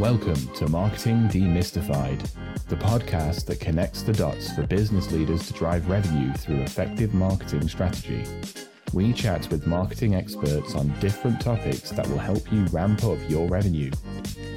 Welcome 0.00 0.48
to 0.54 0.66
Marketing 0.66 1.28
Demystified, 1.28 2.26
the 2.68 2.76
podcast 2.76 3.44
that 3.44 3.60
connects 3.60 4.00
the 4.00 4.14
dots 4.14 4.50
for 4.50 4.66
business 4.66 5.12
leaders 5.12 5.46
to 5.48 5.52
drive 5.52 5.90
revenue 5.90 6.32
through 6.32 6.62
effective 6.62 7.12
marketing 7.12 7.68
strategy. 7.68 8.24
We 8.94 9.12
chat 9.12 9.50
with 9.50 9.66
marketing 9.66 10.14
experts 10.14 10.74
on 10.74 10.98
different 11.00 11.38
topics 11.38 11.90
that 11.90 12.08
will 12.08 12.16
help 12.16 12.50
you 12.50 12.64
ramp 12.72 13.04
up 13.04 13.18
your 13.28 13.46
revenue. 13.46 13.90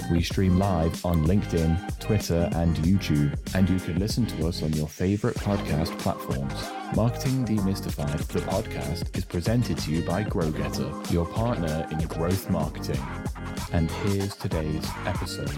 We 0.09 0.23
stream 0.23 0.57
live 0.57 1.05
on 1.05 1.25
LinkedIn, 1.25 1.99
Twitter, 1.99 2.49
and 2.53 2.77
YouTube, 2.77 3.37
and 3.53 3.69
you 3.69 3.79
can 3.79 3.99
listen 3.99 4.25
to 4.27 4.47
us 4.47 4.63
on 4.63 4.71
your 4.71 4.87
favorite 4.87 5.35
podcast 5.35 5.99
platforms. 5.99 6.53
Marketing 6.95 7.43
Demystified, 7.43 8.25
the 8.27 8.39
podcast, 8.39 9.17
is 9.17 9.25
presented 9.25 9.77
to 9.79 9.91
you 9.91 10.05
by 10.05 10.23
GrowGetter, 10.23 11.11
your 11.11 11.25
partner 11.25 11.85
in 11.91 11.99
growth 12.07 12.49
marketing. 12.49 13.01
And 13.71 13.89
here's 13.89 14.35
today's 14.35 14.87
episode. 15.05 15.51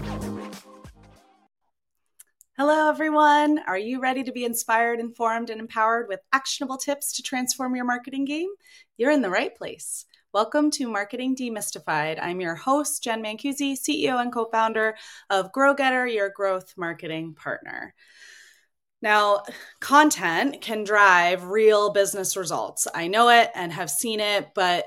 Hello, 2.56 2.88
everyone. 2.88 3.58
Are 3.66 3.78
you 3.78 4.00
ready 4.00 4.24
to 4.24 4.32
be 4.32 4.44
inspired, 4.44 5.00
informed, 5.00 5.50
and 5.50 5.60
empowered 5.60 6.08
with 6.08 6.20
actionable 6.32 6.78
tips 6.78 7.12
to 7.14 7.22
transform 7.22 7.76
your 7.76 7.84
marketing 7.84 8.24
game? 8.24 8.48
You're 8.96 9.10
in 9.10 9.22
the 9.22 9.30
right 9.30 9.54
place. 9.54 10.06
Welcome 10.32 10.70
to 10.72 10.88
Marketing 10.88 11.34
Demystified. 11.34 12.18
I'm 12.20 12.40
your 12.40 12.54
host, 12.54 13.02
Jen 13.02 13.22
Mancusi, 13.22 13.72
CEO 13.72 14.20
and 14.20 14.32
co 14.32 14.46
founder 14.46 14.96
of 15.30 15.52
GrowGetter, 15.52 16.12
your 16.12 16.30
growth 16.30 16.74
marketing 16.76 17.34
partner. 17.34 17.94
Now, 19.02 19.42
content 19.80 20.60
can 20.60 20.84
drive 20.84 21.44
real 21.44 21.92
business 21.92 22.36
results. 22.36 22.86
I 22.94 23.08
know 23.08 23.28
it 23.28 23.50
and 23.54 23.72
have 23.72 23.90
seen 23.90 24.20
it, 24.20 24.48
but 24.54 24.86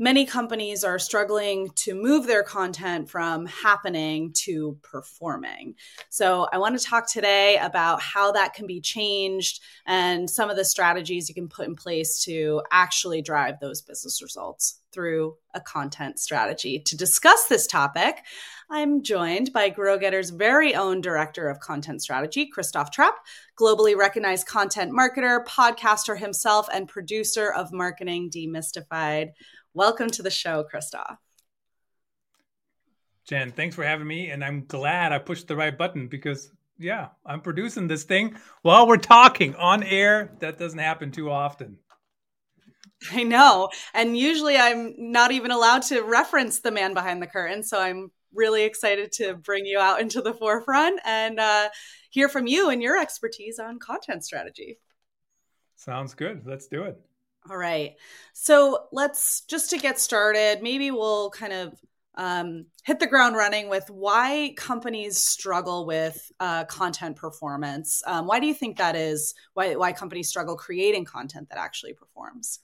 many 0.00 0.24
companies 0.24 0.82
are 0.82 0.98
struggling 0.98 1.68
to 1.76 1.94
move 1.94 2.26
their 2.26 2.42
content 2.42 3.08
from 3.08 3.44
happening 3.44 4.32
to 4.32 4.78
performing. 4.82 5.74
So, 6.08 6.48
I 6.52 6.58
want 6.58 6.76
to 6.80 6.84
talk 6.84 7.08
today 7.08 7.58
about 7.58 8.00
how 8.00 8.32
that 8.32 8.54
can 8.54 8.66
be 8.66 8.80
changed 8.80 9.62
and 9.86 10.28
some 10.28 10.50
of 10.50 10.56
the 10.56 10.64
strategies 10.64 11.28
you 11.28 11.34
can 11.34 11.48
put 11.48 11.68
in 11.68 11.76
place 11.76 12.24
to 12.24 12.62
actually 12.72 13.20
drive 13.20 13.60
those 13.60 13.82
business 13.82 14.22
results 14.22 14.80
through 14.92 15.36
a 15.54 15.60
content 15.60 16.18
strategy. 16.18 16.80
To 16.80 16.96
discuss 16.96 17.46
this 17.46 17.66
topic, 17.66 18.22
I'm 18.70 19.02
joined 19.02 19.52
by 19.52 19.70
GrowGetter's 19.70 20.30
very 20.30 20.74
own 20.74 21.00
Director 21.00 21.48
of 21.48 21.60
Content 21.60 22.02
Strategy, 22.02 22.46
Christoph 22.46 22.90
Trappe, 22.92 23.18
globally 23.58 23.96
recognized 23.96 24.46
content 24.46 24.92
marketer, 24.92 25.44
podcaster 25.44 26.16
himself, 26.16 26.68
and 26.72 26.88
producer 26.88 27.52
of 27.52 27.72
Marketing 27.72 28.30
Demystified. 28.30 29.30
Welcome 29.72 30.10
to 30.10 30.22
the 30.22 30.30
show, 30.30 30.64
Christoph. 30.64 31.18
Jen, 33.28 33.52
thanks 33.52 33.76
for 33.76 33.84
having 33.84 34.06
me. 34.06 34.30
And 34.30 34.44
I'm 34.44 34.64
glad 34.66 35.12
I 35.12 35.18
pushed 35.20 35.46
the 35.46 35.54
right 35.54 35.76
button 35.76 36.08
because, 36.08 36.50
yeah, 36.76 37.08
I'm 37.24 37.40
producing 37.40 37.86
this 37.86 38.02
thing 38.02 38.34
while 38.62 38.88
we're 38.88 38.96
talking 38.96 39.54
on 39.54 39.84
air. 39.84 40.32
That 40.40 40.58
doesn't 40.58 40.80
happen 40.80 41.12
too 41.12 41.30
often. 41.30 41.78
I 43.12 43.22
know. 43.22 43.70
And 43.94 44.16
usually 44.16 44.56
I'm 44.56 44.94
not 44.98 45.30
even 45.30 45.52
allowed 45.52 45.82
to 45.82 46.02
reference 46.02 46.58
the 46.58 46.72
man 46.72 46.92
behind 46.92 47.22
the 47.22 47.28
curtain. 47.28 47.62
So 47.62 47.80
I'm 47.80 48.10
really 48.34 48.64
excited 48.64 49.12
to 49.12 49.34
bring 49.34 49.66
you 49.66 49.78
out 49.78 50.00
into 50.00 50.20
the 50.20 50.34
forefront 50.34 51.00
and 51.04 51.38
uh, 51.38 51.68
hear 52.10 52.28
from 52.28 52.48
you 52.48 52.70
and 52.70 52.82
your 52.82 52.98
expertise 52.98 53.60
on 53.60 53.78
content 53.78 54.24
strategy. 54.24 54.78
Sounds 55.76 56.14
good. 56.14 56.42
Let's 56.44 56.66
do 56.66 56.82
it. 56.82 57.00
All 57.48 57.56
right. 57.56 57.96
So 58.32 58.86
let's 58.92 59.42
just 59.42 59.70
to 59.70 59.78
get 59.78 59.98
started, 59.98 60.62
maybe 60.62 60.90
we'll 60.90 61.30
kind 61.30 61.52
of 61.52 61.80
um, 62.16 62.66
hit 62.84 63.00
the 63.00 63.06
ground 63.06 63.36
running 63.36 63.68
with 63.68 63.88
why 63.88 64.52
companies 64.56 65.16
struggle 65.16 65.86
with 65.86 66.30
uh, 66.40 66.64
content 66.64 67.16
performance. 67.16 68.02
Um, 68.06 68.26
why 68.26 68.40
do 68.40 68.46
you 68.46 68.54
think 68.54 68.76
that 68.76 68.96
is? 68.96 69.34
Why, 69.54 69.74
why 69.74 69.92
companies 69.92 70.28
struggle 70.28 70.56
creating 70.56 71.06
content 71.06 71.48
that 71.48 71.58
actually 71.58 71.94
performs? 71.94 72.60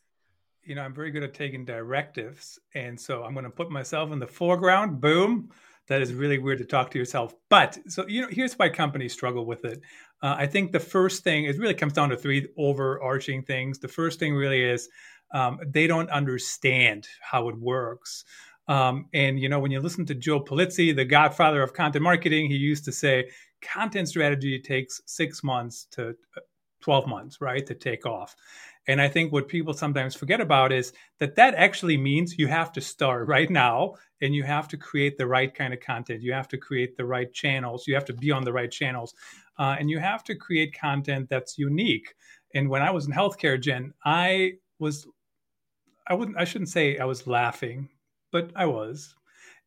you 0.67 0.75
know, 0.75 0.83
I'm 0.83 0.93
very 0.93 1.11
good 1.11 1.23
at 1.23 1.33
taking 1.33 1.65
directives. 1.65 2.59
And 2.75 3.01
so 3.01 3.23
I'm 3.23 3.33
going 3.33 3.45
to 3.45 3.51
put 3.51 3.71
myself 3.71 4.11
in 4.11 4.19
the 4.19 4.27
foreground. 4.27 5.01
Boom. 5.01 5.51
That 5.89 6.03
is 6.03 6.13
really 6.13 6.39
weird 6.39 6.59
to 6.59 6.65
talk 6.65 6.91
to 6.91 6.99
yourself. 6.99 7.33
But 7.49 7.79
so, 7.87 8.05
you 8.09 8.23
know, 8.23 8.29
here's 8.29 8.55
why 8.55 8.69
companies 8.69 9.13
struggle 9.13 9.47
with 9.47 9.65
it. 9.65 9.81
Uh, 10.23 10.35
I 10.39 10.47
think 10.47 10.73
the 10.73 10.81
first 10.81 11.25
thing, 11.25 11.45
it 11.45 11.59
really 11.59 11.75
comes 11.75 11.93
down 11.93 12.09
to 12.11 12.17
three 12.17 12.49
overarching 12.57 13.43
things. 13.43 13.79
The 13.79 13.89
first 13.89 14.19
thing 14.19 14.35
really 14.35 14.63
is 14.63 14.89
um, 15.33 15.59
they 15.67 15.87
don't 15.87 16.11
understand 16.11 17.07
how 17.21 17.49
it 17.49 17.57
works. 17.57 18.25
Um, 18.69 19.07
and, 19.13 19.39
you 19.39 19.49
know, 19.49 19.61
when 19.61 19.71
you 19.71 19.81
listen 19.81 20.07
to 20.07 20.15
Joe 20.15 20.41
Pulizzi, 20.41 20.95
the 20.95 21.05
godfather 21.05 21.63
of 21.63 21.73
content 21.73 22.03
marketing, 22.03 22.49
he 22.49 22.57
used 22.57 22.85
to 22.87 22.93
say 22.93 23.31
content 23.63 24.09
strategy 24.09 24.59
takes 24.59 25.01
six 25.07 25.45
months 25.45 25.87
to 25.93 26.11
uh, 26.37 26.41
12 26.81 27.07
months, 27.07 27.41
right, 27.41 27.67
to 27.67 27.75
take 27.75 28.07
off. 28.07 28.35
And 28.89 29.01
I 29.01 29.09
think 29.09 29.33
what 29.33 29.49
people 29.49 29.75
sometimes 29.75 30.15
forget 30.15 30.41
about 30.41 30.73
is 30.73 30.93
that 31.19 31.35
that 31.37 31.55
actually 31.55 31.97
means 31.97 32.39
you 32.39 32.47
have 32.47 32.73
to 32.73 32.81
start 32.81 33.27
right 33.29 33.51
now 33.51 33.95
and 34.21 34.35
you 34.35 34.45
have 34.45 34.69
to 34.69 34.77
create 34.77 35.19
the 35.19 35.27
right 35.27 35.53
kind 35.55 35.75
of 35.75 35.81
content. 35.81 36.23
You 36.23 36.33
have 36.33 36.49
to 36.49 36.59
create 36.59 36.97
the 36.97 37.05
right 37.05 37.33
channels. 37.33 37.87
You 37.87 37.95
have 37.95 38.05
to 38.07 38.15
be 38.15 38.31
on 38.31 38.45
the 38.45 38.53
right 38.53 38.71
channels. 38.71 39.15
Uh, 39.59 39.77
and 39.79 39.91
you 39.91 39.99
have 39.99 40.23
to 40.25 40.35
create 40.35 40.79
content 40.79 41.29
that's 41.29 41.59
unique. 41.59 42.15
And 42.55 42.69
when 42.69 42.83
I 42.83 42.91
was 42.91 43.07
in 43.07 43.13
healthcare, 43.13 43.61
Jen, 43.61 43.93
I 44.05 44.55
was, 44.79 45.07
I 46.07 46.15
wouldn't, 46.15 46.39
I 46.39 46.45
shouldn't 46.45 46.71
say 46.71 46.99
I 46.99 47.05
was 47.05 47.27
laughing, 47.27 47.89
but 48.33 48.51
I 48.55 48.67
was. 48.67 49.15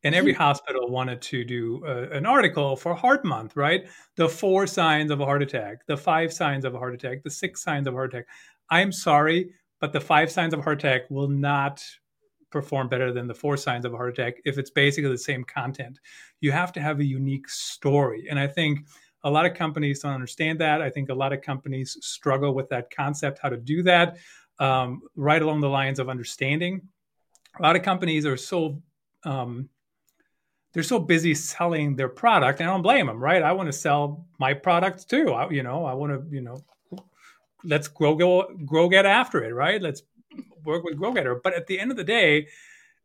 And 0.02 0.14
every 0.14 0.32
hospital 0.46 0.88
wanted 0.88 1.20
to 1.22 1.44
do 1.44 1.84
uh, 1.86 2.08
an 2.12 2.26
article 2.26 2.76
for 2.76 2.94
Heart 2.94 3.24
Month, 3.24 3.56
right? 3.56 3.84
The 4.16 4.28
four 4.28 4.66
signs 4.66 5.10
of 5.10 5.20
a 5.20 5.24
heart 5.24 5.42
attack, 5.42 5.86
the 5.86 5.96
five 5.96 6.32
signs 6.32 6.64
of 6.64 6.74
a 6.74 6.78
heart 6.78 6.94
attack, 6.94 7.22
the 7.22 7.30
six 7.30 7.62
signs 7.62 7.86
of 7.86 7.94
a 7.94 7.96
heart 7.96 8.14
attack. 8.14 8.26
I'm 8.70 8.92
sorry, 8.92 9.50
but 9.80 9.92
the 9.92 10.00
five 10.00 10.30
signs 10.30 10.54
of 10.54 10.62
heart 10.62 10.78
attack 10.78 11.10
will 11.10 11.28
not 11.28 11.84
perform 12.50 12.88
better 12.88 13.12
than 13.12 13.26
the 13.26 13.34
four 13.34 13.56
signs 13.56 13.84
of 13.84 13.94
a 13.94 13.96
heart 13.96 14.18
attack 14.18 14.40
if 14.44 14.58
it's 14.58 14.70
basically 14.70 15.10
the 15.10 15.18
same 15.18 15.44
content. 15.44 15.98
You 16.40 16.52
have 16.52 16.72
to 16.72 16.80
have 16.80 17.00
a 17.00 17.04
unique 17.04 17.48
story. 17.48 18.26
And 18.28 18.38
I 18.38 18.46
think 18.46 18.86
a 19.22 19.30
lot 19.30 19.46
of 19.46 19.54
companies 19.54 20.00
don't 20.00 20.12
understand 20.14 20.60
that. 20.60 20.82
I 20.82 20.90
think 20.90 21.08
a 21.10 21.14
lot 21.14 21.32
of 21.32 21.42
companies 21.42 21.96
struggle 22.00 22.54
with 22.54 22.68
that 22.70 22.90
concept, 22.90 23.38
how 23.42 23.48
to 23.48 23.56
do 23.56 23.82
that, 23.84 24.16
um, 24.58 25.02
right 25.14 25.40
along 25.40 25.60
the 25.60 25.68
lines 25.68 25.98
of 25.98 26.08
understanding. 26.08 26.80
A 27.58 27.62
lot 27.62 27.76
of 27.76 27.82
companies 27.82 28.26
are 28.26 28.36
so 28.36 28.82
um, 29.24 29.68
they're 30.72 30.82
so 30.82 30.98
busy 30.98 31.34
selling 31.34 31.96
their 31.96 32.08
product, 32.08 32.60
and 32.60 32.68
I 32.68 32.72
don't 32.72 32.82
blame 32.82 33.06
them, 33.06 33.18
right? 33.18 33.42
I 33.42 33.52
want 33.52 33.66
to 33.66 33.72
sell 33.72 34.26
my 34.38 34.54
product 34.54 35.10
too. 35.10 35.32
I, 35.32 35.50
you 35.50 35.62
know, 35.62 35.84
I 35.84 35.94
want 35.94 36.12
to, 36.12 36.34
you 36.34 36.40
know, 36.40 36.62
let's 37.64 37.88
grow, 37.88 38.14
grow, 38.14 38.48
grow 38.64 38.88
get 38.88 39.06
after 39.06 39.42
it, 39.44 39.52
right? 39.52 39.80
Let's 39.80 40.02
work 40.64 40.84
with 40.84 40.98
GrowGetter. 40.98 41.40
But 41.42 41.54
at 41.54 41.66
the 41.66 41.78
end 41.78 41.90
of 41.90 41.96
the 41.96 42.04
day, 42.04 42.48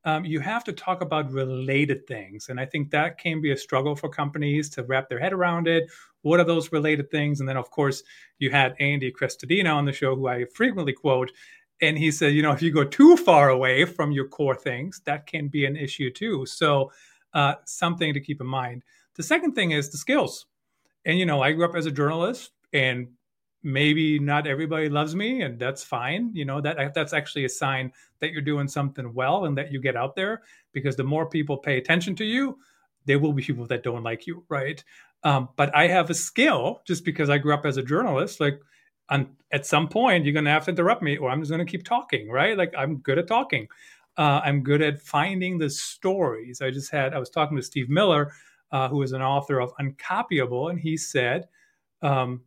um, 0.03 0.23
you 0.23 0.39
have 0.39 0.63
to 0.65 0.73
talk 0.73 1.01
about 1.01 1.31
related 1.31 2.05
things. 2.05 2.49
And 2.49 2.59
I 2.59 2.65
think 2.65 2.91
that 2.91 3.17
can 3.17 3.41
be 3.41 3.51
a 3.51 3.57
struggle 3.57 3.95
for 3.95 4.07
companies 4.07 4.69
to 4.71 4.83
wrap 4.83 5.09
their 5.09 5.19
head 5.19 5.33
around 5.33 5.67
it. 5.67 5.89
What 6.21 6.39
are 6.39 6.45
those 6.45 6.71
related 6.71 7.09
things? 7.09 7.39
And 7.39 7.49
then, 7.49 7.57
of 7.57 7.71
course, 7.71 8.03
you 8.37 8.51
had 8.51 8.75
Andy 8.79 9.11
Crestodina 9.11 9.73
on 9.73 9.85
the 9.85 9.91
show, 9.91 10.15
who 10.15 10.27
I 10.27 10.45
frequently 10.53 10.93
quote. 10.93 11.31
And 11.81 11.97
he 11.97 12.11
said, 12.11 12.33
you 12.33 12.41
know, 12.41 12.51
if 12.51 12.61
you 12.61 12.71
go 12.71 12.83
too 12.83 13.17
far 13.17 13.49
away 13.49 13.83
from 13.85 14.11
your 14.11 14.27
core 14.27 14.55
things, 14.55 15.01
that 15.05 15.25
can 15.25 15.47
be 15.47 15.65
an 15.65 15.75
issue 15.75 16.11
too. 16.11 16.45
So, 16.45 16.91
uh, 17.33 17.55
something 17.65 18.13
to 18.13 18.21
keep 18.21 18.39
in 18.39 18.47
mind. 18.47 18.83
The 19.15 19.23
second 19.23 19.53
thing 19.53 19.71
is 19.71 19.89
the 19.89 19.97
skills. 19.97 20.45
And, 21.05 21.19
you 21.19 21.25
know, 21.25 21.41
I 21.41 21.51
grew 21.51 21.65
up 21.65 21.75
as 21.75 21.85
a 21.85 21.91
journalist 21.91 22.51
and 22.73 23.09
maybe 23.65 24.19
not 24.19 24.45
everybody 24.45 24.87
loves 24.87 25.15
me 25.15 25.41
and 25.41 25.57
that's 25.57 25.83
fine 25.83 26.29
you 26.33 26.45
know 26.45 26.61
that 26.61 26.93
that's 26.93 27.13
actually 27.13 27.45
a 27.45 27.49
sign 27.49 27.91
that 28.19 28.31
you're 28.31 28.39
doing 28.39 28.67
something 28.67 29.11
well 29.11 29.45
and 29.45 29.57
that 29.57 29.71
you 29.71 29.81
get 29.81 29.95
out 29.95 30.15
there 30.15 30.43
because 30.71 30.95
the 30.95 31.03
more 31.03 31.27
people 31.27 31.57
pay 31.57 31.79
attention 31.79 32.15
to 32.15 32.23
you 32.23 32.59
there 33.05 33.17
will 33.17 33.33
be 33.33 33.41
people 33.41 33.65
that 33.65 33.83
don't 33.83 34.03
like 34.03 34.27
you 34.27 34.45
right? 34.49 34.83
Um, 35.23 35.49
but 35.55 35.75
i 35.75 35.87
have 35.87 36.11
a 36.11 36.13
skill 36.13 36.83
just 36.85 37.03
because 37.03 37.31
i 37.31 37.39
grew 37.39 37.55
up 37.55 37.65
as 37.65 37.77
a 37.77 37.83
journalist 37.83 38.39
like 38.39 38.61
at 39.51 39.65
some 39.65 39.87
point 39.87 40.25
you're 40.25 40.33
going 40.33 40.45
to 40.45 40.51
have 40.51 40.65
to 40.65 40.71
interrupt 40.71 41.01
me 41.01 41.17
or 41.17 41.31
i'm 41.31 41.41
just 41.41 41.51
going 41.51 41.65
to 41.65 41.69
keep 41.69 41.83
talking 41.83 42.29
right? 42.29 42.55
Like 42.55 42.73
i'm 42.77 42.97
good 42.97 43.17
at 43.17 43.27
talking. 43.27 43.67
Uh, 44.15 44.41
i'm 44.43 44.61
good 44.61 44.83
at 44.83 45.01
finding 45.01 45.57
the 45.57 45.71
stories. 45.71 46.61
I 46.61 46.69
just 46.69 46.91
had 46.91 47.15
i 47.15 47.17
was 47.17 47.31
talking 47.31 47.57
to 47.57 47.63
steve 47.63 47.89
miller 47.89 48.31
uh, 48.71 48.87
who 48.89 49.01
is 49.01 49.11
an 49.11 49.23
author 49.23 49.59
of 49.59 49.73
uncopyable 49.77 50.69
and 50.69 50.79
he 50.79 50.97
said 50.97 51.47
um, 52.03 52.41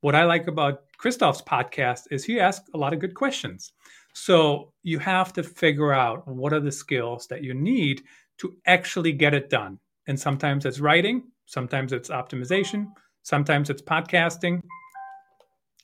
what 0.00 0.14
I 0.14 0.24
like 0.24 0.46
about 0.46 0.82
Christoph's 0.98 1.42
podcast 1.42 2.04
is 2.10 2.24
he 2.24 2.40
asks 2.40 2.68
a 2.74 2.78
lot 2.78 2.92
of 2.92 3.00
good 3.00 3.14
questions. 3.14 3.72
So 4.14 4.72
you 4.82 4.98
have 4.98 5.32
to 5.34 5.42
figure 5.42 5.92
out 5.92 6.26
what 6.26 6.52
are 6.52 6.60
the 6.60 6.72
skills 6.72 7.26
that 7.28 7.42
you 7.42 7.54
need 7.54 8.02
to 8.38 8.56
actually 8.66 9.12
get 9.12 9.34
it 9.34 9.50
done. 9.50 9.78
And 10.06 10.18
sometimes 10.18 10.64
it's 10.64 10.80
writing, 10.80 11.24
sometimes 11.46 11.92
it's 11.92 12.08
optimization, 12.08 12.88
sometimes 13.22 13.70
it's 13.70 13.82
podcasting. 13.82 14.62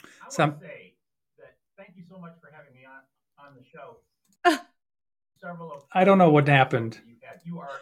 I 0.03 0.07
Some... 0.31 0.57
say 0.61 0.95
that 1.39 1.57
thank 1.77 1.91
you 1.97 2.05
so 2.09 2.19
much 2.19 2.35
for 2.41 2.51
having 2.53 2.75
me 2.75 2.85
on, 2.85 3.47
on 3.47 3.55
the 3.55 3.65
show. 3.65 3.99
Several 5.41 5.73
of 5.75 5.85
I 5.93 6.05
don't 6.05 6.19
know 6.19 6.31
what 6.31 6.49
happened. 6.49 7.01
You, 7.07 7.15
you 7.45 7.59
are 7.59 7.81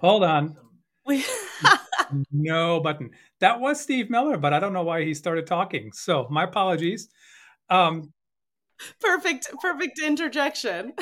Hold 0.00 0.24
on. 0.24 0.56
We 1.06 1.24
no 2.30 2.80
button. 2.80 3.10
That 3.40 3.60
was 3.60 3.80
Steve 3.80 4.10
Miller, 4.10 4.36
but 4.38 4.52
I 4.52 4.60
don't 4.60 4.72
know 4.72 4.82
why 4.82 5.04
he 5.04 5.14
started 5.14 5.46
talking. 5.46 5.92
So 5.92 6.26
my 6.30 6.44
apologies. 6.44 7.08
Um, 7.68 8.12
perfect, 9.00 9.50
perfect 9.60 10.00
interjection. 10.00 10.92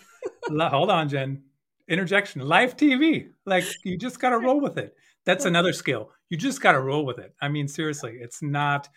hold 0.48 0.90
on, 0.90 1.08
Jen. 1.08 1.42
Interjection, 1.88 2.42
live 2.42 2.76
TV. 2.76 3.28
Like 3.44 3.64
you 3.84 3.98
just 3.98 4.20
got 4.20 4.30
to 4.30 4.38
roll 4.38 4.60
with 4.60 4.78
it. 4.78 4.94
That's 5.26 5.44
another 5.44 5.72
skill. 5.72 6.10
You 6.28 6.36
just 6.36 6.60
got 6.60 6.72
to 6.72 6.80
roll 6.80 7.04
with 7.04 7.18
it. 7.18 7.34
I 7.40 7.48
mean, 7.48 7.68
seriously, 7.68 8.18
it's 8.20 8.42
not 8.42 8.88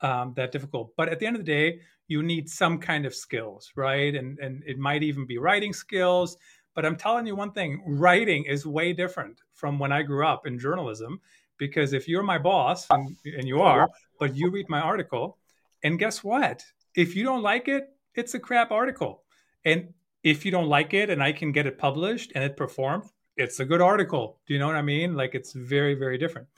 um, 0.00 0.34
that 0.36 0.52
difficult. 0.52 0.92
But 0.96 1.08
at 1.08 1.18
the 1.18 1.26
end 1.26 1.36
of 1.36 1.44
the 1.44 1.50
day, 1.50 1.80
you 2.08 2.22
need 2.22 2.48
some 2.48 2.78
kind 2.78 3.06
of 3.06 3.14
skills, 3.14 3.70
right? 3.76 4.14
And 4.14 4.38
and 4.38 4.62
it 4.66 4.78
might 4.78 5.02
even 5.02 5.26
be 5.26 5.38
writing 5.38 5.72
skills. 5.72 6.36
But 6.74 6.84
I'm 6.84 6.96
telling 6.96 7.26
you 7.26 7.36
one 7.36 7.52
thing: 7.52 7.82
writing 7.86 8.44
is 8.44 8.66
way 8.66 8.92
different 8.92 9.40
from 9.52 9.78
when 9.78 9.92
I 9.92 10.02
grew 10.02 10.26
up 10.26 10.46
in 10.46 10.58
journalism. 10.58 11.20
Because 11.56 11.92
if 11.92 12.08
you're 12.08 12.24
my 12.24 12.38
boss, 12.38 12.86
and, 12.90 13.16
and 13.24 13.46
you 13.46 13.62
are, 13.62 13.88
but 14.18 14.34
you 14.34 14.50
read 14.50 14.68
my 14.68 14.80
article, 14.80 15.38
and 15.84 16.00
guess 16.00 16.24
what? 16.24 16.64
If 16.96 17.14
you 17.14 17.22
don't 17.22 17.42
like 17.42 17.68
it, 17.68 17.90
it's 18.14 18.34
a 18.34 18.40
crap 18.40 18.72
article. 18.72 19.22
And 19.64 19.94
if 20.24 20.44
you 20.44 20.50
don't 20.50 20.68
like 20.68 20.94
it 20.94 21.10
and 21.10 21.22
I 21.22 21.32
can 21.32 21.52
get 21.52 21.66
it 21.66 21.78
published 21.78 22.32
and 22.34 22.42
it 22.42 22.56
performs, 22.56 23.12
it's 23.36 23.60
a 23.60 23.64
good 23.64 23.80
article. 23.80 24.38
Do 24.46 24.54
you 24.54 24.60
know 24.60 24.66
what 24.66 24.76
I 24.76 24.82
mean? 24.82 25.14
Like 25.14 25.34
it's 25.34 25.52
very, 25.52 25.94
very 25.94 26.18
different. 26.18 26.48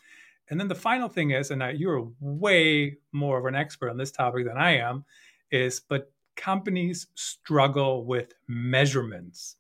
And 0.49 0.61
then 0.61 0.69
the 0.69 0.75
final 0.75 1.09
thing 1.09 1.33
is, 1.33 1.51
and 1.51 1.79
you're 1.79 2.09
way 2.21 2.97
more 3.13 3.39
of 3.39 3.47
an 3.47 3.57
expert 3.57 3.91
on 3.91 3.97
this 3.97 4.13
topic 4.13 4.47
than 4.47 4.57
I 4.57 4.77
am, 4.79 5.05
is 5.51 5.81
but 5.81 6.13
companies 6.37 7.09
struggle 7.15 8.05
with 8.05 8.35
measurements. 8.47 9.57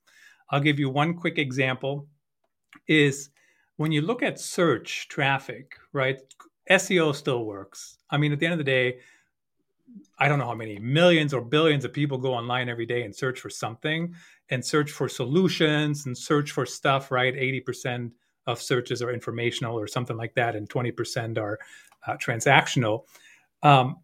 I'll 0.50 0.60
give 0.60 0.78
you 0.78 0.90
one 0.90 1.14
quick 1.14 1.38
example 1.38 2.06
is 2.86 3.30
when 3.76 3.92
you 3.92 4.02
look 4.02 4.22
at 4.22 4.40
search 4.40 5.08
traffic, 5.08 5.76
right? 5.92 6.18
SEO 6.70 7.14
still 7.14 7.44
works. 7.44 7.98
I 8.10 8.16
mean, 8.16 8.32
at 8.32 8.38
the 8.38 8.46
end 8.46 8.52
of 8.52 8.58
the 8.58 8.64
day, 8.64 8.98
I 10.18 10.28
don't 10.28 10.38
know 10.38 10.46
how 10.46 10.54
many 10.54 10.78
millions 10.78 11.32
or 11.34 11.40
billions 11.40 11.84
of 11.84 11.92
people 11.92 12.18
go 12.18 12.34
online 12.34 12.68
every 12.68 12.86
day 12.86 13.02
and 13.02 13.14
search 13.14 13.40
for 13.40 13.50
something 13.50 14.14
and 14.50 14.64
search 14.64 14.90
for 14.90 15.08
solutions 15.08 16.06
and 16.06 16.16
search 16.16 16.52
for 16.52 16.66
stuff, 16.66 17.10
right? 17.10 17.34
80% 17.34 18.10
of 18.46 18.60
searches 18.60 19.02
are 19.02 19.12
informational 19.12 19.78
or 19.78 19.86
something 19.86 20.16
like 20.16 20.34
that, 20.34 20.54
and 20.54 20.68
20% 20.68 21.38
are 21.38 21.58
uh, 22.06 22.16
transactional. 22.16 23.04
Um, 23.62 23.96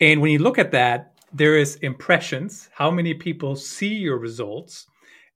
and 0.00 0.20
when 0.20 0.30
you 0.30 0.38
look 0.38 0.58
at 0.58 0.72
that, 0.72 1.13
there 1.34 1.58
is 1.58 1.74
impressions, 1.76 2.68
how 2.72 2.90
many 2.90 3.12
people 3.12 3.56
see 3.56 3.92
your 3.92 4.18
results, 4.18 4.86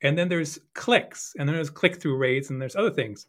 and 0.03 0.17
then 0.17 0.29
there's 0.29 0.61
clicks, 0.75 1.35
and 1.39 1.49
then 1.49 1.57
there's 1.57 1.71
click 1.71 2.01
through 2.01 2.17
rates, 2.17 2.51
and 2.51 2.63
there's 2.63 2.77
other 2.77 2.91
things. 2.91 3.27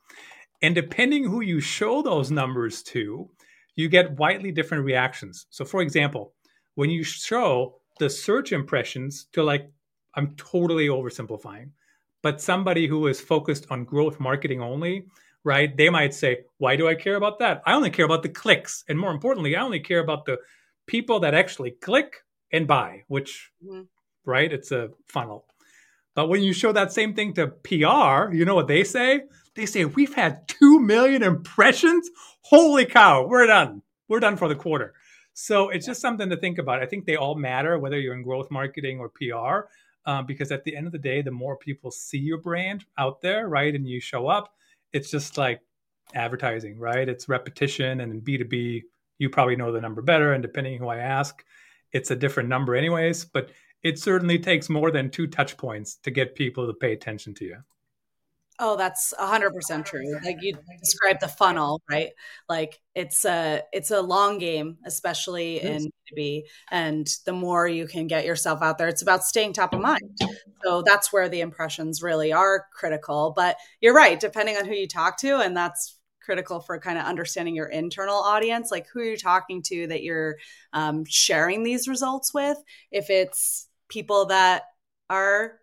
And 0.61 0.75
depending 0.75 1.23
who 1.23 1.41
you 1.41 1.59
show 1.59 2.03
those 2.03 2.29
numbers 2.29 2.83
to, 2.83 3.27
you 3.75 3.89
get 3.89 4.17
widely 4.19 4.51
different 4.51 4.85
reactions. 4.85 5.47
So, 5.49 5.65
for 5.65 5.81
example, 5.81 6.33
when 6.75 6.91
you 6.91 7.03
show 7.03 7.79
the 7.97 8.09
search 8.09 8.51
impressions 8.51 9.25
to 9.33 9.43
like, 9.43 9.71
I'm 10.13 10.35
totally 10.35 10.87
oversimplifying, 10.87 11.71
but 12.21 12.39
somebody 12.41 12.87
who 12.87 13.07
is 13.07 13.19
focused 13.19 13.65
on 13.71 13.85
growth 13.85 14.19
marketing 14.19 14.61
only, 14.61 15.05
right? 15.43 15.75
They 15.75 15.89
might 15.89 16.13
say, 16.13 16.41
Why 16.57 16.75
do 16.75 16.87
I 16.87 16.93
care 16.95 17.15
about 17.15 17.39
that? 17.39 17.63
I 17.65 17.73
only 17.73 17.89
care 17.89 18.05
about 18.05 18.21
the 18.21 18.29
clicks. 18.29 18.83
And 18.89 18.99
more 18.99 19.11
importantly, 19.11 19.55
I 19.55 19.63
only 19.63 19.79
care 19.79 19.99
about 19.99 20.25
the 20.25 20.37
people 20.85 21.19
that 21.21 21.33
actually 21.33 21.71
click 21.71 22.21
and 22.51 22.67
buy, 22.67 23.03
which, 23.07 23.51
mm-hmm. 23.63 23.83
right? 24.25 24.51
It's 24.51 24.71
a 24.71 24.89
funnel. 25.07 25.45
But 26.15 26.27
when 26.27 26.41
you 26.41 26.53
show 26.53 26.71
that 26.71 26.91
same 26.91 27.13
thing 27.13 27.33
to 27.35 27.47
PR, 27.47 28.33
you 28.33 28.45
know 28.45 28.55
what 28.55 28.67
they 28.67 28.83
say? 28.83 29.21
They 29.55 29.65
say, 29.65 29.85
We've 29.85 30.13
had 30.13 30.47
2 30.47 30.79
million 30.79 31.23
impressions. 31.23 32.09
Holy 32.41 32.85
cow, 32.85 33.25
we're 33.27 33.47
done. 33.47 33.81
We're 34.07 34.19
done 34.19 34.37
for 34.37 34.47
the 34.47 34.55
quarter. 34.55 34.93
So 35.33 35.69
it's 35.69 35.85
just 35.85 36.01
something 36.01 36.29
to 36.29 36.37
think 36.37 36.57
about. 36.57 36.81
I 36.81 36.85
think 36.85 37.05
they 37.05 37.15
all 37.15 37.35
matter, 37.35 37.77
whether 37.79 37.99
you're 37.99 38.15
in 38.15 38.23
growth 38.23 38.51
marketing 38.51 38.99
or 38.99 39.09
PR, 39.09 39.69
uh, 40.05 40.23
because 40.23 40.51
at 40.51 40.63
the 40.63 40.75
end 40.75 40.87
of 40.87 40.91
the 40.91 40.99
day, 40.99 41.21
the 41.21 41.31
more 41.31 41.55
people 41.55 41.91
see 41.91 42.17
your 42.17 42.39
brand 42.39 42.83
out 42.97 43.21
there, 43.21 43.47
right, 43.47 43.73
and 43.73 43.87
you 43.87 44.01
show 44.01 44.27
up, 44.27 44.53
it's 44.91 45.11
just 45.11 45.37
like 45.37 45.61
advertising, 46.13 46.77
right? 46.79 47.07
It's 47.07 47.29
repetition. 47.29 48.01
And 48.01 48.11
in 48.11 48.21
B2B, 48.21 48.81
you 49.19 49.29
probably 49.29 49.55
know 49.55 49.71
the 49.71 49.81
number 49.81 50.01
better. 50.01 50.33
And 50.33 50.41
depending 50.41 50.77
who 50.77 50.87
I 50.87 50.97
ask, 50.97 51.43
it's 51.93 52.11
a 52.11 52.15
different 52.15 52.49
number, 52.49 52.75
anyways. 52.75 53.25
But 53.25 53.49
it 53.83 53.99
certainly 53.99 54.39
takes 54.39 54.69
more 54.69 54.91
than 54.91 55.09
two 55.09 55.27
touch 55.27 55.57
points 55.57 55.95
to 56.03 56.11
get 56.11 56.35
people 56.35 56.67
to 56.67 56.73
pay 56.73 56.93
attention 56.93 57.33
to 57.35 57.45
you. 57.45 57.57
Oh, 58.61 58.75
that's 58.75 59.13
a 59.17 59.25
hundred 59.25 59.53
percent 59.53 59.85
true. 59.85 60.19
Like 60.21 60.41
you 60.41 60.53
described 60.81 61.21
the 61.21 61.29
funnel, 61.29 61.81
right? 61.89 62.09
Like 62.49 62.77
it's 62.93 63.23
a 63.23 63.63
it's 63.71 63.89
a 63.89 64.01
long 64.01 64.37
game, 64.37 64.77
especially 64.85 65.63
yes. 65.63 65.85
in 65.85 65.91
B2B. 66.17 66.41
And 66.69 67.07
the 67.25 67.31
more 67.31 67.69
you 67.69 67.87
can 67.87 68.07
get 68.07 68.25
yourself 68.25 68.61
out 68.61 68.77
there, 68.77 68.89
it's 68.89 69.01
about 69.01 69.23
staying 69.23 69.53
top 69.53 69.73
of 69.73 69.79
mind. 69.79 70.17
So 70.65 70.83
that's 70.85 71.13
where 71.13 71.29
the 71.29 71.39
impressions 71.39 72.03
really 72.03 72.33
are 72.33 72.65
critical. 72.73 73.31
But 73.33 73.55
you're 73.79 73.95
right, 73.95 74.19
depending 74.19 74.57
on 74.57 74.65
who 74.65 74.73
you 74.73 74.89
talk 74.89 75.17
to, 75.19 75.37
and 75.37 75.55
that's 75.55 75.97
critical 76.29 76.59
for 76.59 76.77
kind 76.77 76.99
of 76.99 77.05
understanding 77.05 77.55
your 77.55 77.69
internal 77.69 78.17
audience, 78.17 78.69
like 78.69 78.87
who 78.87 79.01
you're 79.01 79.17
talking 79.17 79.63
to 79.63 79.87
that 79.87 80.03
you're 80.03 80.37
um, 80.73 81.03
sharing 81.05 81.63
these 81.63 81.87
results 81.87 82.35
with. 82.35 82.55
If 82.91 83.09
it's 83.09 83.67
people 83.87 84.27
that 84.27 84.65
are 85.09 85.53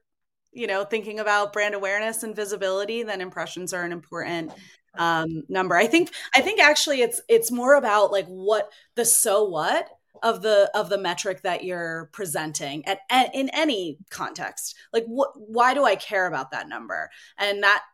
you 0.53 0.67
know 0.67 0.85
thinking 0.85 1.21
about 1.21 1.53
brand 1.53 1.77
awareness 1.77 2.25
and 2.25 2.35
visibility 2.35 3.05
then 3.05 3.21
impressions 3.21 3.73
are 3.73 3.85
an 3.85 3.93
important 3.93 4.53
um, 4.99 5.45
number. 5.49 5.77
I 5.77 5.87
think 5.87 6.11
i 6.35 6.41
think 6.41 6.59
actually 6.59 7.01
it's 7.03 7.21
it's 7.29 7.53
more 7.53 7.77
about 7.77 8.11
like 8.11 8.27
what 8.27 8.73
the 8.97 9.05
so 9.05 9.45
what 9.45 9.89
of 10.25 10.43
the 10.43 10.69
of 10.75 10.89
the 10.89 10.99
metric 10.99 11.43
that 11.43 11.63
you're 11.63 12.11
presenting 12.13 12.85
at, 12.87 12.99
at 13.09 13.33
in 13.37 13.51
any 13.51 13.99
context. 14.11 14.75
Like 14.93 15.05
what 15.05 15.31
why 15.37 15.75
do 15.75 15.85
i 15.85 15.95
care 15.95 16.27
about 16.27 16.51
that 16.51 16.69
number? 16.69 17.09
And 17.39 17.63
that 17.63 17.85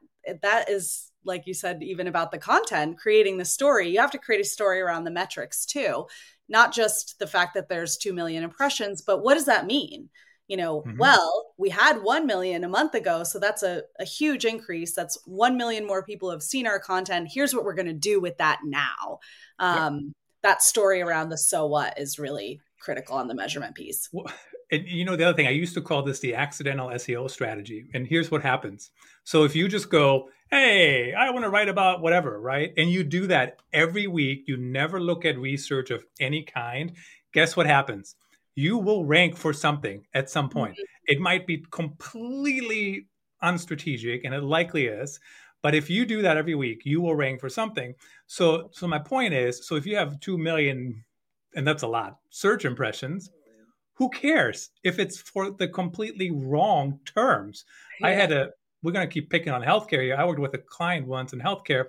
that 0.42 0.68
is 0.68 1.10
like 1.24 1.46
you 1.46 1.54
said 1.54 1.82
even 1.82 2.06
about 2.06 2.30
the 2.30 2.38
content 2.38 2.98
creating 2.98 3.38
the 3.38 3.44
story 3.44 3.88
you 3.88 4.00
have 4.00 4.10
to 4.10 4.18
create 4.18 4.40
a 4.40 4.44
story 4.44 4.80
around 4.80 5.04
the 5.04 5.10
metrics 5.10 5.64
too 5.64 6.06
not 6.48 6.72
just 6.72 7.18
the 7.18 7.26
fact 7.26 7.54
that 7.54 7.68
there's 7.68 7.96
2 7.96 8.12
million 8.12 8.42
impressions 8.42 9.02
but 9.02 9.22
what 9.22 9.34
does 9.34 9.46
that 9.46 9.66
mean 9.66 10.08
you 10.52 10.58
know, 10.58 10.82
mm-hmm. 10.82 10.98
well, 10.98 11.54
we 11.56 11.70
had 11.70 12.02
1 12.02 12.26
million 12.26 12.62
a 12.62 12.68
month 12.68 12.94
ago. 12.94 13.24
So 13.24 13.38
that's 13.38 13.62
a, 13.62 13.84
a 13.98 14.04
huge 14.04 14.44
increase. 14.44 14.94
That's 14.94 15.16
1 15.24 15.56
million 15.56 15.86
more 15.86 16.04
people 16.04 16.30
have 16.30 16.42
seen 16.42 16.66
our 16.66 16.78
content. 16.78 17.30
Here's 17.32 17.54
what 17.54 17.64
we're 17.64 17.72
going 17.72 17.86
to 17.86 17.94
do 17.94 18.20
with 18.20 18.36
that 18.36 18.60
now. 18.62 19.20
Um, 19.58 19.94
yep. 19.94 20.12
That 20.42 20.62
story 20.62 21.00
around 21.00 21.30
the 21.30 21.38
so 21.38 21.66
what 21.66 21.98
is 21.98 22.18
really 22.18 22.60
critical 22.80 23.16
on 23.16 23.28
the 23.28 23.34
measurement 23.34 23.74
piece. 23.74 24.10
Well, 24.12 24.26
and 24.72 24.88
you 24.88 25.04
know, 25.04 25.14
the 25.14 25.24
other 25.24 25.36
thing, 25.36 25.46
I 25.46 25.50
used 25.50 25.74
to 25.74 25.80
call 25.80 26.02
this 26.02 26.18
the 26.18 26.34
accidental 26.34 26.88
SEO 26.88 27.30
strategy. 27.30 27.88
And 27.94 28.06
here's 28.06 28.30
what 28.30 28.42
happens. 28.42 28.90
So 29.22 29.44
if 29.44 29.54
you 29.54 29.68
just 29.68 29.90
go, 29.90 30.30
hey, 30.50 31.14
I 31.14 31.30
want 31.30 31.44
to 31.44 31.50
write 31.50 31.68
about 31.68 32.00
whatever, 32.00 32.40
right? 32.40 32.72
And 32.76 32.90
you 32.90 33.04
do 33.04 33.28
that 33.28 33.60
every 33.72 34.08
week, 34.08 34.44
you 34.46 34.56
never 34.56 35.00
look 35.00 35.24
at 35.24 35.38
research 35.38 35.90
of 35.90 36.04
any 36.18 36.42
kind. 36.42 36.92
Guess 37.32 37.56
what 37.56 37.66
happens? 37.66 38.16
you 38.54 38.78
will 38.78 39.04
rank 39.04 39.36
for 39.36 39.52
something 39.52 40.04
at 40.14 40.30
some 40.30 40.48
point. 40.48 40.74
Mm-hmm. 40.74 41.12
It 41.12 41.20
might 41.20 41.46
be 41.46 41.64
completely 41.70 43.06
unstrategic, 43.42 44.20
and 44.24 44.34
it 44.34 44.42
likely 44.42 44.86
is. 44.86 45.18
But 45.62 45.74
if 45.74 45.88
you 45.88 46.04
do 46.04 46.22
that 46.22 46.36
every 46.36 46.54
week, 46.54 46.82
you 46.84 47.00
will 47.00 47.14
rank 47.14 47.40
for 47.40 47.48
something. 47.48 47.94
So, 48.26 48.68
so 48.72 48.86
my 48.86 48.98
point 48.98 49.32
is, 49.32 49.66
so 49.66 49.76
if 49.76 49.86
you 49.86 49.96
have 49.96 50.20
two 50.20 50.36
million, 50.36 51.04
and 51.54 51.66
that's 51.66 51.82
a 51.82 51.88
lot, 51.88 52.18
search 52.30 52.64
impressions, 52.64 53.30
who 54.02 54.10
cares 54.10 54.70
if 54.82 54.98
it's 54.98 55.20
for 55.20 55.52
the 55.52 55.68
completely 55.68 56.32
wrong 56.32 56.98
terms? 57.04 57.64
Yeah. 58.00 58.08
I 58.08 58.10
had 58.10 58.32
a. 58.32 58.50
We're 58.82 58.90
going 58.90 59.06
to 59.06 59.12
keep 59.12 59.30
picking 59.30 59.52
on 59.52 59.62
healthcare 59.62 60.02
here. 60.02 60.16
I 60.18 60.24
worked 60.24 60.40
with 60.40 60.54
a 60.54 60.58
client 60.58 61.06
once 61.06 61.32
in 61.32 61.38
healthcare, 61.38 61.86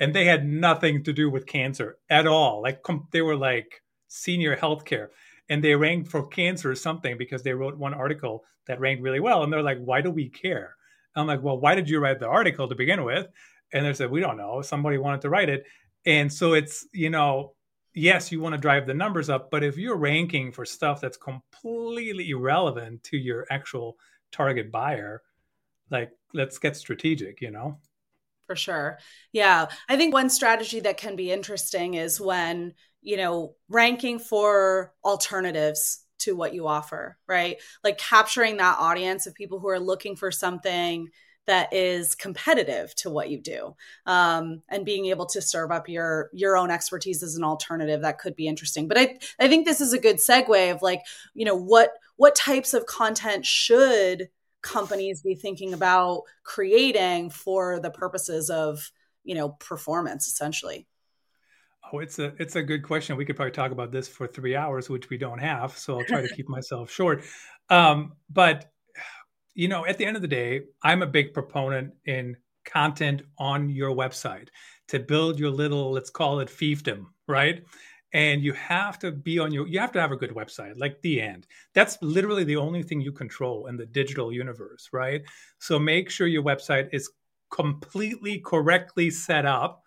and 0.00 0.12
they 0.12 0.24
had 0.24 0.44
nothing 0.44 1.04
to 1.04 1.12
do 1.12 1.30
with 1.30 1.46
cancer 1.46 1.98
at 2.10 2.26
all. 2.26 2.60
Like 2.60 2.82
com- 2.82 3.06
they 3.12 3.22
were 3.22 3.36
like 3.36 3.82
senior 4.08 4.56
healthcare 4.56 5.10
and 5.48 5.62
they 5.62 5.76
ranked 5.76 6.10
for 6.10 6.26
cancer 6.26 6.72
or 6.72 6.74
something 6.74 7.16
because 7.16 7.44
they 7.44 7.52
wrote 7.52 7.76
one 7.76 7.94
article 7.94 8.44
that 8.66 8.80
ranked 8.80 9.04
really 9.04 9.20
well. 9.20 9.44
And 9.44 9.52
they're 9.52 9.62
like, 9.62 9.78
why 9.78 10.00
do 10.00 10.10
we 10.10 10.28
care? 10.28 10.74
I'm 11.14 11.28
like, 11.28 11.42
well, 11.42 11.58
why 11.58 11.76
did 11.76 11.88
you 11.88 12.00
write 12.00 12.18
the 12.18 12.26
article 12.26 12.68
to 12.68 12.74
begin 12.74 13.04
with? 13.04 13.28
And 13.72 13.86
they 13.86 13.92
said, 13.92 14.10
we 14.10 14.20
don't 14.20 14.36
know. 14.36 14.60
Somebody 14.60 14.98
wanted 14.98 15.20
to 15.20 15.28
write 15.28 15.48
it. 15.48 15.64
And 16.04 16.32
so 16.32 16.54
it's, 16.54 16.84
you 16.92 17.10
know, 17.10 17.54
yes, 17.94 18.30
you 18.32 18.40
want 18.40 18.54
to 18.54 18.60
drive 18.60 18.86
the 18.86 18.94
numbers 18.94 19.30
up, 19.30 19.50
but 19.50 19.64
if 19.64 19.76
you're 19.76 19.96
ranking 19.96 20.52
for 20.52 20.64
stuff 20.64 21.00
that's 21.00 21.16
completely 21.16 22.30
irrelevant 22.30 23.02
to 23.04 23.16
your 23.16 23.46
actual 23.50 23.96
target 24.32 24.70
buyer, 24.70 25.22
like 25.90 26.10
let's 26.32 26.58
get 26.58 26.76
strategic, 26.76 27.40
you 27.40 27.50
know? 27.50 27.78
For 28.46 28.56
sure. 28.56 28.98
Yeah. 29.32 29.68
I 29.88 29.96
think 29.96 30.12
one 30.12 30.28
strategy 30.28 30.80
that 30.80 30.98
can 30.98 31.16
be 31.16 31.32
interesting 31.32 31.94
is 31.94 32.20
when 32.20 32.74
you 33.04 33.18
know, 33.18 33.54
ranking 33.68 34.18
for 34.18 34.92
alternatives 35.04 36.00
to 36.18 36.34
what 36.34 36.54
you 36.54 36.66
offer, 36.66 37.18
right? 37.28 37.58
Like 37.84 37.98
capturing 37.98 38.56
that 38.56 38.78
audience 38.80 39.26
of 39.26 39.34
people 39.34 39.60
who 39.60 39.68
are 39.68 39.78
looking 39.78 40.16
for 40.16 40.32
something 40.32 41.08
that 41.46 41.72
is 41.72 42.14
competitive 42.14 42.94
to 42.96 43.10
what 43.10 43.30
you 43.30 43.40
do 43.40 43.74
um, 44.06 44.62
and 44.68 44.84
being 44.84 45.06
able 45.06 45.26
to 45.26 45.42
serve 45.42 45.70
up 45.70 45.88
your 45.88 46.30
your 46.32 46.56
own 46.56 46.70
expertise 46.70 47.22
as 47.22 47.36
an 47.36 47.44
alternative 47.44 48.02
that 48.02 48.18
could 48.18 48.36
be 48.36 48.46
interesting 48.46 48.88
but 48.88 48.98
i 48.98 49.18
i 49.38 49.48
think 49.48 49.64
this 49.64 49.80
is 49.80 49.92
a 49.92 49.98
good 49.98 50.16
segue 50.16 50.72
of 50.72 50.82
like 50.82 51.02
you 51.34 51.44
know 51.44 51.56
what 51.56 51.90
what 52.16 52.34
types 52.34 52.74
of 52.74 52.86
content 52.86 53.44
should 53.44 54.28
companies 54.62 55.22
be 55.22 55.34
thinking 55.34 55.74
about 55.74 56.22
creating 56.42 57.30
for 57.30 57.78
the 57.80 57.90
purposes 57.90 58.48
of 58.50 58.90
you 59.24 59.34
know 59.34 59.50
performance 59.50 60.26
essentially 60.26 60.86
Oh, 61.92 61.98
it's 61.98 62.18
a 62.18 62.32
it's 62.38 62.56
a 62.56 62.62
good 62.62 62.82
question. 62.82 63.16
We 63.16 63.24
could 63.24 63.36
probably 63.36 63.52
talk 63.52 63.70
about 63.70 63.92
this 63.92 64.08
for 64.08 64.26
three 64.26 64.56
hours, 64.56 64.88
which 64.88 65.10
we 65.10 65.18
don't 65.18 65.38
have. 65.38 65.76
So 65.76 65.98
I'll 65.98 66.04
try 66.06 66.22
to 66.22 66.28
keep 66.34 66.48
myself 66.48 66.90
short. 66.90 67.22
Um, 67.68 68.14
but 68.30 68.72
you 69.54 69.68
know, 69.68 69.86
at 69.86 69.98
the 69.98 70.04
end 70.04 70.16
of 70.16 70.22
the 70.22 70.28
day, 70.28 70.62
I'm 70.82 71.02
a 71.02 71.06
big 71.06 71.32
proponent 71.32 71.94
in 72.06 72.36
content 72.64 73.22
on 73.38 73.68
your 73.68 73.94
website 73.94 74.48
to 74.88 74.98
build 74.98 75.38
your 75.38 75.50
little, 75.50 75.92
let's 75.92 76.10
call 76.10 76.40
it 76.40 76.48
fiefdom, 76.48 77.06
right? 77.28 77.64
And 78.12 78.42
you 78.42 78.52
have 78.52 78.98
to 79.00 79.10
be 79.10 79.38
on 79.38 79.52
your, 79.52 79.66
you 79.66 79.80
have 79.80 79.92
to 79.92 80.00
have 80.00 80.12
a 80.12 80.16
good 80.16 80.30
website, 80.30 80.74
like 80.76 81.00
the 81.02 81.20
end. 81.20 81.46
That's 81.74 81.98
literally 82.00 82.44
the 82.44 82.56
only 82.56 82.82
thing 82.82 83.00
you 83.00 83.12
control 83.12 83.66
in 83.66 83.76
the 83.76 83.86
digital 83.86 84.32
universe, 84.32 84.88
right? 84.92 85.22
So 85.58 85.78
make 85.78 86.10
sure 86.10 86.26
your 86.26 86.44
website 86.44 86.88
is 86.92 87.10
completely 87.50 88.38
correctly 88.38 89.10
set 89.10 89.46
up. 89.46 89.82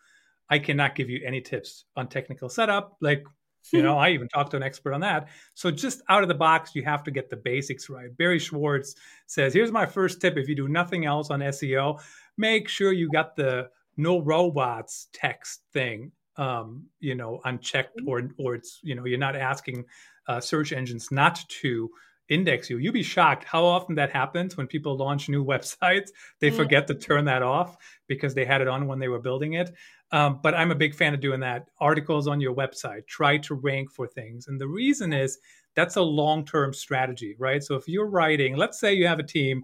I 0.49 0.59
cannot 0.59 0.95
give 0.95 1.09
you 1.09 1.21
any 1.25 1.41
tips 1.41 1.85
on 1.95 2.07
technical 2.07 2.49
setup. 2.49 2.97
Like 3.01 3.25
you 3.71 3.81
know, 3.81 3.97
I 3.97 4.09
even 4.09 4.27
talked 4.27 4.51
to 4.51 4.57
an 4.57 4.63
expert 4.63 4.93
on 4.93 5.01
that. 5.01 5.27
So 5.53 5.71
just 5.71 6.01
out 6.09 6.23
of 6.23 6.29
the 6.29 6.35
box, 6.35 6.75
you 6.75 6.83
have 6.83 7.03
to 7.03 7.11
get 7.11 7.29
the 7.29 7.37
basics 7.37 7.89
right. 7.89 8.15
Barry 8.17 8.39
Schwartz 8.39 8.95
says, 9.25 9.53
here's 9.53 9.71
my 9.71 9.85
first 9.85 10.21
tip. 10.21 10.37
If 10.37 10.47
you 10.47 10.55
do 10.55 10.67
nothing 10.67 11.05
else 11.05 11.29
on 11.29 11.39
SEO, 11.39 12.01
make 12.37 12.67
sure 12.67 12.91
you 12.91 13.09
got 13.09 13.35
the 13.35 13.69
no 13.97 14.21
robots 14.21 15.07
text 15.13 15.61
thing, 15.73 16.11
um, 16.37 16.85
you 16.99 17.15
know, 17.15 17.41
unchecked 17.45 18.01
or, 18.05 18.29
or 18.37 18.55
it's, 18.55 18.79
you 18.83 18.95
know, 18.95 19.05
you're 19.05 19.17
not 19.17 19.35
asking 19.35 19.85
uh, 20.27 20.39
search 20.39 20.71
engines 20.71 21.11
not 21.11 21.43
to 21.47 21.89
index 22.29 22.69
you. 22.69 22.77
You'd 22.77 22.93
be 22.93 23.03
shocked 23.03 23.43
how 23.43 23.65
often 23.65 23.95
that 23.95 24.11
happens 24.11 24.57
when 24.57 24.67
people 24.67 24.97
launch 24.97 25.29
new 25.29 25.43
websites. 25.53 26.09
They 26.39 26.49
forget 26.49 26.87
to 26.87 26.95
turn 26.95 27.25
that 27.25 27.43
off 27.43 27.77
because 28.07 28.33
they 28.33 28.45
had 28.45 28.61
it 28.61 28.67
on 28.67 28.87
when 28.87 28.99
they 28.99 29.07
were 29.07 29.19
building 29.19 29.53
it. 29.53 29.73
Um, 30.11 30.39
but 30.41 30.53
I'm 30.53 30.71
a 30.71 30.75
big 30.75 30.95
fan 30.95 31.13
of 31.13 31.19
doing 31.19 31.41
that. 31.41 31.67
Articles 31.79 32.27
on 32.27 32.39
your 32.39 32.55
website, 32.55 33.07
try 33.07 33.37
to 33.39 33.55
rank 33.55 33.91
for 33.91 34.07
things. 34.07 34.47
And 34.47 34.59
the 34.59 34.67
reason 34.67 35.11
is 35.11 35.37
that's 35.75 35.97
a 35.97 36.01
long 36.01 36.45
term 36.45 36.73
strategy, 36.73 37.35
right? 37.37 37.63
So 37.63 37.75
if 37.75 37.87
you're 37.87 38.09
writing, 38.09 38.55
let's 38.55 38.79
say 38.79 38.93
you 38.93 39.07
have 39.07 39.19
a 39.19 39.23
team 39.23 39.63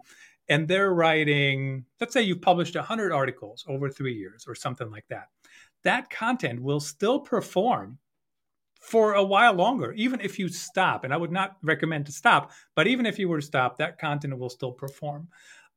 and 0.50 0.68
they're 0.68 0.94
writing, 0.94 1.86
let's 2.00 2.14
say 2.14 2.22
you've 2.22 2.42
published 2.42 2.76
100 2.76 3.12
articles 3.12 3.64
over 3.68 3.90
three 3.90 4.14
years 4.14 4.46
or 4.48 4.56
something 4.56 4.92
like 4.92 5.06
that. 5.10 5.28
That 5.84 6.10
content 6.10 6.62
will 6.62 6.80
still 6.80 7.20
perform 7.20 7.98
for 8.84 9.14
a 9.14 9.24
while 9.24 9.54
longer, 9.54 9.94
even 9.94 10.20
if 10.20 10.38
you 10.38 10.50
stop. 10.50 11.04
And 11.04 11.14
I 11.14 11.18
would 11.18 11.32
not 11.32 11.58
recommend 11.64 12.06
to 12.08 12.12
stop, 12.12 12.52
but 12.76 12.88
even 12.88 13.06
if 13.06 13.18
you 13.18 13.30
were 13.30 13.40
to 13.40 13.46
stop, 13.46 13.78
that 13.78 13.98
content 13.98 14.38
will 14.38 14.50
still 14.50 14.72
perform. 14.72 15.30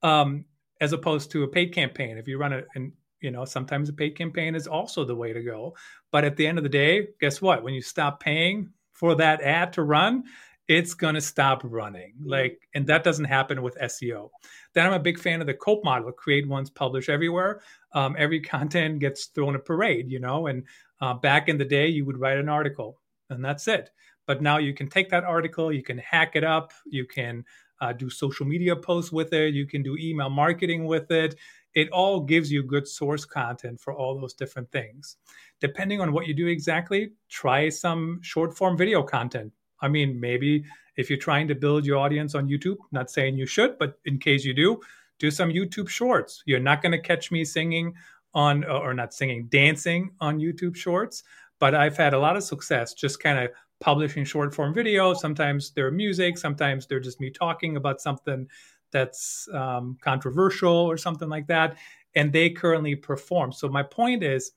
Um, 0.02 0.44
as 0.80 0.92
opposed 0.92 1.30
to 1.30 1.42
a 1.42 1.48
paid 1.48 1.72
campaign. 1.72 2.18
If 2.18 2.28
you 2.28 2.36
run 2.38 2.52
a, 2.52 2.62
an 2.74 2.92
you 3.20 3.30
know 3.30 3.44
sometimes 3.44 3.88
a 3.88 3.92
paid 3.92 4.16
campaign 4.16 4.54
is 4.54 4.66
also 4.66 5.04
the 5.04 5.14
way 5.14 5.32
to 5.32 5.42
go 5.42 5.74
but 6.12 6.24
at 6.24 6.36
the 6.36 6.46
end 6.46 6.58
of 6.58 6.64
the 6.64 6.70
day 6.70 7.08
guess 7.20 7.40
what 7.40 7.62
when 7.62 7.74
you 7.74 7.80
stop 7.80 8.20
paying 8.20 8.70
for 8.92 9.14
that 9.14 9.40
ad 9.40 9.72
to 9.72 9.82
run 9.82 10.24
it's 10.68 10.94
going 10.94 11.14
to 11.14 11.20
stop 11.20 11.60
running 11.64 12.12
mm-hmm. 12.20 12.30
like 12.30 12.68
and 12.74 12.86
that 12.86 13.04
doesn't 13.04 13.24
happen 13.24 13.62
with 13.62 13.76
seo 13.78 14.30
then 14.74 14.86
i'm 14.86 14.92
a 14.92 14.98
big 14.98 15.18
fan 15.18 15.40
of 15.40 15.46
the 15.46 15.54
cope 15.54 15.84
model 15.84 16.10
create 16.12 16.48
once 16.48 16.70
publish 16.70 17.08
everywhere 17.08 17.60
um, 17.92 18.14
every 18.18 18.40
content 18.54 18.98
gets 18.98 19.26
thrown 19.26 19.54
a 19.54 19.58
parade 19.58 20.10
you 20.10 20.18
know 20.20 20.46
and 20.46 20.64
uh, 21.00 21.14
back 21.14 21.48
in 21.48 21.58
the 21.58 21.64
day 21.64 21.86
you 21.86 22.04
would 22.04 22.18
write 22.18 22.38
an 22.38 22.48
article 22.48 23.00
and 23.30 23.44
that's 23.44 23.68
it 23.68 23.90
but 24.26 24.42
now 24.42 24.58
you 24.58 24.74
can 24.74 24.88
take 24.88 25.08
that 25.10 25.24
article 25.24 25.72
you 25.72 25.82
can 25.82 25.98
hack 25.98 26.36
it 26.36 26.44
up 26.44 26.72
you 26.86 27.04
can 27.04 27.44
uh, 27.80 27.92
do 27.92 28.08
social 28.08 28.46
media 28.46 28.74
posts 28.74 29.12
with 29.12 29.32
it 29.32 29.54
you 29.54 29.66
can 29.66 29.82
do 29.82 29.96
email 29.98 30.30
marketing 30.30 30.86
with 30.86 31.10
it 31.10 31.36
it 31.76 31.90
all 31.90 32.20
gives 32.20 32.50
you 32.50 32.62
good 32.62 32.88
source 32.88 33.26
content 33.26 33.78
for 33.78 33.92
all 33.92 34.18
those 34.18 34.32
different 34.32 34.72
things. 34.72 35.18
Depending 35.60 36.00
on 36.00 36.10
what 36.10 36.26
you 36.26 36.32
do 36.32 36.46
exactly, 36.46 37.12
try 37.28 37.68
some 37.68 38.18
short 38.22 38.56
form 38.56 38.78
video 38.78 39.02
content. 39.02 39.52
I 39.80 39.88
mean, 39.88 40.18
maybe 40.18 40.64
if 40.96 41.10
you're 41.10 41.18
trying 41.18 41.48
to 41.48 41.54
build 41.54 41.84
your 41.84 41.98
audience 41.98 42.34
on 42.34 42.48
YouTube, 42.48 42.76
not 42.92 43.10
saying 43.10 43.36
you 43.36 43.46
should, 43.46 43.78
but 43.78 43.98
in 44.04 44.18
case 44.18 44.44
you 44.44 44.54
do, 44.54 44.80
do 45.18 45.30
some 45.30 45.50
YouTube 45.50 45.88
shorts. 45.88 46.42
You're 46.46 46.60
not 46.60 46.82
going 46.82 46.92
to 46.92 47.00
catch 47.00 47.30
me 47.30 47.44
singing 47.44 47.94
on, 48.34 48.64
or 48.64 48.94
not 48.94 49.14
singing, 49.14 49.46
dancing 49.46 50.10
on 50.20 50.38
YouTube 50.38 50.76
shorts, 50.76 51.22
but 51.58 51.74
I've 51.74 51.96
had 51.96 52.14
a 52.14 52.18
lot 52.18 52.36
of 52.36 52.42
success 52.42 52.92
just 52.92 53.20
kind 53.20 53.38
of 53.38 53.50
publishing 53.80 54.24
short 54.24 54.54
form 54.54 54.74
videos. 54.74 55.16
Sometimes 55.16 55.70
they're 55.70 55.90
music, 55.90 56.38
sometimes 56.38 56.86
they're 56.86 57.00
just 57.00 57.20
me 57.20 57.30
talking 57.30 57.76
about 57.76 58.00
something 58.00 58.46
that's 58.90 59.48
um, 59.52 59.98
controversial 60.00 60.74
or 60.74 60.96
something 60.96 61.28
like 61.28 61.46
that, 61.48 61.76
and 62.14 62.32
they 62.32 62.50
currently 62.50 62.94
perform. 62.94 63.52
So 63.52 63.68
my 63.68 63.82
point 63.82 64.22
is 64.22 64.52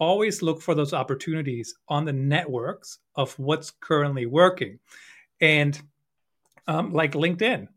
always 0.00 0.42
look 0.42 0.60
for 0.60 0.74
those 0.74 0.92
opportunities 0.92 1.74
on 1.88 2.04
the 2.04 2.12
networks 2.12 2.98
of 3.14 3.38
what's 3.38 3.70
currently 3.70 4.26
working. 4.26 4.80
And 5.40 5.80
um, 6.66 6.92
like 6.92 7.12
LinkedIn, 7.12 7.68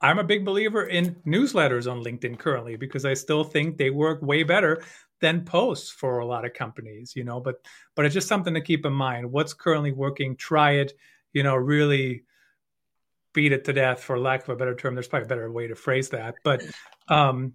I'm 0.00 0.18
a 0.18 0.24
big 0.24 0.44
believer 0.44 0.84
in 0.84 1.16
newsletters 1.26 1.90
on 1.90 2.02
LinkedIn 2.02 2.38
currently 2.38 2.76
because 2.76 3.04
I 3.04 3.14
still 3.14 3.44
think 3.44 3.76
they 3.76 3.90
work 3.90 4.22
way 4.22 4.42
better 4.42 4.82
than 5.20 5.44
posts 5.44 5.90
for 5.90 6.18
a 6.18 6.26
lot 6.26 6.44
of 6.44 6.54
companies, 6.54 7.14
you 7.16 7.24
know, 7.24 7.40
but 7.40 7.64
but 7.94 8.04
it's 8.04 8.14
just 8.14 8.28
something 8.28 8.54
to 8.54 8.60
keep 8.60 8.86
in 8.86 8.92
mind. 8.92 9.30
What's 9.30 9.54
currently 9.54 9.92
working, 9.92 10.36
try 10.36 10.72
it, 10.72 10.92
you 11.32 11.42
know, 11.42 11.56
really 11.56 12.24
beat 13.34 13.52
it 13.52 13.64
to 13.64 13.72
death 13.72 14.02
for 14.02 14.18
lack 14.18 14.44
of 14.44 14.48
a 14.50 14.56
better 14.56 14.74
term 14.74 14.94
there's 14.94 15.08
probably 15.08 15.26
a 15.26 15.28
better 15.28 15.50
way 15.50 15.66
to 15.66 15.74
phrase 15.74 16.08
that 16.08 16.36
but 16.44 16.62
um, 17.08 17.52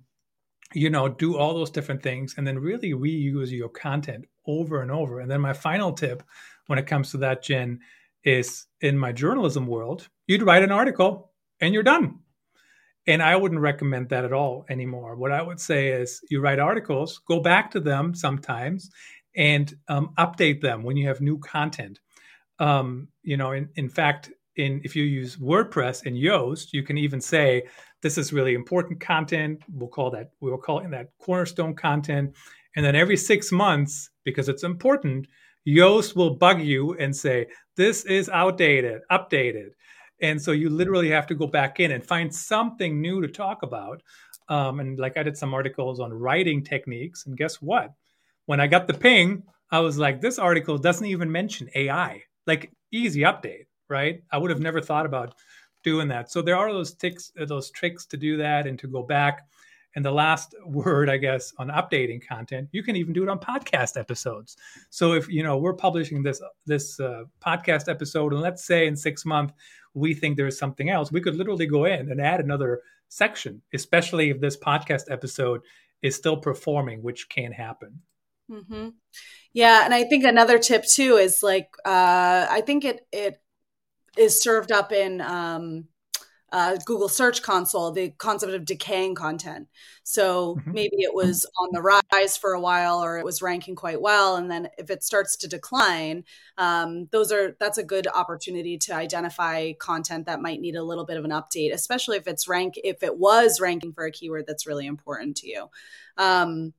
you 0.74 0.90
know 0.90 1.10
do 1.10 1.38
all 1.38 1.54
those 1.54 1.72
different 1.72 2.04
things 2.04 2.36
and 2.38 2.46
then 2.46 2.60
really 2.60 2.92
reuse 2.92 3.52
your 3.52 3.70
content 3.70 4.26
over 4.46 4.82
and 4.82 4.92
over. 4.92 5.20
And 5.20 5.30
then 5.30 5.42
my 5.42 5.54
final 5.54 5.94
tip 5.94 6.24
when 6.68 6.80
it 6.80 6.88
comes 6.88 7.12
to 7.12 7.18
that 7.18 7.44
jen 7.44 7.80
is 8.24 8.68
in 8.82 8.98
my 8.98 9.12
journalism 9.12 9.66
world 9.66 10.10
you'd 10.28 10.44
write 10.44 10.64
an 10.64 10.72
article 10.72 11.32
and 11.60 11.74
you're 11.74 11.84
done. 11.84 12.20
And 13.08 13.24
i 13.24 13.36
wouldn't 13.36 13.62
recommend 13.62 14.10
that 14.10 14.26
at 14.26 14.34
all 14.34 14.66
anymore. 14.70 15.16
What 15.16 15.32
i 15.32 15.42
would 15.42 15.60
say 15.60 15.90
is 15.90 16.22
you 16.30 16.42
write 16.42 16.60
articles 16.60 17.20
go 17.28 17.40
back 17.40 17.72
to 17.72 17.80
them 17.80 18.14
sometimes 18.14 18.90
and 19.36 19.74
um, 19.88 20.14
update 20.18 20.62
them 20.62 20.84
when 20.84 20.98
you 20.98 21.08
have 21.08 21.22
new 21.22 21.40
content. 21.40 22.00
Um, 22.60 23.08
you 23.24 23.38
know 23.38 23.52
in, 23.52 23.70
in 23.76 23.90
fact 23.90 24.32
in 24.56 24.82
if 24.84 24.96
you 24.96 25.03
use 25.03 25.38
WordPress 25.38 26.06
and 26.06 26.15
Yoast, 26.15 26.74
you 26.74 26.84
can 26.84 26.98
even 26.98 27.22
say 27.22 27.63
this 28.01 28.18
is 28.18 28.34
really 28.34 28.53
important 28.53 29.00
content. 29.00 29.62
We'll 29.72 29.89
call 29.89 30.12
that 30.12 30.32
we'll 30.39 30.58
call 30.58 30.79
it 30.79 30.91
that 30.91 31.10
cornerstone 31.20 31.75
content. 31.75 32.36
And 32.75 32.86
then 32.86 32.96
every 32.96 33.18
six 33.18 33.51
months, 33.51 34.10
because 34.24 34.50
it's 34.50 34.63
important, 34.63 35.27
Yoast 35.68 36.15
will 36.15 36.36
bug 36.36 36.62
you 36.62 36.94
and 36.98 37.15
say 37.15 37.48
this 37.75 38.06
is 38.06 38.29
outdated, 38.29 39.01
updated. 39.12 39.70
And 40.22 40.41
so 40.41 40.51
you 40.51 40.70
literally 40.70 41.10
have 41.10 41.27
to 41.27 41.36
go 41.36 41.48
back 41.48 41.79
in 41.79 41.91
and 41.91 42.06
find 42.06 42.34
something 42.34 43.01
new 43.01 43.22
to 43.22 43.27
talk 43.27 43.63
about. 43.63 44.01
Um, 44.50 44.79
and 44.79 45.00
like 45.00 45.18
I 45.18 45.24
did 45.24 45.38
some 45.38 45.53
articles 45.53 46.00
on 46.00 46.12
writing 46.12 46.63
techniques, 46.63 47.25
and 47.25 47.38
guess 47.38 47.62
what? 47.62 47.94
When 48.46 48.60
I 48.60 48.68
got 48.68 48.88
the 48.88 48.94
ping, 48.96 49.44
I 49.72 49.79
was 49.79 49.98
like, 49.98 50.22
this 50.22 50.39
article 50.39 50.77
doesn't 50.77 51.06
even 51.06 51.32
mention 51.32 51.70
AI. 51.75 52.24
Like 52.48 52.72
easy 52.91 53.22
update 53.22 53.65
right? 53.89 54.24
I 54.31 54.38
would 54.38 54.51
have 54.51 54.62
never 54.62 54.81
thought 54.81 55.05
about 55.05 55.36
doing 55.84 56.08
that. 56.10 56.31
So 56.31 56.41
there 56.41 56.58
are 56.58 56.72
those 56.72 56.93
ticks, 56.93 57.31
uh, 57.39 57.46
those 57.46 57.72
tricks 57.72 58.05
to 58.08 58.17
do 58.17 58.38
that 58.38 58.67
and 58.67 58.77
to 58.79 58.88
go 58.88 59.03
back. 59.03 59.48
And 59.96 60.05
the 60.05 60.12
last 60.12 60.53
word, 60.65 61.10
I 61.10 61.17
guess, 61.17 61.53
on 61.58 61.69
updating 61.69 62.25
content, 62.25 62.69
you 62.72 62.84
can 62.84 62.96
even 62.96 63.13
do 63.13 63.24
it 63.24 63.29
on 63.29 63.39
podcast 63.39 64.00
episodes. 64.00 64.58
So 64.89 65.13
if 65.13 65.27
you 65.29 65.43
know 65.43 65.58
we're 65.58 65.74
publishing 65.74 66.24
this 66.24 66.41
this 66.65 67.00
uh, 67.00 67.24
podcast 67.43 67.89
episode, 67.89 68.34
and 68.34 68.41
let's 68.41 68.65
say 68.65 68.88
in 68.88 68.96
six 68.96 69.25
months 69.25 69.53
we 69.96 70.13
think 70.13 70.38
there's 70.38 70.60
something 70.60 70.89
else, 70.89 71.12
we 71.12 71.22
could 71.22 71.36
literally 71.36 71.65
go 71.65 71.86
in 71.86 72.12
and 72.12 72.22
add 72.22 72.39
another 72.39 72.81
section, 73.10 73.62
especially 73.74 74.29
if 74.29 74.39
this 74.39 74.55
podcast 74.55 75.10
episode 75.10 75.62
is 76.01 76.15
still 76.15 76.38
performing, 76.38 77.01
which 77.01 77.27
can 77.27 77.51
happen. 77.51 78.01
Mm-hmm. 78.50 78.89
Yeah, 79.53 79.84
and 79.84 79.93
I 79.93 80.03
think 80.03 80.24
another 80.24 80.60
tip 80.60 80.84
too 80.84 81.15
is 81.15 81.39
like 81.41 81.69
uh, 81.86 82.48
I 82.50 82.62
think 82.65 82.86
it 82.86 83.01
it 83.12 83.41
is 84.20 84.42
served 84.42 84.72
up 84.72 84.92
in 84.92 85.22
um, 85.22 85.88
uh, 86.52 86.78
Google 86.86 87.10
Search 87.10 87.42
Console, 87.42 87.92
the 87.92 88.10
concept 88.18 88.54
of 88.54 88.66
decaying 88.66 89.16
content. 89.16 89.68
So 90.04 90.56
mm-hmm. 90.56 90.72
maybe 90.72 90.98
it 91.00 91.14
was 91.14 91.46
on 91.60 91.70
the 91.72 91.82
rise 91.82 92.38
for 92.38 92.54
a 92.54 92.60
while, 92.60 93.04
or 93.04 93.18
it 93.18 93.26
was 93.26 93.42
ranking 93.42 93.76
quite 93.76 94.02
well, 94.02 94.36
and 94.36 94.50
then 94.50 94.70
if 94.78 94.90
it 94.90 95.04
starts 95.04 95.36
to 95.38 95.48
decline, 95.48 96.24
um, 96.58 97.08
those 97.12 97.32
are 97.32 97.56
that's 97.60 97.78
a 97.78 97.84
good 97.84 98.08
opportunity 98.08 98.78
to 98.80 98.94
identify 98.94 99.74
content 99.74 100.26
that 100.26 100.42
might 100.42 100.62
need 100.62 100.76
a 100.76 100.84
little 100.84 101.06
bit 101.06 101.18
of 101.18 101.26
an 101.26 101.32
update, 101.32 101.74
especially 101.74 102.18
if 102.18 102.28
it's 102.28 102.48
rank 102.48 102.80
if 102.84 103.04
it 103.04 103.18
was 103.18 103.62
ranking 103.62 103.94
for 103.94 104.06
a 104.06 104.12
keyword 104.12 104.46
that's 104.48 104.68
really 104.68 104.88
important 104.88 105.38
to 105.38 105.48
you. 105.48 105.70
Um, 106.18 106.74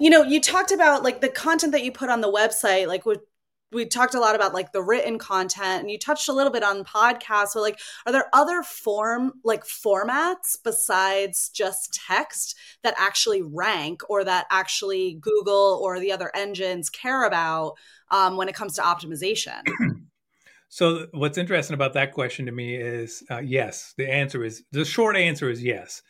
you 0.00 0.08
know 0.08 0.22
you 0.22 0.40
talked 0.40 0.72
about 0.72 1.02
like 1.02 1.20
the 1.20 1.28
content 1.28 1.72
that 1.72 1.84
you 1.84 1.92
put 1.92 2.08
on 2.08 2.22
the 2.22 2.32
website 2.32 2.86
like 2.86 3.04
with 3.04 3.20
we 3.72 3.86
talked 3.86 4.14
a 4.14 4.20
lot 4.20 4.34
about 4.34 4.54
like 4.54 4.72
the 4.72 4.82
written 4.82 5.18
content 5.18 5.82
and 5.82 5.90
you 5.90 5.98
touched 5.98 6.28
a 6.28 6.32
little 6.32 6.52
bit 6.52 6.62
on 6.62 6.84
podcasts 6.84 7.54
but 7.54 7.60
like 7.60 7.78
are 8.06 8.12
there 8.12 8.28
other 8.32 8.62
form 8.62 9.32
like 9.44 9.64
formats 9.64 10.56
besides 10.62 11.48
just 11.50 12.00
text 12.06 12.56
that 12.82 12.94
actually 12.98 13.42
rank 13.42 14.02
or 14.08 14.24
that 14.24 14.46
actually 14.50 15.18
google 15.20 15.80
or 15.82 16.00
the 16.00 16.12
other 16.12 16.30
engines 16.34 16.90
care 16.90 17.24
about 17.24 17.74
um, 18.10 18.36
when 18.36 18.48
it 18.48 18.54
comes 18.54 18.74
to 18.74 18.82
optimization? 18.82 19.62
So 20.72 21.08
what's 21.10 21.36
interesting 21.36 21.74
about 21.74 21.94
that 21.94 22.12
question 22.12 22.46
to 22.46 22.52
me 22.52 22.76
is 22.76 23.24
uh, 23.28 23.40
yes 23.40 23.92
the 23.98 24.08
answer 24.08 24.44
is 24.44 24.62
the 24.70 24.84
short 24.84 25.16
answer 25.16 25.50
is 25.50 25.60
yes. 25.60 26.00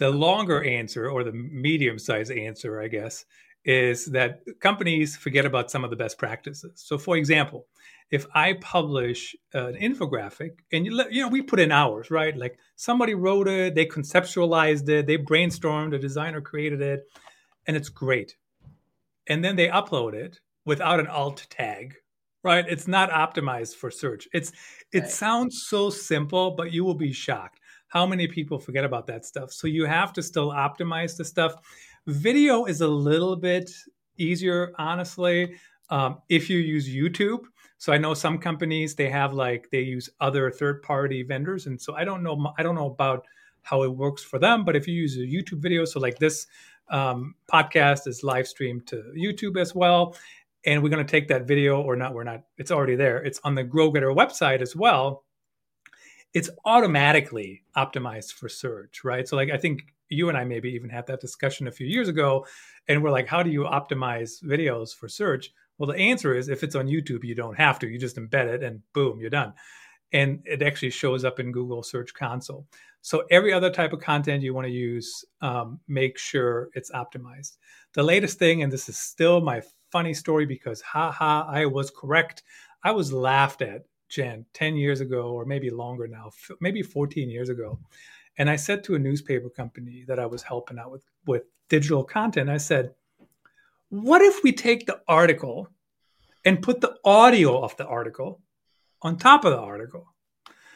The 0.00 0.10
longer 0.10 0.64
answer 0.64 1.08
or 1.08 1.22
the 1.22 1.32
medium 1.32 2.00
sized 2.00 2.32
answer 2.32 2.80
i 2.80 2.88
guess 2.88 3.24
is 3.64 4.06
that 4.06 4.40
companies 4.60 5.16
forget 5.16 5.44
about 5.44 5.70
some 5.70 5.84
of 5.84 5.90
the 5.90 5.96
best 5.96 6.18
practices. 6.18 6.72
So, 6.76 6.96
for 6.96 7.16
example, 7.16 7.66
if 8.10 8.26
I 8.34 8.54
publish 8.54 9.36
an 9.52 9.74
infographic 9.74 10.60
and 10.72 10.86
you, 10.86 10.94
let, 10.94 11.12
you 11.12 11.22
know 11.22 11.28
we 11.28 11.42
put 11.42 11.60
in 11.60 11.70
hours, 11.70 12.10
right? 12.10 12.34
Like 12.36 12.58
somebody 12.76 13.14
wrote 13.14 13.48
it, 13.48 13.74
they 13.74 13.84
conceptualized 13.84 14.88
it, 14.88 15.06
they 15.06 15.18
brainstormed, 15.18 15.94
a 15.94 15.98
designer 15.98 16.40
created 16.40 16.80
it, 16.80 17.06
and 17.66 17.76
it's 17.76 17.90
great. 17.90 18.36
And 19.28 19.44
then 19.44 19.56
they 19.56 19.68
upload 19.68 20.14
it 20.14 20.40
without 20.64 21.00
an 21.00 21.06
alt 21.06 21.46
tag, 21.50 21.96
right? 22.42 22.64
It's 22.66 22.88
not 22.88 23.10
optimized 23.10 23.74
for 23.76 23.90
search. 23.90 24.26
It's 24.32 24.52
it 24.92 25.00
right. 25.00 25.10
sounds 25.10 25.64
so 25.66 25.90
simple, 25.90 26.52
but 26.52 26.72
you 26.72 26.84
will 26.84 26.94
be 26.94 27.12
shocked 27.12 27.60
how 27.88 28.06
many 28.06 28.28
people 28.28 28.58
forget 28.58 28.84
about 28.84 29.06
that 29.06 29.24
stuff. 29.24 29.52
So 29.52 29.66
you 29.66 29.86
have 29.86 30.12
to 30.14 30.22
still 30.22 30.50
optimize 30.50 31.16
the 31.16 31.24
stuff. 31.24 31.54
Video 32.08 32.64
is 32.64 32.80
a 32.80 32.88
little 32.88 33.36
bit 33.36 33.70
easier, 34.16 34.72
honestly, 34.78 35.54
um, 35.90 36.22
if 36.30 36.48
you 36.48 36.56
use 36.56 36.88
YouTube. 36.88 37.40
So 37.76 37.92
I 37.92 37.98
know 37.98 38.14
some 38.14 38.38
companies 38.38 38.94
they 38.94 39.10
have 39.10 39.34
like 39.34 39.68
they 39.70 39.82
use 39.82 40.08
other 40.18 40.50
third-party 40.50 41.24
vendors, 41.24 41.66
and 41.66 41.78
so 41.78 41.94
I 41.94 42.04
don't 42.04 42.22
know 42.22 42.54
I 42.56 42.62
don't 42.62 42.74
know 42.74 42.86
about 42.86 43.26
how 43.60 43.82
it 43.82 43.94
works 43.94 44.24
for 44.24 44.38
them. 44.38 44.64
But 44.64 44.74
if 44.74 44.88
you 44.88 44.94
use 44.94 45.16
a 45.16 45.20
YouTube 45.20 45.60
video, 45.60 45.84
so 45.84 46.00
like 46.00 46.18
this 46.18 46.46
um, 46.88 47.34
podcast 47.46 48.06
is 48.06 48.24
live 48.24 48.48
streamed 48.48 48.86
to 48.86 49.12
YouTube 49.14 49.60
as 49.60 49.74
well, 49.74 50.16
and 50.64 50.82
we're 50.82 50.88
going 50.88 51.04
to 51.04 51.10
take 51.10 51.28
that 51.28 51.46
video 51.46 51.82
or 51.82 51.94
not, 51.94 52.14
we're 52.14 52.24
not. 52.24 52.42
It's 52.56 52.70
already 52.70 52.96
there. 52.96 53.18
It's 53.18 53.38
on 53.44 53.54
the 53.54 53.64
GrowGetter 53.64 54.16
website 54.16 54.62
as 54.62 54.74
well. 54.74 55.24
It's 56.32 56.48
automatically 56.64 57.64
optimized 57.76 58.32
for 58.32 58.48
search, 58.48 59.04
right? 59.04 59.28
So 59.28 59.36
like 59.36 59.50
I 59.50 59.58
think 59.58 59.82
you 60.08 60.28
and 60.28 60.38
I 60.38 60.44
maybe 60.44 60.70
even 60.70 60.90
had 60.90 61.06
that 61.06 61.20
discussion 61.20 61.68
a 61.68 61.72
few 61.72 61.86
years 61.86 62.08
ago, 62.08 62.46
and 62.88 63.02
we're 63.02 63.10
like, 63.10 63.28
how 63.28 63.42
do 63.42 63.50
you 63.50 63.62
optimize 63.64 64.42
videos 64.42 64.94
for 64.94 65.08
search? 65.08 65.50
Well, 65.78 65.88
the 65.88 65.96
answer 65.96 66.34
is 66.34 66.48
if 66.48 66.62
it's 66.62 66.74
on 66.74 66.88
YouTube, 66.88 67.24
you 67.24 67.34
don't 67.34 67.56
have 67.56 67.78
to. 67.80 67.88
You 67.88 67.98
just 67.98 68.16
embed 68.16 68.46
it, 68.46 68.62
and 68.62 68.82
boom, 68.92 69.20
you're 69.20 69.30
done. 69.30 69.52
And 70.12 70.40
it 70.44 70.62
actually 70.62 70.90
shows 70.90 71.24
up 71.24 71.38
in 71.38 71.52
Google 71.52 71.82
Search 71.82 72.14
Console. 72.14 72.66
So 73.02 73.24
every 73.30 73.52
other 73.52 73.70
type 73.70 73.92
of 73.92 74.00
content 74.00 74.42
you 74.42 74.54
want 74.54 74.66
to 74.66 74.72
use, 74.72 75.24
um, 75.40 75.80
make 75.86 76.18
sure 76.18 76.70
it's 76.74 76.90
optimized. 76.90 77.56
The 77.94 78.02
latest 78.02 78.38
thing, 78.38 78.62
and 78.62 78.72
this 78.72 78.88
is 78.88 78.98
still 78.98 79.40
my 79.40 79.62
funny 79.92 80.14
story 80.14 80.46
because 80.46 80.80
haha, 80.80 81.44
I 81.48 81.66
was 81.66 81.90
correct. 81.90 82.42
I 82.82 82.90
was 82.90 83.12
laughed 83.12 83.62
at, 83.62 83.84
Jen, 84.08 84.46
10 84.54 84.76
years 84.76 85.00
ago, 85.00 85.32
or 85.32 85.44
maybe 85.44 85.70
longer 85.70 86.08
now, 86.08 86.30
maybe 86.60 86.82
14 86.82 87.30
years 87.30 87.50
ago. 87.50 87.78
And 88.38 88.48
I 88.48 88.56
said 88.56 88.84
to 88.84 88.94
a 88.94 89.00
newspaper 89.00 89.50
company 89.50 90.04
that 90.06 90.18
I 90.18 90.26
was 90.26 90.42
helping 90.42 90.78
out 90.78 90.92
with, 90.92 91.04
with 91.26 91.42
digital 91.68 92.04
content, 92.04 92.48
I 92.48 92.58
said, 92.58 92.94
what 93.90 94.22
if 94.22 94.42
we 94.44 94.52
take 94.52 94.86
the 94.86 95.00
article 95.08 95.68
and 96.44 96.62
put 96.62 96.80
the 96.80 96.94
audio 97.04 97.60
of 97.60 97.76
the 97.76 97.86
article 97.86 98.40
on 99.02 99.16
top 99.16 99.44
of 99.44 99.52
the 99.52 99.58
article? 99.58 100.06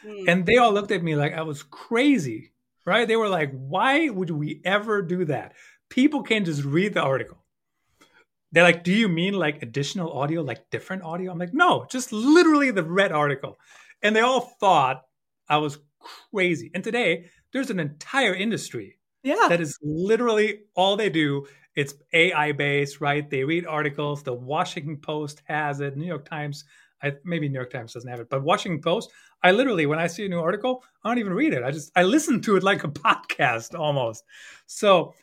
Mm. 0.05 0.27
And 0.27 0.45
they 0.45 0.57
all 0.57 0.73
looked 0.73 0.91
at 0.91 1.03
me 1.03 1.15
like 1.15 1.33
I 1.33 1.43
was 1.43 1.63
crazy, 1.63 2.51
right? 2.85 3.07
They 3.07 3.15
were 3.15 3.29
like, 3.29 3.51
why 3.53 4.09
would 4.09 4.29
we 4.29 4.61
ever 4.65 5.01
do 5.01 5.25
that? 5.25 5.53
People 5.89 6.23
can 6.23 6.43
just 6.43 6.63
read 6.63 6.93
the 6.93 7.01
article. 7.01 7.37
They're 8.51 8.63
like, 8.63 8.83
do 8.83 8.91
you 8.91 9.07
mean 9.07 9.33
like 9.33 9.63
additional 9.63 10.11
audio, 10.11 10.41
like 10.41 10.69
different 10.69 11.03
audio? 11.03 11.31
I'm 11.31 11.39
like, 11.39 11.53
no, 11.53 11.85
just 11.89 12.11
literally 12.11 12.71
the 12.71 12.83
red 12.83 13.11
article. 13.11 13.57
And 14.01 14.15
they 14.15 14.19
all 14.19 14.41
thought 14.59 15.03
I 15.47 15.57
was 15.57 15.79
crazy. 16.31 16.69
And 16.73 16.83
today, 16.83 17.29
there's 17.53 17.69
an 17.69 17.79
entire 17.79 18.33
industry 18.33 18.97
yeah. 19.23 19.47
that 19.47 19.61
is 19.61 19.79
literally 19.81 20.61
all 20.75 20.97
they 20.97 21.09
do. 21.09 21.47
It's 21.75 21.95
AI 22.11 22.51
based, 22.51 23.01
right? 23.01 23.27
They 23.29 23.43
read 23.43 23.65
articles. 23.65 24.21
The 24.21 24.33
Washington 24.33 24.97
Post 24.97 25.41
has 25.45 25.79
it. 25.79 25.95
New 25.95 26.05
York 26.05 26.27
Times, 26.27 26.65
I, 27.01 27.13
maybe 27.23 27.47
New 27.47 27.55
York 27.55 27.71
Times 27.71 27.93
doesn't 27.93 28.09
have 28.09 28.19
it, 28.19 28.29
but 28.29 28.43
Washington 28.43 28.81
Post. 28.81 29.11
I 29.41 29.51
literally, 29.51 29.85
when 29.85 29.99
I 29.99 30.07
see 30.07 30.25
a 30.25 30.29
new 30.29 30.39
article, 30.39 30.83
I 31.03 31.09
don't 31.09 31.19
even 31.19 31.33
read 31.33 31.53
it. 31.53 31.63
I 31.63 31.71
just 31.71 31.91
I 31.95 32.03
listen 32.03 32.41
to 32.41 32.55
it 32.57 32.63
like 32.63 32.83
a 32.83 32.87
podcast 32.89 33.77
almost. 33.77 34.23
So 34.67 35.13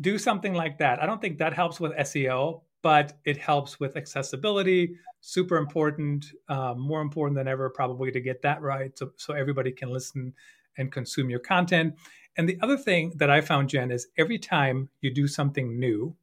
do 0.00 0.18
something 0.18 0.54
like 0.54 0.78
that. 0.78 1.02
I 1.02 1.06
don't 1.06 1.20
think 1.20 1.38
that 1.38 1.52
helps 1.52 1.80
with 1.80 1.92
SEO, 1.92 2.62
but 2.82 3.18
it 3.24 3.36
helps 3.36 3.80
with 3.80 3.96
accessibility. 3.96 4.96
Super 5.20 5.56
important, 5.56 6.26
uh, 6.48 6.74
more 6.74 7.00
important 7.00 7.36
than 7.36 7.48
ever, 7.48 7.68
probably 7.70 8.12
to 8.12 8.20
get 8.20 8.42
that 8.42 8.62
right, 8.62 8.96
so 8.96 9.10
so 9.16 9.34
everybody 9.34 9.72
can 9.72 9.90
listen 9.90 10.32
and 10.78 10.92
consume 10.92 11.28
your 11.28 11.40
content. 11.40 11.94
And 12.36 12.48
the 12.48 12.58
other 12.62 12.76
thing 12.76 13.12
that 13.16 13.30
I 13.30 13.40
found, 13.40 13.68
Jen, 13.68 13.90
is 13.90 14.08
every 14.16 14.38
time 14.38 14.88
you 15.00 15.12
do 15.12 15.26
something 15.26 15.78
new, 15.78 16.16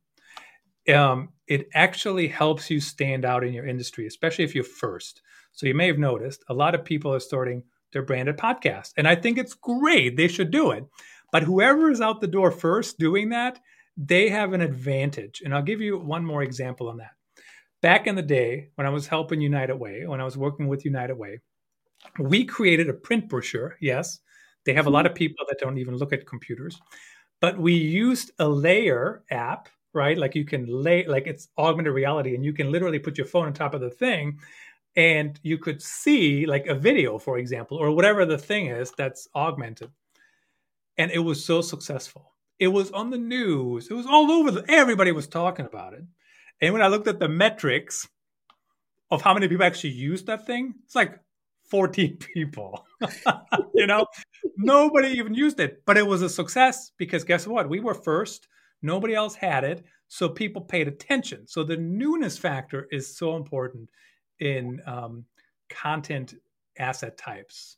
um, 0.93 1.29
it 1.47 1.67
actually 1.73 2.27
helps 2.27 2.69
you 2.69 2.79
stand 2.79 3.25
out 3.25 3.43
in 3.43 3.53
your 3.53 3.65
industry, 3.65 4.07
especially 4.07 4.45
if 4.45 4.55
you're 4.55 4.63
first. 4.63 5.21
So 5.51 5.67
you 5.67 5.73
may 5.73 5.87
have 5.87 5.97
noticed 5.97 6.43
a 6.49 6.53
lot 6.53 6.75
of 6.75 6.85
people 6.85 7.13
are 7.13 7.19
starting 7.19 7.63
their 7.91 8.03
branded 8.03 8.37
podcast. 8.37 8.93
And 8.97 9.07
I 9.07 9.15
think 9.15 9.37
it's 9.37 9.53
great. 9.53 10.17
They 10.17 10.27
should 10.27 10.51
do 10.51 10.71
it. 10.71 10.85
But 11.31 11.43
whoever 11.43 11.89
is 11.89 12.01
out 12.01 12.21
the 12.21 12.27
door 12.27 12.51
first 12.51 12.97
doing 12.97 13.29
that, 13.29 13.59
they 13.97 14.29
have 14.29 14.53
an 14.53 14.61
advantage. 14.61 15.41
And 15.43 15.53
I'll 15.53 15.61
give 15.61 15.81
you 15.81 15.97
one 15.97 16.25
more 16.25 16.43
example 16.43 16.89
on 16.89 16.97
that. 16.97 17.11
Back 17.81 18.07
in 18.07 18.15
the 18.15 18.21
day, 18.21 18.69
when 18.75 18.87
I 18.87 18.89
was 18.89 19.07
helping 19.07 19.41
United 19.41 19.75
Way, 19.75 20.05
when 20.05 20.21
I 20.21 20.25
was 20.25 20.37
working 20.37 20.67
with 20.67 20.85
United 20.85 21.15
Way, 21.15 21.39
we 22.19 22.45
created 22.45 22.89
a 22.89 22.93
print 22.93 23.29
brochure, 23.29 23.77
yes, 23.79 24.19
they 24.65 24.73
have 24.73 24.87
a 24.87 24.89
lot 24.89 25.05
of 25.05 25.11
mm-hmm. 25.11 25.19
people 25.19 25.45
that 25.47 25.59
don't 25.59 25.77
even 25.77 25.95
look 25.95 26.13
at 26.13 26.25
computers. 26.25 26.79
But 27.41 27.57
we 27.57 27.73
used 27.73 28.31
a 28.39 28.45
Layar 28.45 29.21
app, 29.29 29.69
right? 29.93 30.17
Like 30.17 30.35
you 30.35 30.45
can 30.45 30.65
lay, 30.67 31.05
like 31.05 31.27
it's 31.27 31.49
augmented 31.57 31.93
reality, 31.93 32.35
and 32.35 32.43
you 32.43 32.53
can 32.53 32.71
literally 32.71 32.99
put 32.99 33.17
your 33.17 33.27
phone 33.27 33.45
on 33.45 33.53
top 33.53 33.73
of 33.73 33.81
the 33.81 33.89
thing, 33.89 34.39
and 34.95 35.39
you 35.43 35.57
could 35.57 35.81
see 35.81 36.45
like 36.45 36.67
a 36.67 36.75
video, 36.75 37.17
for 37.17 37.37
example, 37.37 37.77
or 37.77 37.91
whatever 37.91 38.25
the 38.25 38.37
thing 38.37 38.67
is 38.67 38.91
that's 38.97 39.27
augmented. 39.35 39.91
And 40.97 41.11
it 41.11 41.19
was 41.19 41.43
so 41.43 41.61
successful. 41.61 42.31
It 42.57 42.69
was 42.69 42.89
on 42.91 43.09
the 43.09 43.17
news. 43.17 43.89
It 43.89 43.93
was 43.93 44.05
all 44.05 44.31
over. 44.31 44.51
The, 44.51 44.65
everybody 44.69 45.11
was 45.11 45.27
talking 45.27 45.65
about 45.65 45.93
it. 45.93 46.03
And 46.61 46.73
when 46.73 46.81
I 46.81 46.87
looked 46.87 47.07
at 47.07 47.19
the 47.19 47.27
metrics 47.27 48.07
of 49.11 49.21
how 49.21 49.33
many 49.33 49.49
people 49.49 49.65
actually 49.65 49.91
used 49.91 50.27
that 50.27 50.45
thing, 50.47 50.73
it's 50.85 50.95
like 50.95 51.19
14 51.69 52.17
people. 52.33 52.85
you 53.73 53.87
know, 53.87 54.05
nobody 54.57 55.09
even 55.09 55.33
used 55.33 55.59
it, 55.59 55.83
but 55.85 55.97
it 55.97 56.07
was 56.07 56.21
a 56.21 56.29
success 56.29 56.91
because 56.97 57.23
guess 57.23 57.47
what? 57.47 57.69
We 57.69 57.79
were 57.79 57.93
first. 57.93 58.47
Nobody 58.81 59.15
else 59.15 59.35
had 59.35 59.63
it. 59.63 59.83
So 60.07 60.29
people 60.29 60.61
paid 60.61 60.87
attention. 60.87 61.47
So 61.47 61.63
the 61.63 61.77
newness 61.77 62.37
factor 62.37 62.87
is 62.91 63.17
so 63.17 63.35
important 63.35 63.89
in 64.39 64.81
um, 64.85 65.25
content 65.69 66.35
asset 66.77 67.17
types. 67.17 67.77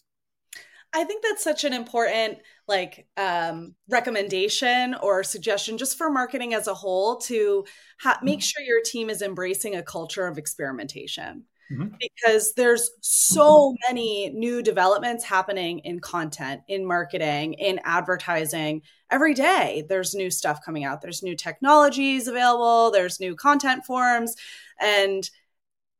I 0.93 1.03
think 1.03 1.23
that's 1.23 1.43
such 1.43 1.63
an 1.63 1.73
important 1.73 2.39
like 2.67 3.07
um, 3.17 3.75
recommendation 3.89 4.95
or 4.95 5.23
suggestion 5.23 5.77
just 5.77 5.97
for 5.97 6.09
marketing 6.09 6.53
as 6.53 6.67
a 6.67 6.73
whole 6.73 7.17
to 7.17 7.65
ha- 7.99 8.19
make 8.23 8.39
mm-hmm. 8.39 8.43
sure 8.43 8.63
your 8.63 8.81
team 8.81 9.09
is 9.09 9.21
embracing 9.21 9.75
a 9.75 9.83
culture 9.83 10.25
of 10.25 10.37
experimentation. 10.37 11.43
Mm-hmm. 11.71 11.95
Because 11.99 12.53
there's 12.53 12.91
so 13.01 13.75
many 13.87 14.29
new 14.29 14.63
developments 14.63 15.23
happening 15.23 15.79
in 15.79 15.99
content, 15.99 16.61
in 16.67 16.85
marketing, 16.85 17.53
in 17.53 17.79
advertising. 17.83 18.83
Every 19.11 19.33
day, 19.33 19.85
there's 19.89 20.15
new 20.15 20.31
stuff 20.31 20.63
coming 20.65 20.85
out. 20.85 21.01
There's 21.01 21.23
new 21.23 21.35
technologies 21.35 22.27
available, 22.27 22.91
there's 22.91 23.19
new 23.19 23.35
content 23.35 23.85
forms. 23.85 24.35
And 24.79 25.29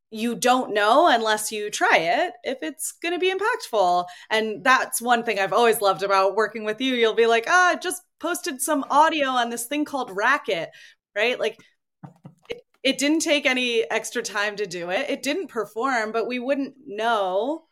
you 0.10 0.36
don't 0.36 0.74
know 0.74 1.08
unless 1.08 1.52
you 1.52 1.70
try 1.70 1.98
it 1.98 2.34
if 2.44 2.60
it's 2.62 2.94
going 2.94 3.14
to 3.14 3.20
be 3.20 3.34
impactful. 3.34 4.06
And 4.30 4.64
that's 4.64 5.02
one 5.02 5.24
thing 5.24 5.40
I've 5.40 5.54
always 5.54 5.82
loved 5.82 6.04
about 6.04 6.36
working 6.36 6.64
with 6.64 6.80
you. 6.80 6.96
You'll 6.96 7.14
be 7.14 7.28
like, 7.28 7.46
ah, 7.48 7.72
I 7.72 7.76
just 7.76 8.02
posted 8.20 8.62
some 8.62 8.86
audio 8.90 9.28
on 9.28 9.50
this 9.50 9.66
thing 9.66 9.84
called 9.84 10.16
Racket, 10.16 10.70
right? 11.16 11.38
Like, 11.40 11.60
it, 12.88 12.98
didn't 12.98 13.20
take 13.20 13.46
any 13.46 13.84
extra 13.90 14.22
time 14.22 14.56
to 14.58 14.66
do 14.66 14.90
it. 14.90 15.10
It 15.10 15.24
didn't 15.24 15.48
perform, 15.48 16.12
but 16.12 16.28
we 16.28 16.40
wouldn't 16.40 16.76
know 16.86 17.66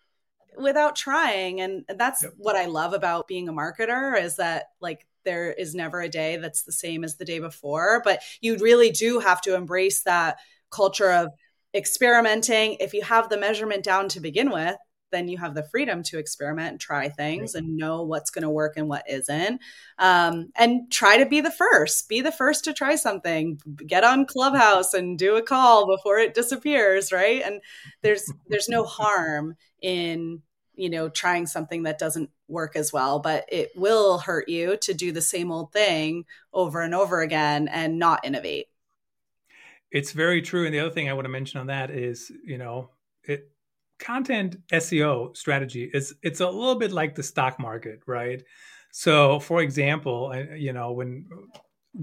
without 0.58 0.96
trying. 0.96 1.62
And 1.62 1.86
that's 1.88 2.24
yep. 2.24 2.34
what 2.38 2.56
I 2.56 2.66
love 2.66 2.94
about 2.94 3.28
being 3.28 3.50
a 3.50 3.54
marketer 3.54 4.22
is 4.22 4.38
that, 4.38 4.66
like, 4.80 5.06
there 5.24 5.52
is 5.52 5.74
never 5.74 6.02
a 6.02 6.10
day 6.10 6.38
that's 6.38 6.64
the 6.64 6.72
same 6.72 7.04
as 7.04 7.18
the 7.18 7.26
day 7.26 7.40
before, 7.40 8.02
but 8.04 8.22
you 8.42 8.58
really 8.58 8.92
do 8.92 9.20
have 9.20 9.42
to 9.42 9.56
embrace 9.56 10.04
that 10.04 10.38
culture 10.70 11.12
of 11.12 11.30
experimenting. 11.74 12.78
If 12.80 12.94
you 12.94 13.02
have 13.02 13.30
the 13.30 13.38
measurement 13.38 13.84
down 13.84 14.10
to 14.10 14.20
begin 14.20 14.52
with, 14.52 14.76
then 15.16 15.28
you 15.28 15.38
have 15.38 15.56
the 15.56 15.64
freedom 15.64 16.04
to 16.04 16.20
experiment 16.20 16.72
and 16.72 16.80
try 16.80 17.10
things 17.10 17.56
and 17.56 17.78
know 17.78 18.04
what's 18.04 18.30
going 18.30 18.44
to 18.44 18.50
work 18.50 18.74
and 18.76 18.90
what 18.90 19.10
isn't. 19.10 19.62
Um, 19.98 20.52
and 20.56 20.92
try 20.92 21.18
to 21.18 21.26
be 21.26 21.42
the 21.42 21.52
first. 21.52 22.10
Be 22.10 22.22
the 22.22 22.32
first 22.32 22.66
to 22.66 22.74
try 22.74 22.96
something. 22.96 23.60
Get 23.88 24.04
on 24.04 24.26
Clubhouse 24.26 24.94
and 24.94 25.18
do 25.18 25.38
a 25.38 25.42
call 25.42 25.88
before 25.88 26.20
it 26.20 26.34
disappears, 26.34 27.12
right? 27.12 27.42
And 27.44 27.62
there's 28.02 28.32
there's 28.48 28.70
no 28.70 28.84
harm 28.84 29.56
in 29.82 30.42
you 30.76 30.90
know 30.90 31.08
trying 31.08 31.48
something 31.48 31.84
that 31.84 31.98
doesn't 31.98 32.30
work 32.50 32.76
as 32.76 32.92
well 32.92 33.20
but 33.20 33.46
it 33.50 33.72
will 33.76 34.18
hurt 34.18 34.50
you 34.50 34.76
to 34.78 34.94
do 34.94 35.12
the 35.12 35.22
same 35.22 35.52
old 35.52 35.72
thing 35.72 36.26
over 36.54 36.82
and 36.82 36.94
over 36.94 37.22
again 37.22 37.70
and 37.70 37.98
not 37.98 38.26
innovate 38.26 38.68
it's 39.96 40.12
very 40.12 40.42
true. 40.42 40.66
And 40.66 40.74
the 40.74 40.80
other 40.80 40.90
thing 40.90 41.10
I 41.10 41.14
want 41.14 41.24
to 41.24 41.30
mention 41.30 41.62
on 41.62 41.68
that 41.68 41.90
is, 41.90 42.30
you 42.44 42.58
know, 42.58 42.90
it 43.24 43.50
content 44.00 44.58
SEO 44.72 45.36
strategy 45.36 45.90
is 45.94 46.16
it's 46.22 46.40
a 46.40 46.50
little 46.50 46.76
bit 46.76 46.92
like 46.92 47.16
the 47.16 47.24
stock 47.24 47.60
market, 47.60 48.00
right? 48.08 48.42
So, 48.92 49.40
for 49.40 49.62
example, 49.62 50.34
you 50.56 50.74
know, 50.74 50.94
when 50.94 51.26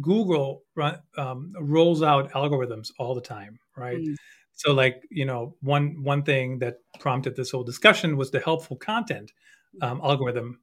Google 0.01 0.63
run, 0.75 0.99
um, 1.17 1.53
rolls 1.59 2.03
out 2.03 2.31
algorithms 2.33 2.89
all 2.99 3.15
the 3.15 3.21
time, 3.21 3.59
right? 3.77 3.99
Mm. 3.99 4.15
So, 4.53 4.73
like, 4.73 5.03
you 5.11 5.25
know, 5.25 5.57
one 5.61 6.03
one 6.03 6.23
thing 6.23 6.59
that 6.59 6.77
prompted 7.01 7.37
this 7.37 7.51
whole 7.51 7.65
discussion 7.65 8.17
was 8.17 8.31
the 8.31 8.41
helpful 8.41 8.77
content 8.77 9.33
um, 9.81 10.01
algorithm, 10.03 10.61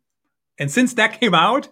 and 0.60 0.70
since 0.72 0.94
that 0.96 1.20
came 1.20 1.34
out, 1.34 1.70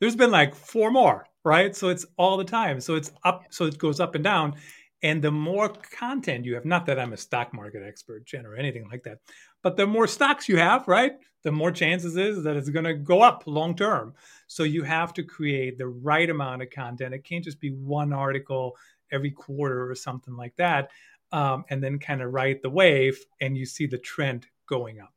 there's 0.00 0.16
been 0.16 0.30
like 0.30 0.54
four 0.54 0.90
more, 0.90 1.26
right? 1.44 1.74
So 1.76 1.88
it's 1.88 2.06
all 2.16 2.36
the 2.36 2.44
time. 2.44 2.80
So 2.80 2.94
it's 2.94 3.12
up. 3.24 3.44
So 3.50 3.66
it 3.66 3.78
goes 3.78 4.00
up 4.00 4.14
and 4.14 4.24
down, 4.24 4.54
and 5.02 5.22
the 5.22 5.30
more 5.30 5.68
content 5.68 6.44
you 6.44 6.54
have, 6.54 6.64
not 6.64 6.86
that 6.86 6.98
I'm 6.98 7.12
a 7.12 7.16
stock 7.16 7.54
market 7.54 7.82
expert, 7.86 8.24
Jen, 8.24 8.46
or 8.46 8.56
anything 8.56 8.88
like 8.90 9.04
that, 9.04 9.18
but 9.62 9.76
the 9.76 9.86
more 9.86 10.06
stocks 10.06 10.48
you 10.48 10.56
have, 10.56 10.88
right, 10.88 11.12
the 11.42 11.52
more 11.52 11.70
chances 11.70 12.16
is 12.16 12.42
that 12.42 12.56
it's 12.56 12.68
going 12.68 12.84
to 12.84 12.94
go 12.94 13.22
up 13.22 13.44
long 13.46 13.76
term. 13.76 14.14
So 14.46 14.64
you 14.64 14.82
have 14.82 15.12
to 15.14 15.22
create 15.22 15.78
the 15.78 15.86
right 15.86 16.28
amount 16.28 16.62
of 16.62 16.70
content. 16.70 17.14
It 17.14 17.24
can't 17.24 17.44
just 17.44 17.60
be 17.60 17.70
one 17.70 18.12
article 18.12 18.76
every 19.12 19.30
quarter 19.30 19.90
or 19.90 19.94
something 19.94 20.36
like 20.36 20.56
that, 20.56 20.90
um, 21.32 21.64
and 21.70 21.82
then 21.82 21.98
kind 21.98 22.22
of 22.22 22.32
ride 22.32 22.60
the 22.62 22.70
wave, 22.70 23.18
and 23.40 23.56
you 23.56 23.66
see 23.66 23.86
the 23.86 23.98
trend 23.98 24.46
going 24.66 25.00
up. 25.00 25.12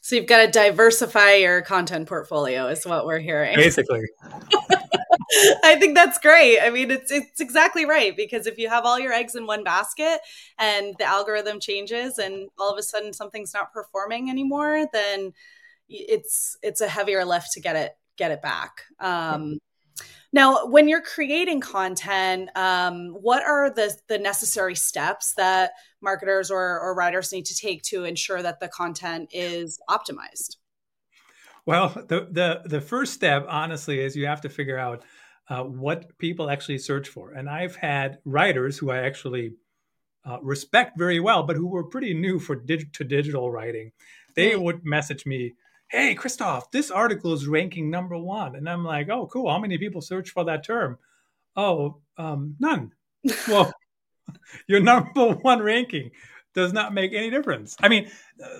So 0.00 0.16
you've 0.16 0.26
got 0.26 0.46
to 0.46 0.50
diversify 0.50 1.34
your 1.34 1.60
content 1.62 2.08
portfolio, 2.08 2.68
is 2.68 2.86
what 2.86 3.04
we're 3.04 3.18
hearing. 3.18 3.56
Basically. 3.56 4.04
I 5.64 5.76
think 5.78 5.94
that's 5.94 6.18
great. 6.18 6.58
I 6.60 6.70
mean, 6.70 6.90
it's 6.90 7.12
it's 7.12 7.40
exactly 7.40 7.84
right 7.84 8.16
because 8.16 8.46
if 8.46 8.58
you 8.58 8.68
have 8.68 8.84
all 8.84 8.98
your 8.98 9.12
eggs 9.12 9.34
in 9.34 9.46
one 9.46 9.62
basket 9.62 10.20
and 10.58 10.94
the 10.98 11.04
algorithm 11.04 11.60
changes 11.60 12.18
and 12.18 12.48
all 12.58 12.72
of 12.72 12.78
a 12.78 12.82
sudden 12.82 13.12
something's 13.12 13.52
not 13.52 13.72
performing 13.72 14.30
anymore, 14.30 14.86
then 14.92 15.32
it's 15.88 16.56
it's 16.62 16.80
a 16.80 16.88
heavier 16.88 17.24
lift 17.24 17.52
to 17.52 17.60
get 17.60 17.76
it 17.76 17.96
get 18.16 18.30
it 18.30 18.42
back. 18.42 18.82
Um, 19.00 19.58
now, 20.32 20.66
when 20.66 20.88
you're 20.88 21.02
creating 21.02 21.60
content, 21.60 22.50
um, 22.54 23.10
what 23.10 23.42
are 23.42 23.70
the 23.70 23.94
the 24.08 24.18
necessary 24.18 24.74
steps 24.74 25.34
that 25.34 25.72
marketers 26.00 26.50
or, 26.50 26.80
or 26.80 26.94
writers 26.94 27.32
need 27.32 27.46
to 27.46 27.56
take 27.56 27.82
to 27.84 28.04
ensure 28.04 28.42
that 28.42 28.60
the 28.60 28.68
content 28.68 29.30
is 29.32 29.78
optimized? 29.88 30.56
Well, 31.64 31.88
the 31.88 32.28
the 32.30 32.62
the 32.64 32.80
first 32.80 33.14
step, 33.14 33.46
honestly, 33.48 34.00
is 34.00 34.16
you 34.16 34.26
have 34.26 34.42
to 34.42 34.48
figure 34.48 34.78
out 34.78 35.02
uh, 35.48 35.62
what 35.62 36.16
people 36.18 36.50
actually 36.50 36.78
search 36.78 37.08
for. 37.08 37.32
And 37.32 37.48
I've 37.48 37.76
had 37.76 38.18
writers 38.24 38.78
who 38.78 38.90
I 38.90 38.98
actually 38.98 39.54
uh, 40.24 40.38
respect 40.42 40.98
very 40.98 41.20
well, 41.20 41.42
but 41.42 41.56
who 41.56 41.68
were 41.68 41.84
pretty 41.84 42.12
new 42.12 42.38
for 42.38 42.54
dig- 42.54 42.92
to 42.94 43.04
digital 43.04 43.50
writing. 43.50 43.92
They 44.34 44.56
would 44.56 44.84
message 44.84 45.24
me, 45.26 45.54
"Hey, 45.88 46.14
Christoph, 46.14 46.70
this 46.70 46.90
article 46.90 47.32
is 47.32 47.48
ranking 47.48 47.90
number 47.90 48.16
one," 48.18 48.56
and 48.56 48.68
I'm 48.68 48.84
like, 48.84 49.08
"Oh, 49.08 49.26
cool. 49.26 49.50
How 49.50 49.58
many 49.58 49.78
people 49.78 50.00
search 50.00 50.30
for 50.30 50.44
that 50.44 50.64
term?" 50.64 50.98
Oh, 51.56 52.00
um, 52.18 52.56
none. 52.60 52.92
well, 53.48 53.72
your 54.68 54.80
number 54.80 55.32
one 55.34 55.62
ranking 55.62 56.10
does 56.54 56.72
not 56.72 56.92
make 56.92 57.12
any 57.12 57.30
difference. 57.30 57.76
I 57.80 57.88
mean, 57.88 58.10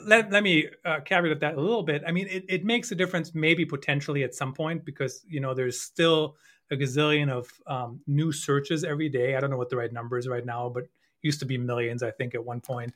let, 0.05 0.31
let 0.31 0.43
me 0.43 0.69
uh, 0.85 1.01
caveat 1.01 1.41
that 1.41 1.57
a 1.57 1.61
little 1.61 1.83
bit. 1.83 2.03
I 2.07 2.13
mean, 2.13 2.29
it, 2.29 2.45
it 2.49 2.65
makes 2.65 2.93
a 2.93 2.95
difference 2.95 3.35
maybe 3.35 3.65
potentially 3.65 4.23
at 4.23 4.35
some 4.35 4.55
point 4.55 4.85
because, 4.85 5.25
you 5.29 5.41
know, 5.41 5.55
there's 5.55 5.81
still 5.81 6.37
a 6.71 6.77
gazillion 6.77 7.31
of 7.31 7.51
um, 7.67 8.01
new 8.07 8.33
searches 8.33 8.85
every 8.85 9.09
day. 9.09 9.37
I 9.37 9.41
don't 9.41 9.51
know 9.51 9.57
what 9.57 9.71
the 9.71 9.77
right 9.77 9.93
number 9.93 10.19
is 10.19 10.29
right 10.29 10.45
now, 10.45 10.69
but 10.69 10.85
used 11.23 11.41
to 11.41 11.47
be 11.47 11.59
millions, 11.59 12.03
I 12.03 12.11
think, 12.11 12.35
at 12.35 12.45
one 12.45 12.61
point, 12.61 12.93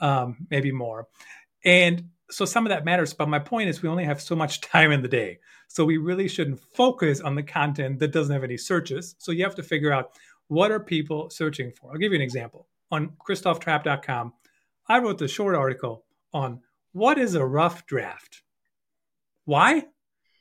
um, 0.00 0.46
maybe 0.50 0.72
more. 0.72 1.08
And 1.64 2.10
so 2.30 2.44
some 2.44 2.66
of 2.66 2.70
that 2.70 2.84
matters. 2.84 3.12
But 3.12 3.28
my 3.28 3.38
point 3.38 3.68
is, 3.68 3.82
we 3.82 3.88
only 3.88 4.04
have 4.04 4.20
so 4.20 4.36
much 4.36 4.60
time 4.72 4.92
in 4.92 5.02
the 5.02 5.08
day. 5.08 5.38
So 5.68 5.84
we 5.84 5.96
really 5.96 6.28
shouldn't 6.28 6.60
focus 6.74 7.20
on 7.20 7.34
the 7.34 7.42
content 7.42 7.98
that 7.98 8.12
doesn't 8.12 8.32
have 8.32 8.44
any 8.44 8.56
searches. 8.56 9.16
So 9.18 9.32
you 9.32 9.44
have 9.44 9.54
to 9.56 9.62
figure 9.62 9.92
out 9.92 10.12
what 10.48 10.70
are 10.70 10.80
people 10.80 11.30
searching 11.30 11.72
for. 11.72 11.90
I'll 11.90 11.98
give 11.98 12.12
you 12.12 12.16
an 12.16 12.22
example. 12.22 12.68
On 12.90 13.12
ChristopHTrappe.com, 13.26 14.32
I 14.86 14.98
wrote 14.98 15.18
the 15.18 15.28
short 15.28 15.54
article 15.54 16.04
on 16.32 16.60
what 16.92 17.18
is 17.18 17.34
a 17.34 17.44
rough 17.44 17.86
draft. 17.86 18.42
Why? 19.46 19.86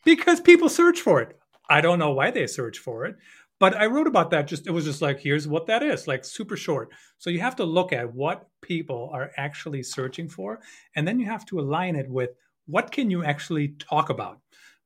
Because 0.03 0.39
people 0.39 0.69
search 0.69 0.99
for 0.99 1.21
it. 1.21 1.39
I 1.73 1.81
don't 1.81 1.97
know 1.97 2.11
why 2.11 2.29
they 2.29 2.45
search 2.45 2.77
for 2.77 3.03
it, 3.05 3.15
but 3.59 3.75
I 3.75 3.87
wrote 3.87 4.05
about 4.05 4.29
that. 4.29 4.45
Just 4.47 4.67
it 4.67 4.71
was 4.71 4.85
just 4.85 5.01
like, 5.01 5.19
here's 5.19 5.47
what 5.47 5.65
that 5.65 5.81
is, 5.81 6.07
like 6.07 6.23
super 6.23 6.55
short. 6.55 6.89
So 7.17 7.31
you 7.31 7.39
have 7.39 7.55
to 7.55 7.63
look 7.63 7.91
at 7.91 8.13
what 8.13 8.47
people 8.61 9.09
are 9.11 9.31
actually 9.37 9.81
searching 9.81 10.29
for, 10.29 10.59
and 10.95 11.07
then 11.07 11.19
you 11.19 11.25
have 11.25 11.47
to 11.47 11.59
align 11.59 11.95
it 11.95 12.07
with 12.07 12.29
what 12.67 12.91
can 12.91 13.09
you 13.09 13.23
actually 13.23 13.69
talk 13.79 14.11
about, 14.11 14.39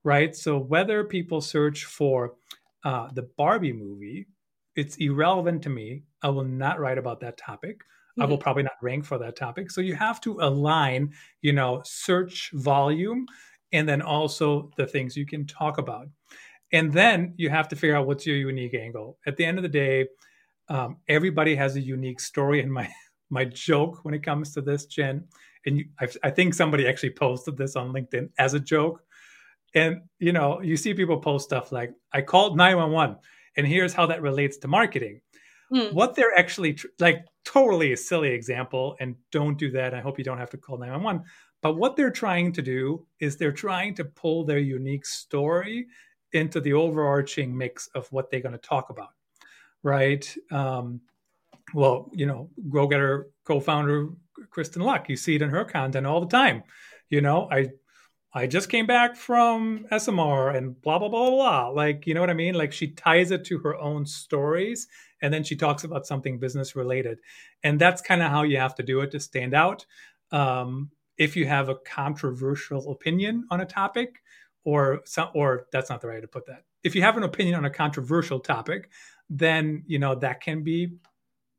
right? 0.05 0.33
So 0.33 0.57
whether 0.57 1.03
people 1.03 1.41
search 1.41 1.83
for 1.83 2.35
uh, 2.85 3.09
the 3.13 3.27
Barbie 3.37 3.73
movie, 3.73 4.27
it's 4.77 4.95
irrelevant 4.95 5.63
to 5.63 5.69
me. 5.69 6.03
I 6.23 6.29
will 6.29 6.45
not 6.45 6.79
write 6.79 6.97
about 6.97 7.19
that 7.19 7.37
topic. 7.37 7.79
Mm-hmm. 7.79 8.21
I 8.21 8.25
will 8.27 8.37
mm-hmm. 8.37 8.43
probably 8.43 8.63
not 8.63 8.81
rank 8.81 9.03
for 9.03 9.17
that 9.17 9.35
topic. 9.35 9.71
So 9.71 9.81
you 9.81 9.95
have 9.95 10.21
to 10.21 10.37
align, 10.39 11.11
you 11.41 11.51
know, 11.51 11.81
search 11.83 12.51
volume 12.53 13.25
and 13.73 13.89
then 13.89 14.01
also 14.01 14.71
the 14.77 14.87
things 14.87 15.17
you 15.17 15.25
can 15.25 15.45
talk 15.45 15.79
about 15.79 16.07
and 16.71 16.91
then 16.91 17.33
you 17.37 17.49
have 17.49 17.67
to 17.69 17.75
figure 17.75 17.95
out 17.95 18.07
what's 18.07 18.25
your 18.25 18.35
unique 18.35 18.73
angle. 18.73 19.17
At 19.25 19.37
the 19.37 19.45
end 19.45 19.57
of 19.57 19.63
the 19.63 19.69
day 19.69 20.07
um, 20.69 20.97
everybody 21.07 21.55
has 21.55 21.75
a 21.75 21.81
unique 21.81 22.19
story 22.19 22.61
and 22.61 22.71
my 22.71 22.89
my 23.29 23.43
joke 23.43 23.99
when 24.03 24.13
it 24.13 24.23
comes 24.23 24.53
to 24.53 24.61
this 24.61 24.85
jen. 24.85 25.25
And 25.65 25.79
you, 25.79 25.85
I, 25.99 26.07
I 26.23 26.29
think 26.29 26.53
somebody 26.53 26.87
actually 26.87 27.09
posted 27.09 27.57
this 27.57 27.75
on 27.75 27.91
linkedin 27.91 28.29
as 28.39 28.53
a 28.53 28.59
joke. 28.59 29.01
And 29.75 30.01
you 30.19 30.31
know 30.31 30.61
you 30.61 30.77
see 30.77 30.93
people 30.93 31.17
post 31.17 31.45
stuff 31.45 31.71
like 31.71 31.93
i 32.13 32.21
called 32.21 32.57
911 32.57 33.17
and 33.57 33.67
here's 33.67 33.93
how 33.93 34.05
that 34.05 34.21
relates 34.21 34.57
to 34.59 34.67
marketing. 34.67 35.21
Mm. 35.73 35.91
what 35.91 36.15
they're 36.15 36.37
actually 36.37 36.75
tr- 36.75 36.87
like 36.97 37.25
totally 37.43 37.91
a 37.91 37.97
silly 37.97 38.29
example 38.29 38.95
and 39.01 39.15
don't 39.33 39.57
do 39.57 39.69
that. 39.71 39.93
I 39.93 39.99
hope 39.99 40.17
you 40.17 40.23
don't 40.23 40.37
have 40.37 40.49
to 40.51 40.57
call 40.57 40.77
911 40.77 41.25
but 41.61 41.75
what 41.75 41.95
they're 41.95 42.11
trying 42.11 42.53
to 42.53 42.61
do 42.61 43.05
is 43.19 43.35
they're 43.35 43.51
trying 43.51 43.95
to 43.95 44.05
pull 44.05 44.45
their 44.45 44.59
unique 44.59 45.05
story 45.05 45.87
into 46.33 46.59
the 46.59 46.73
overarching 46.73 47.57
mix 47.57 47.87
of 47.95 48.11
what 48.11 48.29
they're 48.29 48.41
going 48.41 48.53
to 48.53 48.57
talk 48.57 48.89
about, 48.89 49.09
right? 49.83 50.35
Um, 50.51 51.01
well, 51.73 52.09
you 52.13 52.25
know, 52.25 52.49
GrowGetter 52.69 53.25
co-founder 53.43 54.09
Kristen 54.49 54.81
Luck, 54.81 55.09
you 55.09 55.17
see 55.17 55.35
it 55.35 55.41
in 55.41 55.49
her 55.49 55.65
content 55.65 56.05
all 56.05 56.21
the 56.21 56.27
time. 56.27 56.63
You 57.09 57.21
know, 57.21 57.47
I 57.51 57.69
I 58.33 58.45
just 58.45 58.69
came 58.69 58.85
back 58.85 59.15
from 59.15 59.85
SMR 59.91 60.55
and 60.55 60.79
blah 60.81 60.99
blah 60.99 61.09
blah 61.09 61.29
blah. 61.29 61.67
Like, 61.69 62.05
you 62.05 62.13
know 62.13 62.21
what 62.21 62.29
I 62.29 62.33
mean? 62.33 62.55
Like 62.55 62.71
she 62.71 62.89
ties 62.89 63.31
it 63.31 63.45
to 63.45 63.59
her 63.59 63.75
own 63.77 64.05
stories 64.05 64.87
and 65.21 65.33
then 65.33 65.43
she 65.43 65.55
talks 65.55 65.83
about 65.83 66.05
something 66.05 66.39
business 66.39 66.75
related. 66.75 67.19
And 67.63 67.79
that's 67.79 68.01
kind 68.01 68.21
of 68.21 68.29
how 68.29 68.43
you 68.43 68.57
have 68.57 68.75
to 68.75 68.83
do 68.83 68.99
it 69.01 69.11
to 69.11 69.19
stand 69.19 69.53
out. 69.53 69.85
Um, 70.31 70.91
if 71.17 71.35
you 71.35 71.47
have 71.47 71.69
a 71.69 71.75
controversial 71.75 72.91
opinion 72.91 73.47
on 73.49 73.61
a 73.61 73.65
topic, 73.65 74.21
or 74.67 74.99
some, 75.05 75.29
or 75.33 75.65
that's 75.71 75.89
not 75.89 76.01
the 76.01 76.07
right 76.07 76.15
way 76.15 76.21
to 76.21 76.27
put 76.27 76.45
that. 76.45 76.65
If 76.83 76.93
you 76.93 77.01
have 77.01 77.15
an 77.15 77.23
opinion 77.23 77.55
on 77.55 77.63
a 77.63 77.69
controversial 77.69 78.41
topic, 78.41 78.89
then 79.29 79.83
you 79.87 79.97
know 79.97 80.13
that 80.15 80.41
can 80.41 80.61
be 80.61 80.97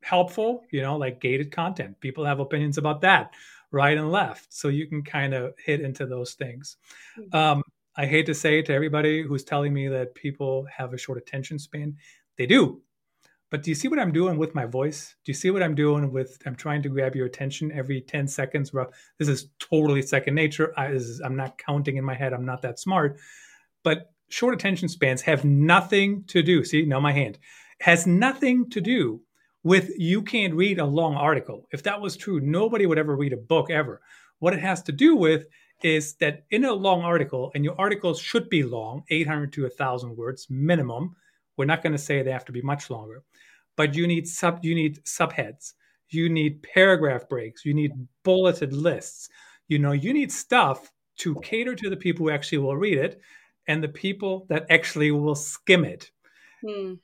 helpful, 0.03 0.65
you 0.71 0.83
know, 0.83 0.99
like 0.99 1.19
gated 1.19 1.51
content. 1.51 1.99
People 2.01 2.27
have 2.27 2.39
opinions 2.39 2.77
about 2.77 3.01
that, 3.01 3.33
right 3.71 3.97
and 3.97 4.13
left. 4.13 4.53
So 4.53 4.69
you 4.69 4.87
can 4.87 5.03
kind 5.03 5.33
of 5.33 5.55
hit 5.57 5.81
into 5.81 6.05
those 6.05 6.35
things. 6.35 6.77
Mm-hmm. 7.19 7.35
Um, 7.35 7.63
I 7.97 8.05
hate 8.05 8.27
to 8.27 8.35
say 8.35 8.59
it 8.59 8.67
to 8.67 8.75
everybody 8.75 9.23
who's 9.23 9.43
telling 9.43 9.73
me 9.73 9.89
that 9.89 10.15
people 10.15 10.67
have 10.71 10.93
a 10.93 10.99
short 10.99 11.17
attention 11.17 11.59
span. 11.59 11.97
They 12.37 12.45
do. 12.45 12.83
But 13.51 13.63
do 13.63 13.71
you 13.71 13.75
see 13.75 13.89
what 13.89 13.99
I'm 13.99 14.13
doing 14.13 14.37
with 14.37 14.55
my 14.55 14.67
voice? 14.67 15.15
Do 15.25 15.31
you 15.31 15.35
see 15.35 15.51
what 15.51 15.63
I'm 15.63 15.75
doing 15.75 16.13
with? 16.13 16.39
I'm 16.45 16.55
trying 16.55 16.83
to 16.83 16.89
grab 16.89 17.17
your 17.17 17.27
attention 17.27 17.73
every 17.73 18.01
10 18.03 18.29
seconds. 18.29 18.73
This 19.19 19.29
is 19.29 19.49
totally 19.59 20.03
second 20.03 20.35
nature. 20.35 20.75
I, 20.77 20.89
is, 20.89 21.21
I'm 21.25 21.37
not 21.37 21.57
counting 21.57 21.97
in 21.97 22.05
my 22.05 22.15
head. 22.15 22.35
I'm 22.35 22.45
not 22.45 22.61
that 22.63 22.79
smart. 22.79 23.19
But 23.83 24.13
short 24.29 24.55
attention 24.55 24.89
spans 24.89 25.23
have 25.23 25.45
nothing 25.45 26.25
to 26.29 26.43
do. 26.43 26.63
See, 26.63 26.85
now 26.85 27.01
my 27.01 27.13
hand 27.13 27.39
has 27.81 28.07
nothing 28.07 28.69
to 28.71 28.81
do 28.81 29.23
with 29.63 29.91
you 29.97 30.23
can't 30.23 30.55
read 30.55 30.79
a 30.79 30.85
long 30.85 31.15
article. 31.15 31.67
If 31.73 31.83
that 31.85 32.01
was 32.01 32.17
true, 32.17 32.41
nobody 32.41 32.87
would 32.87 32.99
ever 32.99 33.17
read 33.17 33.33
a 33.33 33.39
book 33.39 33.71
ever. 33.71 34.01
What 34.41 34.55
it 34.55 34.61
has 34.61 34.83
to 34.85 34.93
do 34.93 35.17
with 35.17 35.47
is 35.83 36.15
that 36.17 36.45
in 36.51 36.65
a 36.65 36.73
long 36.73 37.03
article, 37.03 37.51
and 37.55 37.65
your 37.65 37.79
articles 37.79 38.21
should 38.21 38.49
be 38.49 38.63
long, 38.63 39.05
800 39.11 39.53
to 39.55 39.63
1,000 39.63 40.17
words 40.17 40.47
minimum. 40.51 41.15
We're 41.59 41.67
not 41.67 41.83
going 41.83 41.93
to 41.93 41.99
say 41.99 42.23
they 42.23 42.31
have 42.31 42.47
to 42.47 42.53
be 42.53 42.63
much 42.63 42.89
longer, 42.89 43.23
but 43.77 43.95
you 43.95 44.07
need 44.07 44.27
sub 44.27 44.65
you 44.65 44.75
need 44.75 45.05
subheads, 45.05 45.75
you 46.09 46.29
need 46.31 46.63
paragraph 46.63 47.29
breaks, 47.29 47.65
you 47.65 47.75
need 47.75 47.93
bulleted 48.23 48.73
lists. 48.73 49.29
You 49.67 49.79
know, 49.79 49.93
you 49.93 50.15
need 50.15 50.33
stuff 50.33 50.91
to 51.19 51.35
cater 51.43 51.75
to 51.75 51.91
the 51.91 51.97
people 51.97 52.25
who 52.25 52.33
actually 52.33 52.59
will 52.59 52.77
read 52.77 52.97
it 52.97 53.21
and 53.67 53.83
the 53.83 53.89
people 53.89 54.47
that 54.49 54.67
actually 54.71 55.11
will 55.11 55.35
skim 55.35 55.85
it. 55.85 56.11
Hmm. 56.67 56.95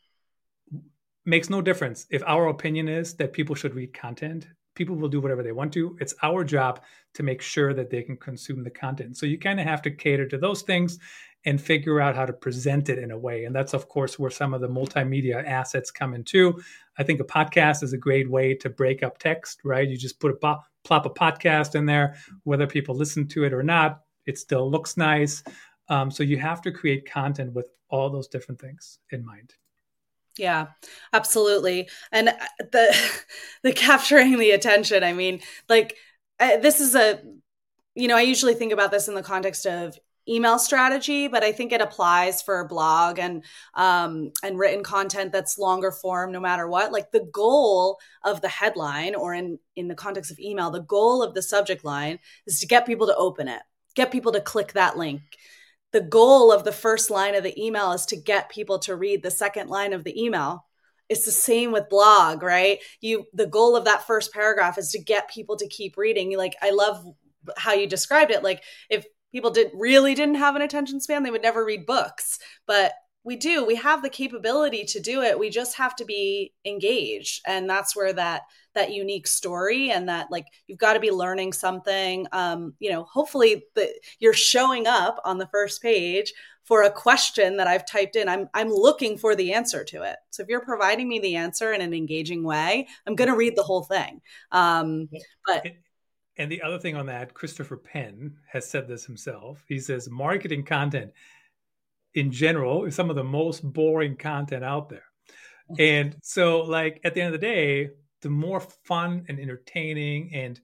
Makes 1.27 1.51
no 1.51 1.61
difference 1.61 2.07
if 2.11 2.23
our 2.27 2.49
opinion 2.49 2.89
is 2.89 3.15
that 3.17 3.33
people 3.33 3.55
should 3.55 3.75
read 3.75 3.93
content. 3.93 4.47
People 4.75 4.97
will 4.97 5.09
do 5.09 5.21
whatever 5.21 5.43
they 5.43 5.53
want 5.53 5.73
to. 5.75 5.97
It's 6.01 6.15
our 6.23 6.43
job 6.43 6.81
to 7.15 7.23
make 7.23 7.41
sure 7.41 7.75
that 7.75 7.91
they 7.91 8.03
can 8.03 8.17
consume 8.17 8.65
the 8.65 8.71
content. 8.71 9.17
So 9.17 9.27
you 9.27 9.39
kind 9.39 9.61
of 9.61 9.67
have 9.67 9.83
to 9.83 9.91
cater 9.91 10.27
to 10.27 10.39
those 10.39 10.63
things 10.63 10.99
and 11.45 11.61
figure 11.61 12.01
out 12.01 12.17
how 12.17 12.25
to 12.25 12.33
present 12.33 12.89
it 12.89 12.99
in 12.99 13.11
a 13.11 13.19
way. 13.19 13.45
And 13.45 13.55
that's 13.55 13.75
of 13.75 13.89
course 13.89 14.19
where 14.19 14.31
some 14.31 14.55
of 14.55 14.61
the 14.61 14.69
multimedia 14.69 15.45
assets 15.47 15.91
come 15.91 16.15
into 16.15 16.61
i 16.97 17.03
think 17.03 17.21
a 17.21 17.25
podcast 17.25 17.83
is 17.83 17.93
a 17.93 17.99
great 17.99 18.31
way 18.31 18.55
to 18.55 18.71
break 18.71 19.03
up 19.03 19.19
text 19.19 19.61
right? 19.65 19.89
You 19.89 19.97
just 19.97 20.21
put 20.21 20.31
a 20.31 20.35
plop 20.35 21.07
a 21.07 21.11
podcast 21.11 21.75
in 21.75 21.87
there 21.87 22.17
whether 22.45 22.67
people 22.67 22.95
listen 22.95 23.27
to 23.29 23.45
it 23.45 23.53
or 23.53 23.63
not 23.63 24.01
it 24.27 24.39
still 24.39 24.71
looks 24.71 24.97
nice. 24.97 25.43
Um, 25.89 26.11
so 26.11 26.23
you 26.23 26.39
have 26.39 26.63
to 26.63 26.73
create 26.73 27.11
content 27.11 27.53
with 27.53 27.69
all 27.89 28.11
those 28.11 28.29
different 28.29 28.61
things 28.61 28.99
in 29.11 29.25
mind. 29.25 29.55
Yeah, 30.37 30.69
absolutely. 31.13 31.89
And 32.11 32.31
uh, 32.31 32.33
the 32.73 32.97
the 33.63 33.73
capturing 33.73 34.39
the 34.39 34.51
attention, 34.51 35.05
I 35.05 35.13
mean, 35.13 35.41
like 35.69 35.97
this 36.39 36.81
is 36.81 36.95
a 36.95 37.21
you 37.95 38.09
know, 38.09 38.17
I 38.17 38.23
usually 38.23 38.55
think 38.55 38.73
about 38.73 38.91
this 38.91 39.07
in 39.07 39.15
the 39.15 39.23
context 39.23 39.67
of 39.67 39.97
email 40.29 40.59
strategy, 40.59 41.29
but 41.29 41.45
I 41.45 41.53
think 41.53 41.73
it 41.73 41.81
applies 41.81 42.43
for 42.43 42.67
blog 42.67 43.19
and 43.19 43.45
um, 43.75 44.33
and 44.43 44.59
written 44.59 44.83
content 44.83 45.33
that's 45.33 45.59
longer 45.59 45.91
form, 45.91 46.33
no 46.33 46.41
matter 46.41 46.69
what. 46.69 46.93
Like 46.93 47.11
the 47.11 47.29
goal 47.33 47.99
of 48.23 48.41
the 48.41 48.49
headline, 48.49 49.15
or 49.15 49.35
in 49.35 49.59
in 49.77 49.89
the 49.89 49.95
context 49.95 50.31
of 50.31 50.39
email, 50.39 50.71
the 50.71 50.81
goal 50.81 51.23
of 51.23 51.35
the 51.35 51.43
subject 51.43 51.85
line 51.85 52.19
is 52.47 52.61
to 52.61 52.67
get 52.67 52.87
people 52.87 53.07
to 53.07 53.17
open 53.17 53.49
it, 53.49 53.63
get 53.95 54.11
people 54.13 54.33
to 54.33 54.41
click 54.41 54.73
that 54.73 54.97
link, 54.97 55.23
the 55.95 56.01
goal 56.01 56.51
of 56.51 56.65
the 56.65 56.73
first 56.73 57.09
line 57.09 57.37
of 57.37 57.45
the 57.45 57.65
email 57.65 57.93
is 57.93 58.05
to 58.07 58.17
get 58.17 58.51
people 58.51 58.81
to 58.81 58.97
read 58.97 59.23
the 59.23 59.31
second 59.31 59.71
line 59.71 59.93
of 59.93 60.03
the 60.03 60.21
email. 60.21 60.67
It's 61.09 61.25
the 61.25 61.31
same 61.31 61.71
with 61.71 61.89
blog 61.89 62.43
right? 62.43 62.81
You 63.01 63.27
the 63.33 63.47
goal 63.47 63.77
of 63.77 63.85
that 63.85 64.05
first 64.05 64.33
paragraph 64.33 64.77
is 64.77 64.91
to 64.91 64.99
get 64.99 65.31
people 65.31 65.57
to 65.57 65.69
keep 65.69 65.97
reading. 65.97 66.37
Like 66.37 66.57
i 66.61 66.71
love 66.71 67.07
how 67.57 67.75
you 67.75 67.87
described 67.87 68.33
it. 68.33 68.43
Like 68.43 68.65
if 68.91 69.07
people 69.35 69.51
didn't 69.51 69.77
really 69.77 70.15
didn't 70.15 70.37
have 70.37 70.55
an 70.55 70.63
attention 70.63 71.01
span. 71.01 71.25
They 71.25 71.31
would 71.33 71.43
never 71.43 71.65
read 71.65 71.87
books. 71.87 72.39
But 72.69 72.93
we 73.25 73.37
do 73.37 73.65
we 73.65 73.75
have 73.75 74.03
the 74.03 74.11
capability 74.11 74.85
to 74.85 75.01
do 75.01 75.23
it. 75.23 75.39
We 75.39 75.51
just 75.51 75.77
have 75.77 75.97
to 75.97 76.05
be 76.05 76.53
engaged. 76.65 77.41
And 77.47 77.69
that's 77.69 77.97
where 77.97 78.13
that 78.13 78.43
that 78.75 78.93
unique 78.93 79.27
story 79.27 79.91
and 79.91 80.09
that 80.09 80.29
like 80.31 80.47
you've 80.69 80.79
got 80.79 80.93
to 80.93 81.01
be 81.01 81.11
learning 81.11 81.53
something. 81.53 82.27
Um 82.33 82.75
you 82.79 82.91
know 82.91 83.05
hopefully 83.13 83.65
that 83.75 83.89
you're 84.21 84.35
showing 84.35 84.87
up 84.87 85.21
on 85.25 85.39
the 85.39 85.49
first 85.49 85.83
page 85.83 86.33
for 86.65 86.83
a 86.83 86.91
question 86.91 87.57
that 87.57 87.67
I've 87.67 87.87
typed 87.87 88.15
in. 88.15 88.29
I'm 88.29 88.49
I'm 88.55 88.69
looking 88.69 89.19
for 89.19 89.35
the 89.35 89.53
answer 89.55 89.85
to 89.85 90.03
it. 90.03 90.17
So 90.31 90.43
if 90.43 90.49
you're 90.49 90.65
providing 90.65 91.09
me 91.09 91.19
the 91.19 91.37
answer 91.37 91.73
in 91.73 91.81
an 91.81 91.95
engaging 91.95 92.45
way 92.45 92.87
I'm 93.07 93.17
going 93.17 93.31
to 93.31 93.37
read 93.37 93.57
the 93.57 93.63
whole 93.65 93.83
thing. 93.85 94.21
Um 94.53 95.09
but 95.47 95.65
and 96.37 96.51
the 96.51 96.63
other 96.63 96.79
thing 96.79 96.97
on 96.97 97.07
that 97.07 97.35
Christopher 97.35 97.77
Penn 97.77 98.37
has 98.47 98.69
said 98.69 98.89
this 98.89 99.05
himself. 99.05 99.65
He 99.69 99.79
says 99.79 100.11
marketing 100.11 100.65
content 100.65 101.13
in 102.15 102.31
general 102.31 102.85
is 102.85 102.95
some 102.95 103.11
of 103.11 103.17
the 103.17 103.25
most 103.25 103.63
boring 103.73 104.17
content 104.17 104.65
out 104.65 104.89
there. 104.89 105.05
And 105.79 106.15
so 106.23 106.61
like 106.61 107.01
at 107.05 107.15
the 107.15 107.23
end 107.23 107.35
of 107.35 107.41
the 107.41 107.47
day 107.47 107.89
the 108.21 108.29
more 108.29 108.61
fun 108.61 109.25
and 109.29 109.41
entertaining 109.41 110.31
and 110.35 110.61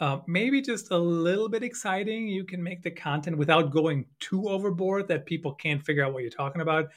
uh, 0.00 0.18
maybe 0.26 0.60
just 0.60 0.90
a 0.90 0.98
little 0.98 1.48
bit 1.48 1.62
exciting 1.62 2.26
you 2.26 2.44
can 2.44 2.60
make 2.60 2.82
the 2.82 2.90
content 2.90 3.38
without 3.38 3.70
going 3.70 4.04
too 4.18 4.48
overboard 4.48 5.06
that 5.06 5.26
people 5.26 5.54
can't 5.54 5.84
figure 5.84 6.04
out 6.04 6.12
what 6.12 6.22
you're 6.22 6.30
talking 6.30 6.60
about 6.60 6.88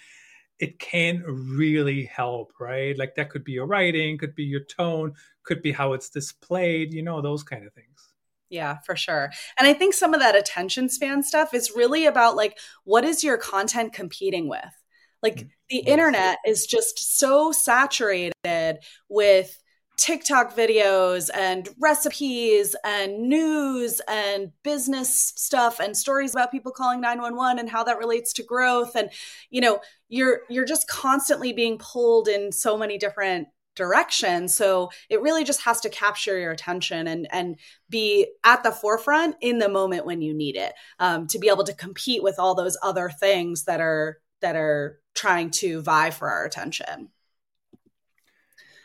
it 0.60 0.80
can 0.80 1.24
really 1.28 2.06
help 2.06 2.54
right 2.60 2.98
like 2.98 3.16
that 3.16 3.30
could 3.30 3.44
be 3.44 3.52
your 3.52 3.66
writing 3.66 4.18
could 4.18 4.36
be 4.36 4.44
your 4.44 4.64
tone 4.64 5.14
could 5.44 5.62
be 5.62 5.72
how 5.72 5.94
it's 5.94 6.10
displayed 6.10 6.94
you 6.94 7.02
know 7.02 7.22
those 7.22 7.44
kind 7.44 7.66
of 7.66 7.74
things 7.74 8.14
yeah, 8.50 8.78
for 8.86 8.96
sure. 8.96 9.32
And 9.58 9.68
I 9.68 9.74
think 9.74 9.94
some 9.94 10.14
of 10.14 10.20
that 10.20 10.36
attention 10.36 10.90
span 10.90 11.24
stuff 11.24 11.54
is 11.54 11.74
really 11.76 12.06
about 12.06 12.36
like, 12.36 12.58
what 12.84 13.04
is 13.04 13.24
your 13.24 13.38
content 13.38 13.94
competing 13.94 14.48
with? 14.48 14.60
Like, 15.24 15.36
mm-hmm. 15.38 15.48
the 15.70 15.80
internet 15.80 16.38
is 16.46 16.66
just 16.66 17.18
so 17.18 17.52
saturated 17.52 18.34
with 19.10 19.62
TikTok 19.98 20.56
videos 20.56 21.30
and 21.34 21.70
recipes 21.80 22.76
and 22.84 23.30
news 23.30 24.02
and 24.08 24.52
business 24.64 25.34
stuff 25.36 25.80
and 25.80 25.96
stories 25.96 26.34
about 26.34 26.52
people 26.52 26.72
calling 26.72 27.00
911 27.00 27.60
and 27.60 27.70
how 27.70 27.84
that 27.86 27.98
relates 27.98 28.34
to 28.34 28.44
growth 28.44 28.96
and 28.96 29.10
you 29.50 29.62
know 29.62 29.80
you're 30.16 30.42
you're 30.50 30.66
just 30.66 30.88
constantly 30.88 31.52
being 31.52 31.78
pulled 31.78 32.28
in 32.28 32.52
so 32.52 32.78
many 32.78 32.98
different 32.98 33.50
directions 33.76 34.56
so 34.56 34.90
it 35.10 35.22
really 35.22 35.44
just 35.44 35.62
has 35.64 35.82
to 35.82 35.90
capture 35.90 36.40
your 36.40 36.52
attention 36.52 37.08
and 37.08 37.28
and 37.32 37.58
be 37.90 38.26
at 38.46 38.64
the 38.64 38.72
forefront 38.72 39.36
in 39.42 39.60
the 39.60 39.68
moment 39.68 40.06
when 40.06 40.22
you 40.22 40.34
need 40.34 40.56
it 40.56 40.74
um, 41.00 41.28
to 41.28 41.38
be 41.38 41.50
able 41.50 41.66
to 41.66 41.74
compete 41.74 42.24
with 42.24 42.40
all 42.40 42.56
those 42.56 42.78
other 42.82 43.10
things 43.10 43.66
that 43.66 43.82
are 43.82 44.18
that 44.40 44.56
are 44.56 45.00
trying 45.14 45.50
to 45.50 45.82
vie 45.82 46.10
for 46.10 46.30
our 46.30 46.46
attention 46.46 47.10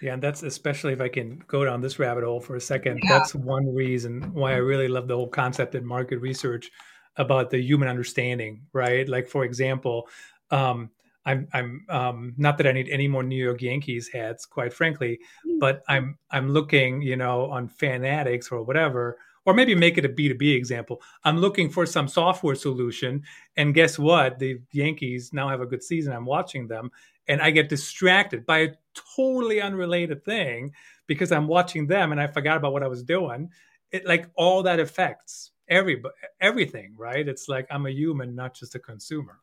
yeah, 0.02 0.14
and 0.14 0.22
that's 0.22 0.42
especially 0.42 0.94
if 0.94 1.02
I 1.02 1.08
can 1.08 1.44
go 1.46 1.62
down 1.62 1.82
this 1.82 1.98
rabbit 1.98 2.24
hole 2.24 2.40
for 2.40 2.56
a 2.56 2.60
second. 2.60 3.00
Yeah. 3.02 3.18
That's 3.18 3.34
one 3.34 3.74
reason 3.74 4.32
why 4.32 4.52
I 4.52 4.56
really 4.56 4.88
love 4.88 5.08
the 5.08 5.14
whole 5.14 5.28
concept 5.28 5.74
in 5.74 5.84
market 5.84 6.20
research 6.20 6.70
about 7.16 7.50
the 7.50 7.60
human 7.60 7.86
understanding, 7.86 8.62
right? 8.72 9.06
Like, 9.06 9.28
for 9.28 9.44
example, 9.44 10.08
um, 10.50 10.88
I'm 11.26 11.48
I'm 11.52 11.84
um, 11.88 12.34
not 12.36 12.56
that 12.58 12.66
I 12.66 12.72
need 12.72 12.88
any 12.88 13.08
more 13.08 13.22
New 13.22 13.42
York 13.42 13.62
Yankees 13.62 14.08
hats, 14.08 14.46
quite 14.46 14.72
frankly, 14.72 15.20
mm. 15.46 15.58
but 15.58 15.82
I'm 15.88 16.18
I'm 16.30 16.50
looking, 16.50 17.02
you 17.02 17.16
know, 17.16 17.50
on 17.50 17.68
Fanatics 17.68 18.50
or 18.50 18.62
whatever, 18.62 19.18
or 19.44 19.52
maybe 19.52 19.74
make 19.74 19.98
it 19.98 20.04
a 20.04 20.08
B2B 20.08 20.56
example. 20.56 21.02
I'm 21.24 21.38
looking 21.38 21.68
for 21.68 21.84
some 21.84 22.08
software 22.08 22.54
solution, 22.54 23.22
and 23.56 23.74
guess 23.74 23.98
what? 23.98 24.38
The 24.38 24.60
Yankees 24.72 25.32
now 25.32 25.48
have 25.48 25.60
a 25.60 25.66
good 25.66 25.82
season. 25.82 26.12
I'm 26.12 26.26
watching 26.26 26.66
them, 26.66 26.90
and 27.28 27.42
I 27.42 27.50
get 27.50 27.68
distracted 27.68 28.46
by 28.46 28.58
a 28.58 28.68
totally 29.16 29.60
unrelated 29.60 30.24
thing 30.24 30.72
because 31.06 31.32
I'm 31.32 31.48
watching 31.48 31.86
them 31.86 32.12
and 32.12 32.20
I 32.20 32.26
forgot 32.26 32.56
about 32.56 32.72
what 32.72 32.82
I 32.82 32.88
was 32.88 33.02
doing. 33.02 33.50
It 33.92 34.06
like 34.06 34.28
all 34.36 34.62
that 34.62 34.80
affects 34.80 35.50
every 35.68 36.02
everything, 36.40 36.94
right? 36.96 37.26
It's 37.26 37.48
like 37.48 37.66
I'm 37.70 37.86
a 37.86 37.90
human, 37.90 38.34
not 38.34 38.54
just 38.54 38.74
a 38.74 38.78
consumer. 38.78 39.40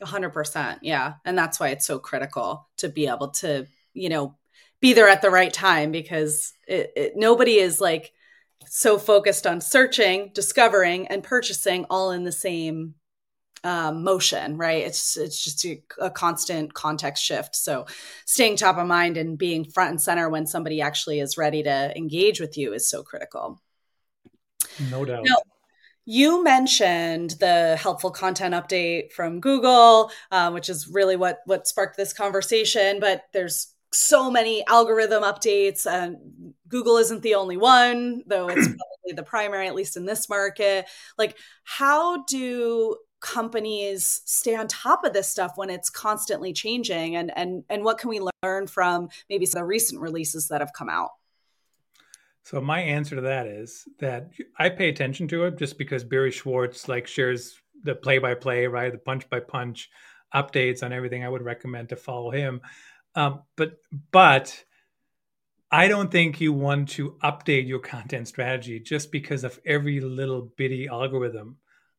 A 0.00 0.06
hundred 0.06 0.30
percent, 0.30 0.80
yeah, 0.82 1.14
and 1.24 1.38
that's 1.38 1.60
why 1.60 1.68
it's 1.68 1.86
so 1.86 1.98
critical 1.98 2.68
to 2.78 2.88
be 2.88 3.06
able 3.06 3.28
to, 3.28 3.66
you 3.92 4.08
know, 4.08 4.36
be 4.80 4.92
there 4.92 5.08
at 5.08 5.22
the 5.22 5.30
right 5.30 5.52
time 5.52 5.92
because 5.92 6.52
it, 6.66 6.92
it, 6.96 7.12
nobody 7.16 7.58
is 7.58 7.80
like 7.80 8.12
so 8.66 8.98
focused 8.98 9.46
on 9.46 9.60
searching, 9.60 10.30
discovering, 10.34 11.06
and 11.08 11.22
purchasing 11.22 11.86
all 11.90 12.10
in 12.10 12.24
the 12.24 12.32
same 12.32 12.94
um, 13.64 14.04
motion, 14.04 14.58
right? 14.58 14.84
It's 14.84 15.16
it's 15.16 15.42
just 15.42 15.64
a, 15.64 15.82
a, 15.98 16.10
constant 16.10 16.74
context 16.74 17.24
shift. 17.24 17.56
So 17.56 17.86
staying 18.26 18.56
top 18.56 18.76
of 18.76 18.86
mind 18.86 19.16
and 19.16 19.38
being 19.38 19.64
front 19.64 19.90
and 19.90 20.00
center 20.00 20.28
when 20.28 20.46
somebody 20.46 20.82
actually 20.82 21.20
is 21.20 21.38
ready 21.38 21.62
to 21.62 21.96
engage 21.96 22.40
with 22.40 22.58
you 22.58 22.74
is 22.74 22.88
so 22.88 23.02
critical. 23.02 23.62
No 24.90 25.04
doubt. 25.04 25.24
Now, 25.24 25.36
you 26.06 26.44
mentioned 26.44 27.36
the 27.40 27.76
helpful 27.80 28.10
content 28.10 28.54
update 28.54 29.12
from 29.12 29.40
Google, 29.40 30.10
uh, 30.30 30.50
which 30.50 30.68
is 30.68 30.88
really 30.88 31.16
what 31.16 31.40
what 31.46 31.66
sparked 31.66 31.96
this 31.96 32.12
conversation. 32.12 33.00
But 33.00 33.24
there's 33.32 33.74
so 33.94 34.30
many 34.30 34.66
algorithm 34.66 35.22
updates 35.22 35.86
and 35.86 36.52
google 36.68 36.96
isn't 36.96 37.22
the 37.22 37.36
only 37.36 37.56
one 37.56 38.22
though 38.26 38.48
it's 38.48 38.66
probably 38.66 39.14
the 39.14 39.22
primary 39.22 39.68
at 39.68 39.74
least 39.74 39.96
in 39.96 40.04
this 40.04 40.28
market 40.28 40.86
like 41.16 41.36
how 41.62 42.24
do 42.24 42.96
companies 43.20 44.20
stay 44.24 44.54
on 44.54 44.66
top 44.66 45.04
of 45.04 45.12
this 45.12 45.28
stuff 45.28 45.52
when 45.54 45.70
it's 45.70 45.88
constantly 45.88 46.52
changing 46.52 47.16
and 47.16 47.32
and 47.36 47.64
and 47.70 47.84
what 47.84 47.98
can 47.98 48.10
we 48.10 48.20
learn 48.42 48.66
from 48.66 49.08
maybe 49.30 49.46
some 49.46 49.60
of 49.60 49.62
the 49.62 49.66
recent 49.66 50.00
releases 50.00 50.48
that 50.48 50.60
have 50.60 50.72
come 50.72 50.90
out 50.90 51.10
so 52.44 52.60
my 52.60 52.80
answer 52.80 53.16
to 53.16 53.22
that 53.22 53.46
is 53.46 53.88
that 54.00 54.30
I 54.58 54.68
pay 54.68 54.90
attention 54.90 55.26
to 55.28 55.44
it 55.44 55.58
just 55.58 55.78
because 55.78 56.04
Barry 56.04 56.30
Schwartz 56.30 56.88
like 56.88 57.06
shares 57.06 57.58
the 57.82 57.94
play 57.94 58.18
by 58.18 58.34
play, 58.34 58.66
right? 58.66 58.92
The 58.92 58.98
punch 58.98 59.28
by 59.30 59.40
punch 59.40 59.90
updates 60.34 60.82
on 60.82 60.92
everything. 60.92 61.24
I 61.24 61.28
would 61.28 61.42
recommend 61.42 61.88
to 61.88 61.96
follow 61.96 62.30
him. 62.30 62.60
Um, 63.14 63.42
but 63.56 63.78
but 64.12 64.62
I 65.70 65.88
don't 65.88 66.10
think 66.10 66.40
you 66.40 66.52
want 66.52 66.90
to 66.90 67.16
update 67.24 67.66
your 67.66 67.78
content 67.78 68.28
strategy 68.28 68.78
just 68.78 69.10
because 69.10 69.42
of 69.42 69.58
every 69.64 70.00
little 70.00 70.52
bitty 70.56 70.86
algorithm 70.86 71.56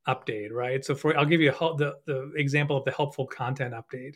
update, 0.07 0.51
right? 0.51 0.85
So 0.85 0.93
for 0.93 1.17
I'll 1.17 1.25
give 1.25 1.41
you 1.41 1.51
a, 1.51 1.75
the 1.75 1.95
the 2.05 2.31
example 2.35 2.77
of 2.77 2.85
the 2.85 2.91
helpful 2.91 3.25
content 3.25 3.73
update 3.73 4.15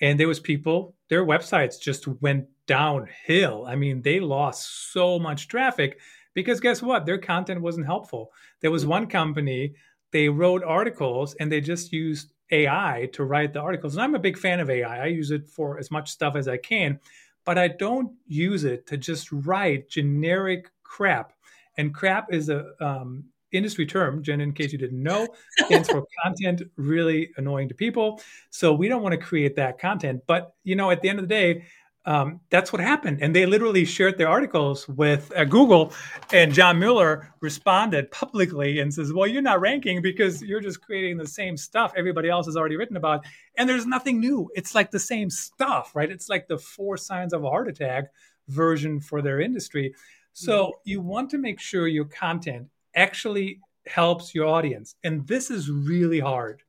and 0.00 0.18
there 0.18 0.28
was 0.28 0.40
people 0.40 0.94
their 1.08 1.26
websites 1.26 1.80
just 1.80 2.06
went 2.06 2.46
downhill. 2.68 3.66
I 3.66 3.74
mean 3.74 4.00
they 4.00 4.20
lost 4.20 4.92
so 4.92 5.18
much 5.18 5.48
traffic 5.48 5.98
because 6.34 6.60
guess 6.60 6.80
what? 6.80 7.04
Their 7.04 7.18
content 7.18 7.60
wasn't 7.60 7.86
helpful. 7.86 8.30
There 8.60 8.70
was 8.70 8.86
one 8.86 9.08
company 9.08 9.74
they 10.12 10.28
wrote 10.28 10.62
articles 10.62 11.34
and 11.40 11.50
they 11.50 11.60
just 11.60 11.92
used 11.92 12.32
ai 12.52 13.10
to 13.12 13.24
write 13.24 13.52
the 13.52 13.60
articles. 13.60 13.94
And 13.94 14.02
i'm 14.02 14.14
a 14.14 14.20
big 14.20 14.38
fan 14.38 14.60
of 14.60 14.70
ai 14.70 15.04
i 15.04 15.06
use 15.06 15.32
it 15.32 15.48
for 15.48 15.78
as 15.78 15.90
much 15.90 16.10
stuff 16.10 16.34
as 16.34 16.48
i 16.48 16.56
can 16.56 16.98
but 17.44 17.58
i 17.58 17.68
don't 17.68 18.10
use 18.26 18.64
it 18.64 18.86
to 18.86 18.96
just 18.96 19.30
write 19.32 19.90
generic 19.90 20.70
crap. 20.88 21.32
And 21.76 21.94
crap 21.94 22.32
is 22.32 22.48
a 22.48 22.72
um, 22.80 23.24
industry 23.52 23.86
term, 23.86 24.22
Jen, 24.22 24.40
in 24.40 24.52
case 24.52 24.72
you 24.72 24.78
didn't 24.78 25.02
know, 25.02 25.28
stands 25.58 25.88
for 25.88 26.04
content 26.24 26.62
really 26.76 27.30
annoying 27.36 27.68
to 27.68 27.74
people. 27.74 28.20
So 28.50 28.72
we 28.72 28.88
don't 28.88 29.02
want 29.02 29.12
to 29.12 29.18
create 29.18 29.54
that 29.56 29.78
content. 29.78 30.22
But, 30.26 30.54
you 30.64 30.74
know, 30.74 30.90
at 30.90 31.02
the 31.02 31.08
end 31.08 31.20
of 31.20 31.28
the 31.28 31.34
day, 31.34 31.64
um, 32.08 32.40
that's 32.48 32.72
what 32.72 32.80
happened. 32.80 33.18
And 33.20 33.36
they 33.36 33.44
literally 33.44 33.84
shared 33.84 34.16
their 34.16 34.30
articles 34.30 34.88
with 34.88 35.30
uh, 35.36 35.44
Google. 35.44 35.92
And 36.32 36.54
John 36.54 36.78
Mueller 36.78 37.34
responded 37.42 38.10
publicly 38.10 38.80
and 38.80 38.92
says, 38.92 39.12
Well, 39.12 39.26
you're 39.26 39.42
not 39.42 39.60
ranking 39.60 40.00
because 40.00 40.42
you're 40.42 40.62
just 40.62 40.80
creating 40.80 41.18
the 41.18 41.26
same 41.26 41.58
stuff 41.58 41.92
everybody 41.94 42.30
else 42.30 42.46
has 42.46 42.56
already 42.56 42.76
written 42.76 42.96
about. 42.96 43.26
And 43.58 43.68
there's 43.68 43.84
nothing 43.84 44.20
new. 44.20 44.50
It's 44.54 44.74
like 44.74 44.90
the 44.90 44.98
same 44.98 45.28
stuff, 45.28 45.94
right? 45.94 46.10
It's 46.10 46.30
like 46.30 46.48
the 46.48 46.56
four 46.56 46.96
signs 46.96 47.34
of 47.34 47.44
a 47.44 47.50
heart 47.50 47.68
attack 47.68 48.04
version 48.48 49.00
for 49.00 49.20
their 49.20 49.42
industry. 49.42 49.94
So 50.32 50.64
mm-hmm. 50.64 50.72
you 50.84 51.00
want 51.02 51.28
to 51.32 51.38
make 51.38 51.60
sure 51.60 51.88
your 51.88 52.06
content 52.06 52.68
actually 52.94 53.60
helps 53.86 54.34
your 54.34 54.46
audience. 54.46 54.94
And 55.04 55.26
this 55.26 55.50
is 55.50 55.70
really 55.70 56.20
hard 56.20 56.62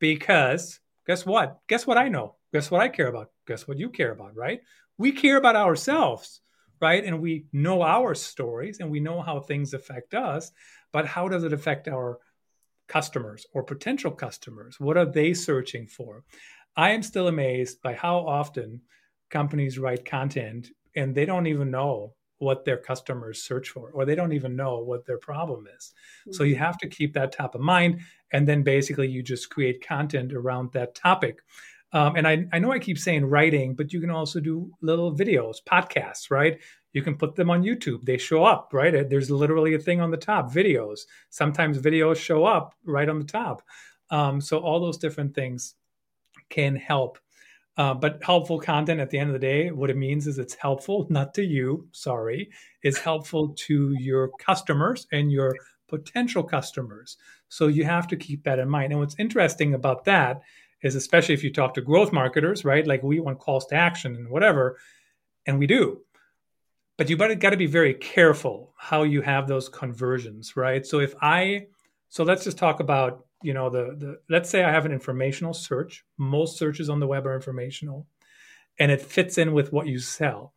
because 0.00 0.80
guess 1.06 1.24
what? 1.24 1.60
Guess 1.68 1.86
what 1.86 1.96
I 1.96 2.08
know? 2.08 2.34
Guess 2.52 2.70
what 2.70 2.80
I 2.80 2.88
care 2.88 3.08
about? 3.08 3.30
Guess 3.46 3.68
what 3.68 3.78
you 3.78 3.90
care 3.90 4.12
about, 4.12 4.36
right? 4.36 4.60
We 4.98 5.12
care 5.12 5.36
about 5.36 5.56
ourselves, 5.56 6.40
right? 6.80 7.04
And 7.04 7.20
we 7.20 7.46
know 7.52 7.82
our 7.82 8.14
stories 8.14 8.80
and 8.80 8.90
we 8.90 9.00
know 9.00 9.22
how 9.22 9.40
things 9.40 9.74
affect 9.74 10.14
us, 10.14 10.52
but 10.92 11.06
how 11.06 11.28
does 11.28 11.44
it 11.44 11.52
affect 11.52 11.88
our 11.88 12.18
customers 12.88 13.46
or 13.54 13.62
potential 13.62 14.10
customers? 14.10 14.80
What 14.80 14.96
are 14.96 15.06
they 15.06 15.32
searching 15.32 15.86
for? 15.86 16.24
I 16.76 16.90
am 16.90 17.02
still 17.02 17.28
amazed 17.28 17.82
by 17.82 17.94
how 17.94 18.18
often 18.18 18.80
companies 19.30 19.78
write 19.78 20.04
content 20.04 20.68
and 20.96 21.14
they 21.14 21.24
don't 21.24 21.46
even 21.46 21.70
know 21.70 22.14
what 22.38 22.64
their 22.64 22.78
customers 22.78 23.42
search 23.42 23.68
for, 23.68 23.90
or 23.90 24.06
they 24.06 24.14
don't 24.14 24.32
even 24.32 24.56
know 24.56 24.78
what 24.78 25.04
their 25.04 25.18
problem 25.18 25.66
is. 25.76 25.92
Mm-hmm. 26.22 26.32
So 26.32 26.44
you 26.44 26.56
have 26.56 26.78
to 26.78 26.88
keep 26.88 27.12
that 27.12 27.32
top 27.32 27.54
of 27.54 27.60
mind. 27.60 28.00
And 28.32 28.48
then 28.48 28.62
basically 28.62 29.08
you 29.08 29.22
just 29.22 29.50
create 29.50 29.86
content 29.86 30.32
around 30.32 30.72
that 30.72 30.94
topic. 30.94 31.42
Um, 31.92 32.16
and 32.16 32.26
I, 32.26 32.46
I 32.52 32.58
know 32.58 32.72
I 32.72 32.78
keep 32.78 32.98
saying 32.98 33.24
writing, 33.24 33.74
but 33.74 33.92
you 33.92 34.00
can 34.00 34.10
also 34.10 34.40
do 34.40 34.70
little 34.80 35.14
videos, 35.14 35.56
podcasts, 35.68 36.30
right? 36.30 36.58
You 36.92 37.02
can 37.02 37.16
put 37.16 37.34
them 37.34 37.50
on 37.50 37.62
YouTube. 37.62 38.04
They 38.04 38.18
show 38.18 38.44
up, 38.44 38.70
right? 38.72 39.08
There's 39.08 39.30
literally 39.30 39.74
a 39.74 39.78
thing 39.78 40.00
on 40.00 40.10
the 40.10 40.16
top, 40.16 40.52
videos. 40.52 41.00
Sometimes 41.30 41.78
videos 41.78 42.16
show 42.16 42.44
up 42.44 42.74
right 42.84 43.08
on 43.08 43.18
the 43.18 43.24
top. 43.24 43.62
Um, 44.10 44.40
so 44.40 44.58
all 44.58 44.80
those 44.80 44.98
different 44.98 45.34
things 45.34 45.74
can 46.48 46.76
help 46.76 47.18
uh, 47.80 47.94
but 47.94 48.22
helpful 48.22 48.58
content 48.58 49.00
at 49.00 49.08
the 49.08 49.18
end 49.18 49.30
of 49.30 49.32
the 49.32 49.38
day, 49.38 49.70
what 49.70 49.88
it 49.88 49.96
means 49.96 50.26
is 50.26 50.38
it's 50.38 50.54
helpful, 50.54 51.06
not 51.10 51.32
to 51.32 51.42
you, 51.42 51.88
sorry, 51.92 52.50
is 52.82 52.98
helpful 52.98 53.54
to 53.56 53.94
your 53.98 54.30
customers 54.38 55.06
and 55.12 55.32
your 55.32 55.54
potential 55.88 56.42
customers. 56.42 57.16
So 57.48 57.68
you 57.68 57.84
have 57.84 58.06
to 58.08 58.16
keep 58.16 58.44
that 58.44 58.58
in 58.58 58.68
mind. 58.68 58.92
And 58.92 59.00
what's 59.00 59.18
interesting 59.18 59.72
about 59.72 60.04
that 60.04 60.42
is, 60.82 60.94
especially 60.94 61.34
if 61.34 61.44
you 61.44 61.52
talk 61.52 61.74
to 61.74 61.80
growth 61.80 62.12
marketers, 62.12 62.64
right? 62.64 62.86
Like 62.86 63.02
we 63.02 63.20
want 63.20 63.38
calls 63.38 63.66
to 63.66 63.74
action 63.74 64.16
and 64.16 64.28
whatever, 64.28 64.78
and 65.46 65.58
we 65.58 65.66
do. 65.66 66.02
But 66.96 67.08
you 67.08 67.16
got 67.16 67.50
to 67.50 67.56
be 67.56 67.66
very 67.66 67.94
careful 67.94 68.74
how 68.76 69.04
you 69.04 69.22
have 69.22 69.48
those 69.48 69.68
conversions, 69.68 70.56
right? 70.56 70.84
So 70.86 71.00
if 71.00 71.14
I, 71.22 71.66
so 72.08 72.24
let's 72.24 72.44
just 72.44 72.58
talk 72.58 72.80
about 72.80 73.24
you 73.42 73.54
know 73.54 73.70
the 73.70 73.96
the 73.96 74.20
let's 74.28 74.50
say 74.50 74.62
i 74.62 74.70
have 74.70 74.86
an 74.86 74.92
informational 74.92 75.54
search 75.54 76.04
most 76.18 76.58
searches 76.58 76.90
on 76.90 77.00
the 77.00 77.06
web 77.06 77.26
are 77.26 77.34
informational 77.34 78.06
and 78.78 78.90
it 78.90 79.00
fits 79.00 79.38
in 79.38 79.52
with 79.52 79.72
what 79.72 79.86
you 79.86 79.98
sell 79.98 80.52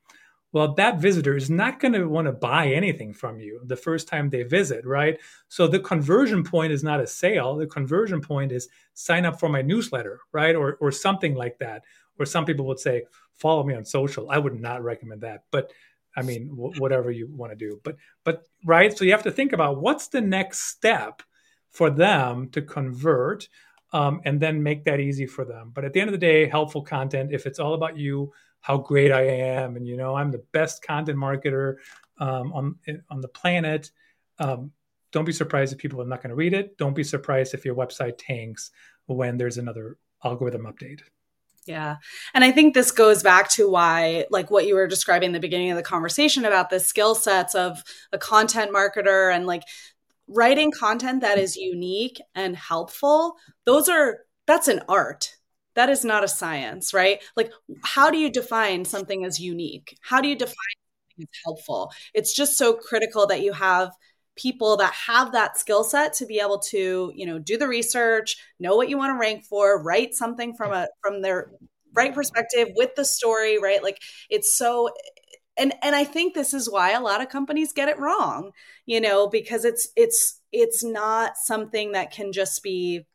well 0.53 0.73
that 0.75 0.99
visitor 0.99 1.35
is 1.35 1.49
not 1.49 1.79
going 1.79 1.91
to 1.91 2.05
want 2.05 2.27
to 2.27 2.31
buy 2.31 2.67
anything 2.67 3.13
from 3.13 3.39
you 3.39 3.59
the 3.65 3.75
first 3.75 4.07
time 4.07 4.29
they 4.29 4.43
visit 4.43 4.85
right? 4.85 5.19
So 5.49 5.67
the 5.67 5.79
conversion 5.79 6.43
point 6.43 6.71
is 6.71 6.83
not 6.83 7.01
a 7.01 7.07
sale. 7.07 7.57
The 7.57 7.67
conversion 7.67 8.21
point 8.21 8.53
is 8.53 8.69
sign 8.93 9.25
up 9.25 9.39
for 9.39 9.49
my 9.49 9.61
newsletter 9.61 10.21
right? 10.31 10.55
Or 10.55 10.77
or 10.79 10.91
something 10.91 11.35
like 11.35 11.57
that. 11.59 11.83
Or 12.17 12.25
some 12.25 12.45
people 12.45 12.65
would 12.67 12.79
say 12.79 13.03
follow 13.35 13.63
me 13.63 13.73
on 13.73 13.83
social. 13.83 14.29
I 14.29 14.37
would 14.37 14.59
not 14.59 14.83
recommend 14.83 15.21
that. 15.21 15.43
But 15.51 15.71
i 16.15 16.21
mean 16.21 16.49
w- 16.49 16.79
whatever 16.79 17.11
you 17.11 17.27
want 17.27 17.51
to 17.51 17.55
do. 17.55 17.81
But 17.83 17.97
but 18.23 18.43
right? 18.65 18.95
So 18.95 19.03
you 19.03 19.11
have 19.11 19.23
to 19.23 19.31
think 19.31 19.51
about 19.51 19.81
what's 19.81 20.07
the 20.07 20.21
next 20.21 20.59
step 20.69 21.23
for 21.71 21.89
them 21.89 22.49
to 22.49 22.61
convert 22.61 23.49
um, 23.93 24.21
and 24.25 24.39
then 24.39 24.61
make 24.61 24.85
that 24.85 24.99
easy 24.99 25.25
for 25.25 25.45
them. 25.45 25.71
But 25.73 25.85
at 25.85 25.93
the 25.93 26.01
end 26.01 26.09
of 26.09 26.13
the 26.13 26.17
day, 26.17 26.47
helpful 26.47 26.81
content, 26.81 27.31
if 27.31 27.45
it's 27.45 27.59
all 27.59 27.73
about 27.73 27.97
you, 27.97 28.31
how 28.63 28.77
great 28.77 29.11
I 29.11 29.23
am, 29.23 29.75
and 29.75 29.85
you 29.85 29.97
know, 29.97 30.15
I'm 30.15 30.31
the 30.31 30.43
best 30.53 30.81
content 30.81 31.19
marketer 31.19 31.75
um, 32.17 32.53
on, 32.53 32.75
on 33.11 33.21
the 33.21 33.27
planet. 33.27 33.91
Um, 34.39 34.71
don't 35.11 35.25
be 35.25 35.33
surprised 35.33 35.73
if 35.73 35.79
people 35.79 36.01
are 36.01 36.05
not 36.05 36.23
going 36.23 36.29
to 36.29 36.35
read 36.35 36.53
it. 36.53 36.77
Don't 36.77 36.95
be 36.95 37.03
surprised 37.03 37.53
if 37.53 37.65
your 37.65 37.75
website 37.75 38.17
tanks 38.17 38.71
when 39.05 39.37
there's 39.37 39.57
another 39.57 39.97
algorithm 40.23 40.63
update. 40.63 41.01
Yeah. 41.65 41.97
And 42.33 42.43
I 42.43 42.51
think 42.51 42.73
this 42.73 42.91
goes 42.91 43.21
back 43.21 43.49
to 43.51 43.69
why, 43.69 44.25
like 44.29 44.49
what 44.49 44.65
you 44.65 44.75
were 44.75 44.87
describing 44.87 45.27
in 45.27 45.33
the 45.33 45.39
beginning 45.39 45.71
of 45.71 45.77
the 45.77 45.83
conversation 45.83 46.45
about 46.45 46.69
the 46.69 46.79
skill 46.79 47.15
sets 47.15 47.55
of 47.55 47.83
a 48.11 48.17
content 48.17 48.71
marketer 48.73 49.33
and 49.33 49.45
like 49.45 49.63
writing 50.27 50.71
content 50.71 51.21
that 51.21 51.37
is 51.37 51.55
unique 51.55 52.21
and 52.33 52.55
helpful, 52.55 53.35
those 53.65 53.89
are 53.89 54.19
that's 54.45 54.67
an 54.67 54.81
art. 54.89 55.35
That 55.75 55.89
is 55.89 56.05
not 56.05 56.23
a 56.23 56.27
science, 56.27 56.93
right? 56.93 57.21
Like 57.35 57.51
how 57.83 58.11
do 58.11 58.17
you 58.17 58.29
define 58.29 58.85
something 58.85 59.25
as 59.25 59.39
unique? 59.39 59.97
How 60.01 60.21
do 60.21 60.27
you 60.27 60.35
define 60.35 60.55
something 61.09 61.27
as 61.31 61.39
helpful? 61.45 61.91
It's 62.13 62.33
just 62.35 62.57
so 62.57 62.73
critical 62.73 63.27
that 63.27 63.41
you 63.41 63.53
have 63.53 63.91
people 64.35 64.77
that 64.77 64.93
have 64.93 65.31
that 65.31 65.57
skill 65.57 65.83
set 65.83 66.13
to 66.13 66.25
be 66.25 66.39
able 66.39 66.57
to, 66.59 67.11
you 67.15 67.25
know, 67.25 67.37
do 67.39 67.57
the 67.57 67.67
research, 67.67 68.37
know 68.59 68.75
what 68.75 68.89
you 68.89 68.97
want 68.97 69.13
to 69.15 69.19
rank 69.19 69.43
for, 69.45 69.81
write 69.81 70.13
something 70.15 70.55
from 70.55 70.71
a 70.73 70.87
from 71.01 71.21
their 71.21 71.51
right 71.93 72.13
perspective 72.13 72.69
with 72.75 72.95
the 72.95 73.05
story, 73.05 73.59
right? 73.59 73.83
Like 73.83 73.99
it's 74.29 74.57
so 74.57 74.89
and 75.57 75.73
and 75.81 75.95
i 75.95 76.03
think 76.03 76.33
this 76.33 76.53
is 76.53 76.69
why 76.69 76.91
a 76.91 77.01
lot 77.01 77.21
of 77.21 77.29
companies 77.29 77.73
get 77.73 77.89
it 77.89 77.99
wrong 77.99 78.51
you 78.85 78.99
know 78.99 79.27
because 79.27 79.65
it's 79.65 79.89
it's 79.95 80.41
it's 80.51 80.83
not 80.83 81.33
something 81.37 81.91
that 81.91 82.11
can 82.11 82.31
just 82.31 82.63
be 82.63 83.05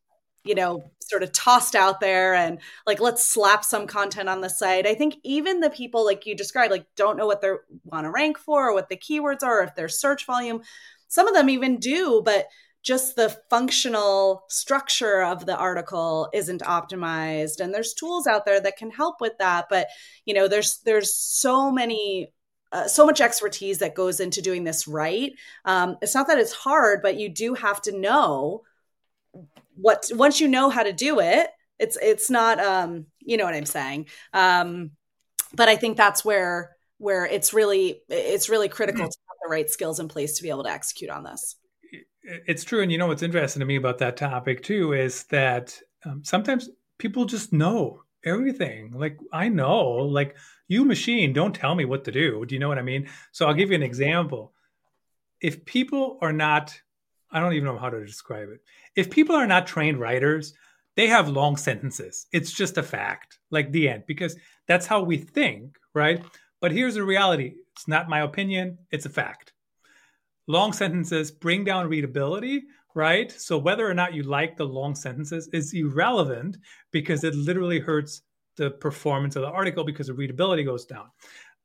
you 0.48 0.54
know 0.54 0.90
sort 1.08 1.22
of 1.22 1.32
tossed 1.32 1.74
out 1.74 2.00
there 2.00 2.34
and 2.34 2.58
like 2.86 3.00
let's 3.00 3.24
slap 3.24 3.64
some 3.64 3.86
content 3.86 4.28
on 4.28 4.40
the 4.40 4.50
site. 4.50 4.86
I 4.86 4.94
think 4.94 5.16
even 5.24 5.60
the 5.60 5.70
people 5.70 6.04
like 6.04 6.26
you 6.26 6.34
described 6.34 6.70
like 6.70 6.86
don't 6.96 7.16
know 7.16 7.26
what 7.26 7.40
they 7.40 7.52
want 7.84 8.04
to 8.04 8.10
rank 8.10 8.38
for 8.38 8.68
or 8.68 8.74
what 8.74 8.88
the 8.88 8.96
keywords 8.96 9.42
are 9.42 9.60
or 9.60 9.64
if 9.64 9.74
their 9.74 9.88
search 9.88 10.26
volume. 10.26 10.62
Some 11.08 11.28
of 11.28 11.34
them 11.34 11.48
even 11.50 11.78
do 11.78 12.22
but 12.24 12.46
just 12.82 13.16
the 13.16 13.36
functional 13.50 14.44
structure 14.48 15.22
of 15.22 15.44
the 15.44 15.56
article 15.56 16.28
isn't 16.32 16.62
optimized. 16.62 17.60
And 17.60 17.74
there's 17.74 17.94
tools 17.94 18.26
out 18.26 18.44
there 18.44 18.60
that 18.60 18.76
can 18.76 18.90
help 18.90 19.20
with 19.20 19.36
that 19.38 19.66
but 19.68 19.88
you 20.24 20.34
know 20.34 20.48
there's 20.48 20.78
there's 20.84 21.14
so 21.14 21.70
many 21.70 22.32
uh, 22.70 22.86
so 22.86 23.06
much 23.06 23.22
expertise 23.22 23.78
that 23.78 23.94
goes 23.94 24.20
into 24.20 24.42
doing 24.42 24.62
this 24.62 24.86
right. 24.86 25.32
Um, 25.64 25.96
it's 26.02 26.14
not 26.14 26.26
that 26.28 26.38
it's 26.38 26.52
hard 26.52 27.00
but 27.02 27.18
you 27.18 27.30
do 27.30 27.54
have 27.54 27.80
to 27.82 27.98
know 27.98 28.62
what 29.80 30.10
once 30.14 30.40
you 30.40 30.48
know 30.48 30.70
how 30.70 30.82
to 30.82 30.92
do 30.92 31.20
it 31.20 31.48
it's 31.78 31.96
it's 32.02 32.28
not 32.30 32.58
um 32.60 33.06
you 33.20 33.36
know 33.36 33.44
what 33.44 33.54
i'm 33.54 33.66
saying 33.66 34.06
um 34.32 34.90
but 35.54 35.68
I 35.68 35.76
think 35.76 35.96
that's 35.96 36.24
where 36.24 36.76
where 36.98 37.26
it's 37.26 37.52
really 37.52 38.02
it's 38.08 38.48
really 38.48 38.68
critical 38.68 39.06
to 39.08 39.18
have 39.28 39.36
the 39.42 39.50
right 39.50 39.70
skills 39.70 40.00
in 40.00 40.08
place 40.08 40.36
to 40.36 40.42
be 40.42 40.50
able 40.50 40.64
to 40.64 40.70
execute 40.70 41.10
on 41.10 41.24
this. 41.24 41.56
It's 42.22 42.64
true, 42.64 42.82
and 42.82 42.92
you 42.92 42.98
know 42.98 43.06
what's 43.06 43.22
interesting 43.22 43.60
to 43.60 43.66
me 43.66 43.76
about 43.76 43.98
that 43.98 44.16
topic 44.16 44.62
too 44.62 44.92
is 44.92 45.24
that 45.24 45.78
um, 46.04 46.22
sometimes 46.24 46.68
people 46.98 47.24
just 47.24 47.52
know 47.52 48.02
everything. 48.24 48.92
Like 48.92 49.18
I 49.32 49.48
know, 49.48 49.88
like 49.88 50.36
you 50.66 50.84
machine, 50.84 51.32
don't 51.32 51.54
tell 51.54 51.74
me 51.74 51.84
what 51.84 52.04
to 52.04 52.12
do. 52.12 52.44
Do 52.44 52.54
you 52.54 52.58
know 52.58 52.68
what 52.68 52.78
I 52.78 52.82
mean? 52.82 53.08
So 53.32 53.46
I'll 53.46 53.54
give 53.54 53.70
you 53.70 53.76
an 53.76 53.82
example. 53.82 54.52
If 55.40 55.64
people 55.64 56.18
are 56.20 56.32
not, 56.32 56.78
I 57.30 57.40
don't 57.40 57.52
even 57.52 57.66
know 57.66 57.78
how 57.78 57.90
to 57.90 58.04
describe 58.04 58.48
it. 58.50 58.60
If 58.96 59.10
people 59.10 59.36
are 59.36 59.46
not 59.46 59.66
trained 59.66 60.00
writers, 60.00 60.54
they 60.96 61.06
have 61.06 61.28
long 61.28 61.56
sentences. 61.56 62.26
It's 62.32 62.52
just 62.52 62.78
a 62.78 62.82
fact, 62.82 63.38
like 63.50 63.70
the 63.70 63.88
end, 63.88 64.04
because 64.06 64.36
that's 64.66 64.86
how 64.86 65.02
we 65.02 65.16
think, 65.16 65.78
right? 65.94 66.24
But 66.60 66.72
here's 66.72 66.94
the 66.94 67.04
reality 67.04 67.54
it's 67.72 67.86
not 67.86 68.08
my 68.08 68.22
opinion, 68.22 68.78
it's 68.90 69.06
a 69.06 69.10
fact. 69.10 69.52
Long 70.48 70.72
sentences 70.72 71.30
bring 71.30 71.62
down 71.62 71.88
readability, 71.88 72.64
right? 72.94 73.30
So 73.30 73.58
whether 73.58 73.88
or 73.88 73.94
not 73.94 74.14
you 74.14 74.24
like 74.24 74.56
the 74.56 74.64
long 74.64 74.94
sentences 74.94 75.48
is 75.52 75.72
irrelevant 75.74 76.56
because 76.90 77.22
it 77.22 77.34
literally 77.34 77.78
hurts 77.78 78.22
the 78.56 78.72
performance 78.72 79.36
of 79.36 79.42
the 79.42 79.48
article 79.48 79.84
because 79.84 80.08
the 80.08 80.14
readability 80.14 80.64
goes 80.64 80.84
down. 80.84 81.06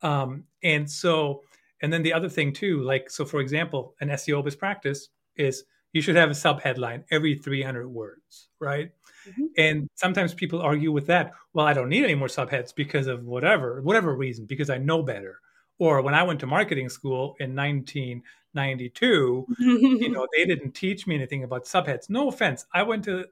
Um, 0.04 0.44
and 0.62 0.90
so, 0.90 1.42
and 1.82 1.92
then 1.92 2.04
the 2.04 2.14
other 2.14 2.30
thing 2.30 2.54
too, 2.54 2.84
like, 2.84 3.10
so 3.10 3.26
for 3.26 3.40
example, 3.40 3.96
an 4.00 4.10
SEO 4.10 4.44
best 4.44 4.60
practice 4.60 5.10
is 5.36 5.64
you 5.94 6.02
should 6.02 6.16
have 6.16 6.30
a 6.30 6.36
sub 6.36 6.62
headline 6.62 7.06
every 7.12 7.36
300 7.36 7.88
words, 7.88 8.50
right? 8.60 8.92
Mm-hmm. 9.30 9.44
And 9.58 9.90
sometimes 9.96 10.34
people 10.34 10.62
argue 10.62 10.92
with 10.92 11.08
that. 11.08 11.32
Well, 11.54 11.66
I 11.66 11.74
don't 11.74 11.90
need 11.90 12.04
any 12.04 12.16
more 12.16 12.28
subheads 12.28 12.74
because 12.76 13.08
of 13.08 13.24
whatever, 13.26 13.82
whatever 13.82 14.16
reason, 14.16 14.46
because 14.46 14.70
I 14.70 14.80
know 14.80 15.04
better. 15.04 15.40
Or 15.80 16.02
when 16.02 16.14
I 16.14 16.24
went 16.24 16.40
to 16.42 16.48
marketing 16.48 16.90
school 16.90 17.36
in 17.40 17.56
1992, 17.56 19.46
you 19.60 20.10
know, 20.10 20.28
they 20.36 20.46
didn't 20.46 20.72
teach 20.76 21.08
me 21.08 21.16
anything 21.16 21.44
about 21.44 21.66
subheads. 21.66 22.10
No 22.10 22.28
offense. 22.28 22.66
I 22.74 22.84
went 22.84 23.04
to 23.06 23.26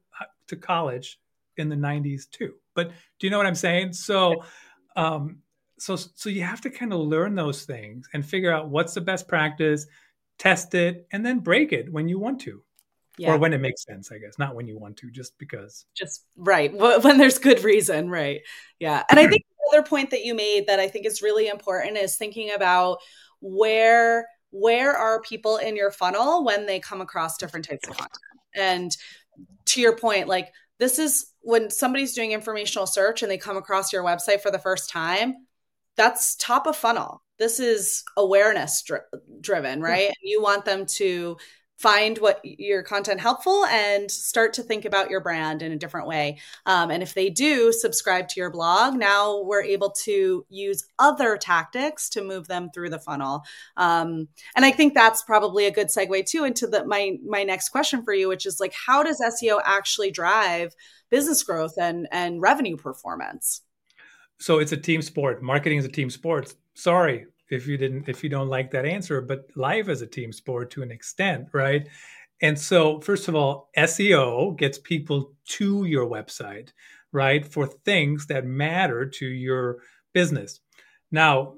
to 0.47 0.55
college 0.55 1.19
in 1.57 1.69
the 1.69 1.75
90s 1.75 2.29
too. 2.29 2.53
But 2.73 2.89
do 3.19 3.27
you 3.27 3.29
know 3.29 3.37
what 3.37 3.45
I'm 3.45 3.55
saying? 3.55 3.93
So 3.93 4.43
um 4.95 5.37
so 5.77 5.95
so 5.95 6.29
you 6.29 6.43
have 6.43 6.61
to 6.61 6.69
kind 6.69 6.93
of 6.93 6.99
learn 6.99 7.35
those 7.35 7.63
things 7.63 8.07
and 8.13 8.25
figure 8.25 8.53
out 8.53 8.69
what's 8.69 8.93
the 8.93 9.01
best 9.01 9.27
practice, 9.27 9.87
test 10.41 10.73
it, 10.73 11.07
and 11.11 11.23
then 11.23 11.37
break 11.39 11.71
it 11.71 11.91
when 11.91 12.07
you 12.07 12.17
want 12.17 12.41
to. 12.41 12.63
Yeah. 13.17 13.33
or 13.33 13.37
when 13.37 13.53
it 13.53 13.59
makes 13.59 13.83
sense 13.83 14.11
i 14.11 14.17
guess. 14.17 14.39
Not 14.39 14.55
when 14.55 14.67
you 14.67 14.79
want 14.79 14.97
to 14.97 15.11
just 15.11 15.37
because. 15.37 15.85
Just 15.95 16.25
right. 16.37 16.73
When 16.73 17.17
there's 17.17 17.37
good 17.37 17.63
reason 17.63 18.09
right. 18.09 18.41
Yeah. 18.79 19.03
And 19.09 19.19
i 19.19 19.27
think 19.27 19.43
another 19.71 19.87
point 19.87 20.09
that 20.09 20.23
you 20.25 20.33
made 20.33 20.65
that 20.67 20.79
i 20.79 20.87
think 20.87 21.05
is 21.05 21.21
really 21.21 21.47
important 21.47 21.97
is 21.97 22.15
thinking 22.15 22.51
about 22.51 22.97
where 23.41 24.27
where 24.49 24.93
are 24.97 25.21
people 25.21 25.57
in 25.57 25.75
your 25.75 25.91
funnel 25.91 26.43
when 26.43 26.65
they 26.65 26.79
come 26.79 27.01
across 27.01 27.37
different 27.37 27.65
types 27.65 27.87
of 27.87 27.95
content? 27.95 28.19
And 28.55 28.97
to 29.65 29.81
your 29.81 29.95
point 29.95 30.27
like 30.27 30.51
this 30.79 30.97
is 30.97 31.27
when 31.41 31.69
somebody's 31.69 32.13
doing 32.13 32.31
informational 32.31 32.87
search 32.87 33.21
and 33.21 33.29
they 33.29 33.37
come 33.37 33.57
across 33.57 33.93
your 33.93 34.03
website 34.03 34.41
for 34.41 34.51
the 34.51 34.57
first 34.57 34.89
time 34.89 35.35
that's 35.95 36.35
top 36.37 36.65
of 36.65 36.75
funnel 36.75 37.21
this 37.41 37.59
is 37.59 38.03
awareness 38.15 38.83
dri- 38.83 38.99
driven 39.41 39.81
right 39.81 40.07
and 40.07 40.15
you 40.21 40.41
want 40.41 40.63
them 40.63 40.85
to 40.85 41.35
find 41.81 42.19
what 42.19 42.39
your 42.43 42.83
content 42.83 43.19
helpful 43.19 43.65
and 43.65 44.11
start 44.11 44.53
to 44.53 44.61
think 44.61 44.85
about 44.85 45.09
your 45.09 45.19
brand 45.19 45.63
in 45.63 45.71
a 45.71 45.75
different 45.75 46.05
way. 46.05 46.37
Um, 46.67 46.91
and 46.91 47.01
if 47.01 47.15
they 47.15 47.31
do 47.31 47.73
subscribe 47.73 48.27
to 48.29 48.39
your 48.39 48.51
blog, 48.51 48.93
now 48.93 49.41
we're 49.41 49.63
able 49.63 49.89
to 50.03 50.45
use 50.47 50.85
other 50.99 51.37
tactics 51.37 52.07
to 52.09 52.23
move 52.23 52.47
them 52.47 52.69
through 52.71 52.91
the 52.91 52.99
funnel. 52.99 53.41
Um, 53.77 54.27
and 54.55 54.63
I 54.63 54.69
think 54.69 54.93
that's 54.93 55.23
probably 55.23 55.65
a 55.65 55.71
good 55.71 55.87
segue 55.87 56.27
too 56.27 56.43
into 56.43 56.67
the 56.67 56.85
my 56.85 57.17
my 57.25 57.43
next 57.43 57.69
question 57.69 58.03
for 58.03 58.13
you, 58.13 58.27
which 58.27 58.45
is 58.45 58.59
like, 58.59 58.73
how 58.73 59.01
does 59.01 59.19
SEO 59.19 59.59
actually 59.65 60.11
drive 60.11 60.75
business 61.09 61.41
growth 61.41 61.73
and 61.79 62.07
and 62.11 62.41
revenue 62.41 62.77
performance? 62.77 63.61
So 64.39 64.59
it's 64.59 64.71
a 64.71 64.77
team 64.77 65.01
sport. 65.01 65.41
Marketing 65.41 65.79
is 65.79 65.85
a 65.85 65.89
team 65.89 66.11
sport. 66.11 66.53
Sorry, 66.75 67.25
if 67.51 67.67
you 67.67 67.77
didn't 67.77 68.07
if 68.09 68.23
you 68.23 68.29
don't 68.29 68.47
like 68.47 68.71
that 68.71 68.85
answer 68.85 69.21
but 69.21 69.45
life 69.55 69.89
is 69.89 70.01
a 70.01 70.07
team 70.07 70.31
sport 70.31 70.71
to 70.71 70.81
an 70.81 70.91
extent 70.91 71.47
right? 71.53 71.87
And 72.41 72.57
so 72.57 72.99
first 73.01 73.27
of 73.27 73.35
all 73.35 73.69
seo 73.77 74.55
gets 74.57 74.77
people 74.77 75.33
to 75.45 75.85
your 75.85 76.07
website 76.07 76.69
right 77.11 77.45
for 77.45 77.67
things 77.67 78.27
that 78.27 78.45
matter 78.45 79.05
to 79.05 79.25
your 79.25 79.79
business. 80.13 80.61
Now 81.11 81.55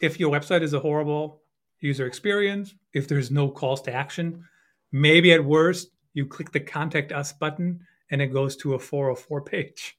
if 0.00 0.20
your 0.20 0.30
website 0.30 0.62
is 0.62 0.74
a 0.74 0.80
horrible 0.80 1.42
user 1.80 2.06
experience 2.06 2.74
if 2.92 3.08
there's 3.08 3.30
no 3.30 3.50
calls 3.50 3.82
to 3.82 3.92
action 3.92 4.44
maybe 4.92 5.32
at 5.32 5.44
worst 5.44 5.88
you 6.12 6.24
click 6.24 6.52
the 6.52 6.60
contact 6.60 7.12
us 7.12 7.32
button 7.32 7.80
and 8.10 8.22
it 8.22 8.28
goes 8.28 8.56
to 8.56 8.74
a 8.74 8.78
404 8.78 9.42
page. 9.42 9.98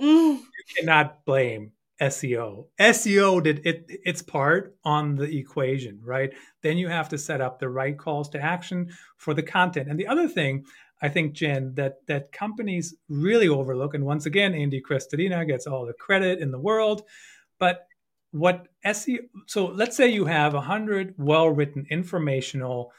Mm. 0.00 0.38
you 0.38 0.64
cannot 0.76 1.24
blame 1.24 1.72
SEO. 2.00 2.66
SEO 2.80 3.42
did 3.42 3.64
it 3.64 3.84
its 3.88 4.22
part 4.22 4.76
on 4.84 5.14
the 5.14 5.38
equation, 5.38 6.00
right? 6.02 6.32
Then 6.62 6.76
you 6.76 6.88
have 6.88 7.08
to 7.10 7.18
set 7.18 7.40
up 7.40 7.58
the 7.58 7.68
right 7.68 7.96
calls 7.96 8.28
to 8.30 8.40
action 8.40 8.90
for 9.16 9.32
the 9.32 9.42
content. 9.42 9.88
And 9.88 9.98
the 9.98 10.08
other 10.08 10.28
thing 10.28 10.64
I 11.00 11.08
think, 11.08 11.34
Jen, 11.34 11.74
that 11.74 11.98
that 12.06 12.32
companies 12.32 12.94
really 13.08 13.48
overlook, 13.48 13.94
and 13.94 14.04
once 14.04 14.26
again, 14.26 14.54
Andy 14.54 14.80
Crestodina 14.80 15.46
gets 15.46 15.66
all 15.66 15.86
the 15.86 15.92
credit 15.92 16.40
in 16.40 16.50
the 16.50 16.58
world, 16.58 17.02
but 17.58 17.86
what 18.30 18.66
SEO 18.84 19.18
so 19.46 19.66
let's 19.66 19.96
say 19.96 20.08
you 20.08 20.24
have 20.24 20.54
a 20.54 20.60
hundred 20.60 21.14
well-written 21.16 21.86
informational 21.88 22.90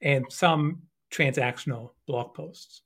and 0.00 0.24
some 0.30 0.82
transactional 1.10 1.90
blog 2.06 2.32
posts. 2.34 2.82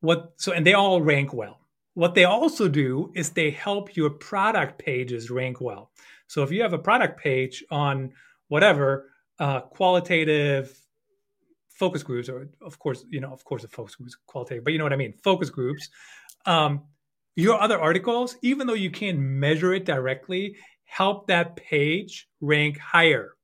What 0.00 0.32
so 0.36 0.52
and 0.52 0.66
they 0.66 0.74
all 0.74 1.00
rank 1.00 1.32
well 1.32 1.59
what 1.94 2.14
they 2.14 2.24
also 2.24 2.68
do 2.68 3.12
is 3.14 3.30
they 3.30 3.50
help 3.50 3.96
your 3.96 4.10
product 4.10 4.78
pages 4.78 5.30
rank 5.30 5.60
well. 5.60 5.90
So 6.26 6.42
if 6.42 6.52
you 6.52 6.62
have 6.62 6.72
a 6.72 6.78
product 6.78 7.20
page 7.20 7.64
on 7.70 8.12
whatever 8.48 9.10
uh, 9.38 9.60
qualitative 9.62 10.78
focus 11.68 12.02
groups, 12.02 12.28
or 12.28 12.48
of 12.60 12.78
course, 12.78 13.04
you 13.10 13.20
know, 13.20 13.32
of 13.32 13.44
course, 13.44 13.62
the 13.62 13.68
focus 13.68 13.96
groups 13.96 14.16
qualitative, 14.26 14.64
but 14.64 14.72
you 14.72 14.78
know 14.78 14.84
what 14.84 14.92
I 14.92 14.96
mean, 14.96 15.14
focus 15.24 15.50
groups. 15.50 15.88
Um, 16.46 16.82
your 17.36 17.60
other 17.60 17.80
articles, 17.80 18.36
even 18.42 18.66
though 18.66 18.74
you 18.74 18.90
can't 18.90 19.18
measure 19.18 19.72
it 19.72 19.84
directly, 19.84 20.56
help 20.84 21.26
that 21.28 21.56
page 21.56 22.28
rank 22.40 22.78
higher. 22.78 23.34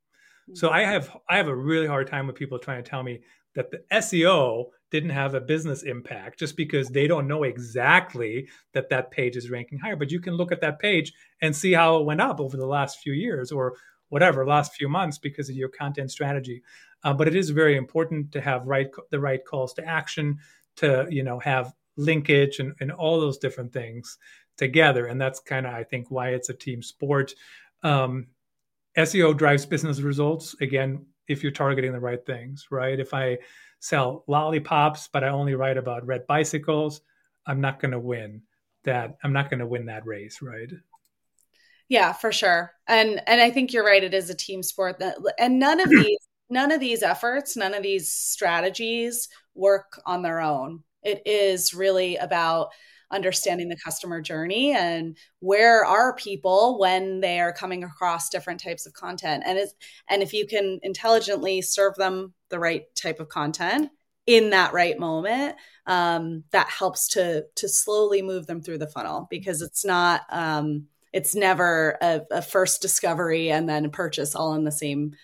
So 0.54 0.70
I 0.70 0.82
have 0.82 1.16
I 1.28 1.36
have 1.38 1.48
a 1.48 1.54
really 1.54 1.86
hard 1.86 2.06
time 2.06 2.26
with 2.26 2.36
people 2.36 2.58
trying 2.58 2.82
to 2.82 2.88
tell 2.88 3.02
me 3.02 3.20
that 3.54 3.70
the 3.70 3.82
SEO 3.92 4.66
didn't 4.90 5.10
have 5.10 5.34
a 5.34 5.40
business 5.40 5.82
impact 5.82 6.38
just 6.38 6.56
because 6.56 6.88
they 6.88 7.06
don't 7.06 7.26
know 7.26 7.42
exactly 7.42 8.48
that 8.72 8.88
that 8.88 9.10
page 9.10 9.36
is 9.36 9.50
ranking 9.50 9.78
higher. 9.78 9.96
But 9.96 10.10
you 10.10 10.20
can 10.20 10.34
look 10.34 10.52
at 10.52 10.60
that 10.60 10.78
page 10.78 11.12
and 11.42 11.54
see 11.54 11.72
how 11.72 11.96
it 11.96 12.04
went 12.04 12.20
up 12.20 12.40
over 12.40 12.56
the 12.56 12.66
last 12.66 13.00
few 13.00 13.12
years 13.12 13.50
or 13.50 13.74
whatever 14.08 14.46
last 14.46 14.74
few 14.74 14.88
months 14.88 15.18
because 15.18 15.48
of 15.48 15.56
your 15.56 15.68
content 15.68 16.10
strategy. 16.10 16.62
Uh, 17.02 17.12
but 17.12 17.28
it 17.28 17.34
is 17.34 17.50
very 17.50 17.76
important 17.76 18.32
to 18.32 18.40
have 18.40 18.66
right 18.66 18.88
the 19.10 19.20
right 19.20 19.44
calls 19.44 19.72
to 19.74 19.84
action 19.84 20.38
to 20.76 21.06
you 21.10 21.22
know 21.22 21.38
have 21.40 21.72
linkage 21.96 22.58
and, 22.58 22.74
and 22.80 22.92
all 22.92 23.20
those 23.20 23.38
different 23.38 23.72
things 23.72 24.18
together. 24.56 25.06
And 25.06 25.20
that's 25.20 25.40
kind 25.40 25.66
of 25.66 25.74
I 25.74 25.82
think 25.84 26.10
why 26.10 26.30
it's 26.30 26.48
a 26.48 26.54
team 26.54 26.82
sport. 26.82 27.34
Um, 27.82 28.28
SEO 28.96 29.36
drives 29.36 29.66
business 29.66 30.00
results 30.00 30.54
again 30.60 31.04
if 31.28 31.42
you're 31.42 31.52
targeting 31.52 31.92
the 31.92 32.00
right 32.00 32.24
things, 32.24 32.68
right? 32.70 32.98
If 32.98 33.12
I 33.12 33.38
sell 33.80 34.24
lollipops, 34.26 35.08
but 35.12 35.24
I 35.24 35.28
only 35.28 35.54
write 35.54 35.76
about 35.76 36.06
red 36.06 36.26
bicycles, 36.26 37.00
I'm 37.46 37.60
not 37.60 37.80
going 37.80 37.92
to 37.92 38.00
win 38.00 38.42
that. 38.84 39.16
I'm 39.22 39.32
not 39.32 39.50
going 39.50 39.60
to 39.60 39.66
win 39.66 39.86
that 39.86 40.06
race, 40.06 40.42
right? 40.42 40.70
Yeah, 41.88 42.12
for 42.12 42.32
sure. 42.32 42.72
And 42.88 43.22
and 43.26 43.40
I 43.40 43.50
think 43.50 43.72
you're 43.72 43.86
right. 43.86 44.02
It 44.02 44.14
is 44.14 44.30
a 44.30 44.34
team 44.34 44.62
sport. 44.62 44.98
That, 44.98 45.16
and 45.38 45.58
none 45.58 45.80
of 45.80 45.88
these 45.90 46.18
none 46.50 46.72
of 46.72 46.80
these 46.80 47.02
efforts, 47.02 47.56
none 47.56 47.74
of 47.74 47.82
these 47.82 48.10
strategies 48.10 49.28
work 49.54 50.00
on 50.04 50.22
their 50.22 50.40
own. 50.40 50.82
It 51.02 51.22
is 51.26 51.74
really 51.74 52.16
about 52.16 52.70
understanding 53.10 53.68
the 53.68 53.76
customer 53.84 54.20
journey 54.20 54.72
and 54.72 55.16
where 55.38 55.84
are 55.84 56.16
people 56.16 56.78
when 56.78 57.20
they 57.20 57.38
are 57.38 57.52
coming 57.52 57.84
across 57.84 58.28
different 58.28 58.60
types 58.60 58.84
of 58.86 58.92
content 58.94 59.44
and 59.46 59.58
is 59.58 59.74
and 60.10 60.22
if 60.22 60.32
you 60.32 60.46
can 60.46 60.80
intelligently 60.82 61.62
serve 61.62 61.94
them 61.96 62.34
the 62.48 62.58
right 62.58 62.82
type 62.96 63.20
of 63.20 63.28
content 63.28 63.90
in 64.26 64.50
that 64.50 64.72
right 64.72 64.98
moment 64.98 65.54
um, 65.86 66.42
that 66.50 66.68
helps 66.68 67.08
to 67.08 67.44
to 67.54 67.68
slowly 67.68 68.22
move 68.22 68.46
them 68.46 68.60
through 68.60 68.78
the 68.78 68.88
funnel 68.88 69.28
because 69.30 69.62
it's 69.62 69.84
not 69.84 70.22
um, 70.30 70.86
it's 71.12 71.34
never 71.34 71.96
a, 72.02 72.22
a, 72.32 72.42
first 72.42 72.82
discovery 72.82 73.50
and 73.50 73.68
then 73.68 73.84
a 73.84 73.88
purchase 73.88 74.34
all 74.34 74.54
in 74.54 74.64
the 74.64 74.72
same 74.72 75.14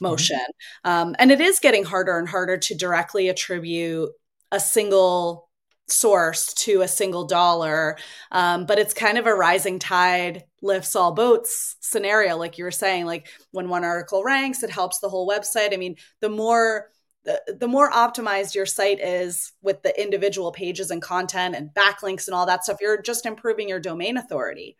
motion 0.00 0.36
mm-hmm. 0.36 0.90
um, 0.90 1.16
and 1.18 1.32
it 1.32 1.40
is 1.40 1.60
getting 1.60 1.84
harder 1.84 2.18
and 2.18 2.28
harder 2.28 2.58
to 2.58 2.74
directly 2.74 3.28
attribute 3.30 4.10
a 4.50 4.60
single 4.60 5.48
source 5.88 6.54
to 6.54 6.82
a 6.82 6.88
single 6.88 7.24
dollar. 7.24 7.96
Um, 8.30 8.66
but 8.66 8.78
it's 8.78 8.94
kind 8.94 9.18
of 9.18 9.26
a 9.26 9.34
rising 9.34 9.78
tide 9.78 10.44
lifts 10.62 10.96
all 10.96 11.12
boats 11.12 11.76
scenario, 11.80 12.36
like 12.36 12.58
you 12.58 12.64
were 12.64 12.70
saying. 12.70 13.04
Like 13.04 13.28
when 13.50 13.68
one 13.68 13.84
article 13.84 14.22
ranks, 14.24 14.62
it 14.62 14.70
helps 14.70 14.98
the 15.00 15.08
whole 15.08 15.28
website. 15.28 15.74
I 15.74 15.76
mean, 15.76 15.96
the 16.20 16.28
more 16.28 16.90
the, 17.24 17.40
the 17.60 17.68
more 17.68 17.90
optimized 17.90 18.54
your 18.54 18.66
site 18.66 18.98
is 19.00 19.52
with 19.62 19.82
the 19.82 20.00
individual 20.00 20.50
pages 20.50 20.90
and 20.90 21.00
content 21.00 21.54
and 21.54 21.70
backlinks 21.70 22.26
and 22.26 22.34
all 22.34 22.46
that 22.46 22.64
stuff, 22.64 22.78
you're 22.80 23.00
just 23.00 23.26
improving 23.26 23.68
your 23.68 23.78
domain 23.78 24.16
authority. 24.16 24.76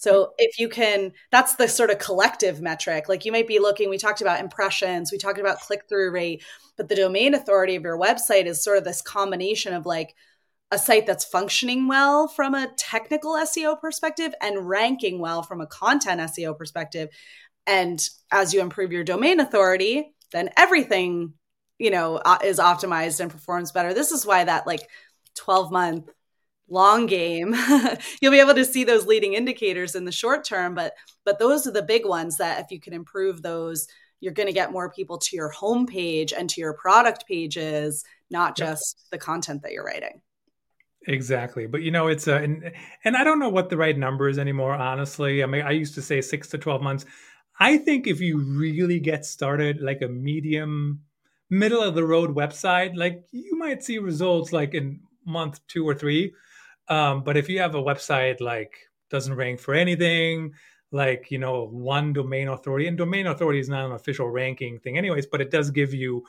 So 0.00 0.32
if 0.38 0.58
you 0.58 0.68
can, 0.68 1.12
that's 1.30 1.56
the 1.56 1.68
sort 1.68 1.90
of 1.90 1.98
collective 1.98 2.62
metric. 2.62 3.08
Like 3.08 3.24
you 3.24 3.32
might 3.32 3.46
be 3.46 3.58
looking, 3.58 3.90
we 3.90 3.98
talked 3.98 4.22
about 4.22 4.40
impressions, 4.40 5.12
we 5.12 5.18
talked 5.18 5.38
about 5.38 5.60
click 5.60 5.82
through 5.88 6.12
rate, 6.12 6.42
but 6.76 6.88
the 6.88 6.94
domain 6.94 7.34
authority 7.34 7.76
of 7.76 7.82
your 7.82 7.98
website 7.98 8.46
is 8.46 8.62
sort 8.62 8.78
of 8.78 8.84
this 8.84 9.02
combination 9.02 9.74
of 9.74 9.84
like 9.84 10.14
a 10.70 10.78
site 10.78 11.06
that's 11.06 11.24
functioning 11.24 11.88
well 11.88 12.28
from 12.28 12.54
a 12.54 12.72
technical 12.76 13.34
SEO 13.34 13.80
perspective 13.80 14.34
and 14.40 14.68
ranking 14.68 15.18
well 15.18 15.42
from 15.42 15.60
a 15.60 15.66
content 15.66 16.20
SEO 16.20 16.56
perspective. 16.56 17.08
And 17.66 18.00
as 18.30 18.54
you 18.54 18.60
improve 18.60 18.92
your 18.92 19.04
domain 19.04 19.40
authority, 19.40 20.14
then 20.32 20.50
everything, 20.56 21.34
you 21.78 21.90
know, 21.90 22.20
is 22.44 22.58
optimized 22.58 23.20
and 23.20 23.30
performs 23.30 23.72
better. 23.72 23.92
This 23.92 24.12
is 24.12 24.24
why 24.24 24.44
that 24.44 24.66
like 24.66 24.88
12 25.36 25.72
month 25.72 26.10
long 26.68 27.06
game 27.06 27.52
you'll 28.20 28.30
be 28.30 28.38
able 28.38 28.54
to 28.54 28.64
see 28.64 28.84
those 28.84 29.04
leading 29.04 29.34
indicators 29.34 29.96
in 29.96 30.04
the 30.04 30.12
short 30.12 30.44
term 30.44 30.72
but 30.72 30.94
but 31.24 31.38
those 31.40 31.66
are 31.66 31.72
the 31.72 31.82
big 31.82 32.06
ones 32.06 32.36
that 32.36 32.60
if 32.60 32.70
you 32.70 32.78
can 32.78 32.92
improve 32.92 33.42
those 33.42 33.88
you're 34.20 34.32
going 34.32 34.46
to 34.46 34.52
get 34.52 34.70
more 34.70 34.88
people 34.88 35.18
to 35.18 35.34
your 35.34 35.52
homepage 35.52 36.32
and 36.36 36.48
to 36.48 36.60
your 36.60 36.74
product 36.74 37.26
pages 37.26 38.04
not 38.30 38.56
just 38.56 39.04
the 39.10 39.18
content 39.18 39.62
that 39.62 39.72
you're 39.72 39.84
writing 39.84 40.22
exactly 41.10 41.66
but 41.66 41.82
you 41.82 41.90
know 41.90 42.06
it's 42.06 42.26
a 42.28 42.36
and, 42.36 42.72
and 43.04 43.16
i 43.16 43.24
don't 43.24 43.38
know 43.38 43.48
what 43.48 43.68
the 43.68 43.76
right 43.76 43.98
number 43.98 44.28
is 44.28 44.38
anymore 44.38 44.74
honestly 44.74 45.42
i 45.42 45.46
mean 45.46 45.62
i 45.62 45.70
used 45.70 45.94
to 45.94 46.02
say 46.02 46.20
6 46.20 46.48
to 46.48 46.58
12 46.58 46.82
months 46.82 47.04
i 47.58 47.76
think 47.76 48.06
if 48.06 48.20
you 48.20 48.38
really 48.38 49.00
get 49.00 49.24
started 49.24 49.80
like 49.80 50.02
a 50.02 50.08
medium 50.08 51.00
middle 51.50 51.82
of 51.82 51.94
the 51.94 52.04
road 52.04 52.34
website 52.34 52.96
like 52.96 53.24
you 53.32 53.58
might 53.58 53.82
see 53.82 53.98
results 53.98 54.52
like 54.52 54.72
in 54.74 55.00
month 55.26 55.60
2 55.68 55.86
or 55.86 55.94
3 55.94 56.32
um, 56.90 57.22
but 57.22 57.36
if 57.36 57.48
you 57.48 57.60
have 57.60 57.74
a 57.76 57.82
website 57.82 58.40
like 58.40 58.72
doesn't 59.10 59.34
rank 59.34 59.60
for 59.60 59.74
anything, 59.74 60.52
like 60.92 61.30
you 61.30 61.38
know 61.38 61.66
one 61.66 62.12
domain 62.12 62.48
authority, 62.48 62.88
and 62.88 62.98
domain 62.98 63.26
authority 63.26 63.60
is 63.60 63.68
not 63.68 63.86
an 63.86 63.92
official 63.92 64.28
ranking 64.28 64.78
thing, 64.80 64.98
anyways, 64.98 65.26
but 65.26 65.40
it 65.40 65.50
does 65.50 65.70
give 65.70 65.92
you 65.94 66.24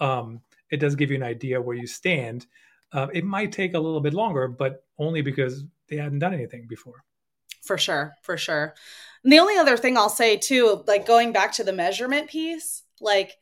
um, 0.00 0.40
it 0.70 0.78
does 0.78 0.94
give 0.94 1.10
you 1.10 1.16
an 1.16 1.22
idea 1.22 1.60
where 1.60 1.76
you 1.76 1.86
stand. 1.86 2.46
Uh, 2.94 3.08
it 3.12 3.24
might 3.24 3.52
take 3.52 3.74
a 3.74 3.78
little 3.78 4.00
bit 4.00 4.14
longer, 4.14 4.48
but 4.48 4.84
only 4.98 5.20
because 5.20 5.64
they 5.88 5.96
hadn't 5.96 6.20
done 6.20 6.32
anything 6.32 6.66
before. 6.68 7.04
For 7.62 7.76
sure, 7.76 8.14
for 8.22 8.36
sure. 8.36 8.74
And 9.24 9.32
the 9.32 9.40
only 9.40 9.56
other 9.56 9.76
thing 9.76 9.98
I'll 9.98 10.08
say 10.08 10.36
too, 10.36 10.84
like 10.86 11.06
going 11.06 11.32
back 11.32 11.52
to 11.54 11.64
the 11.64 11.72
measurement 11.72 12.30
piece, 12.30 12.84
like 13.00 13.32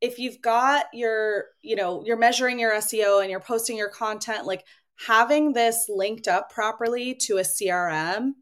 if 0.00 0.18
you've 0.18 0.40
got 0.40 0.86
your, 0.92 1.46
you 1.60 1.76
know, 1.76 2.02
you're 2.04 2.16
measuring 2.16 2.58
your 2.58 2.72
SEO 2.72 3.20
and 3.20 3.30
you're 3.30 3.40
posting 3.40 3.76
your 3.76 3.90
content, 3.90 4.46
like 4.46 4.64
having 5.06 5.52
this 5.52 5.86
linked 5.88 6.26
up 6.26 6.50
properly 6.50 7.14
to 7.14 7.38
a 7.38 7.42
CRM 7.42 8.32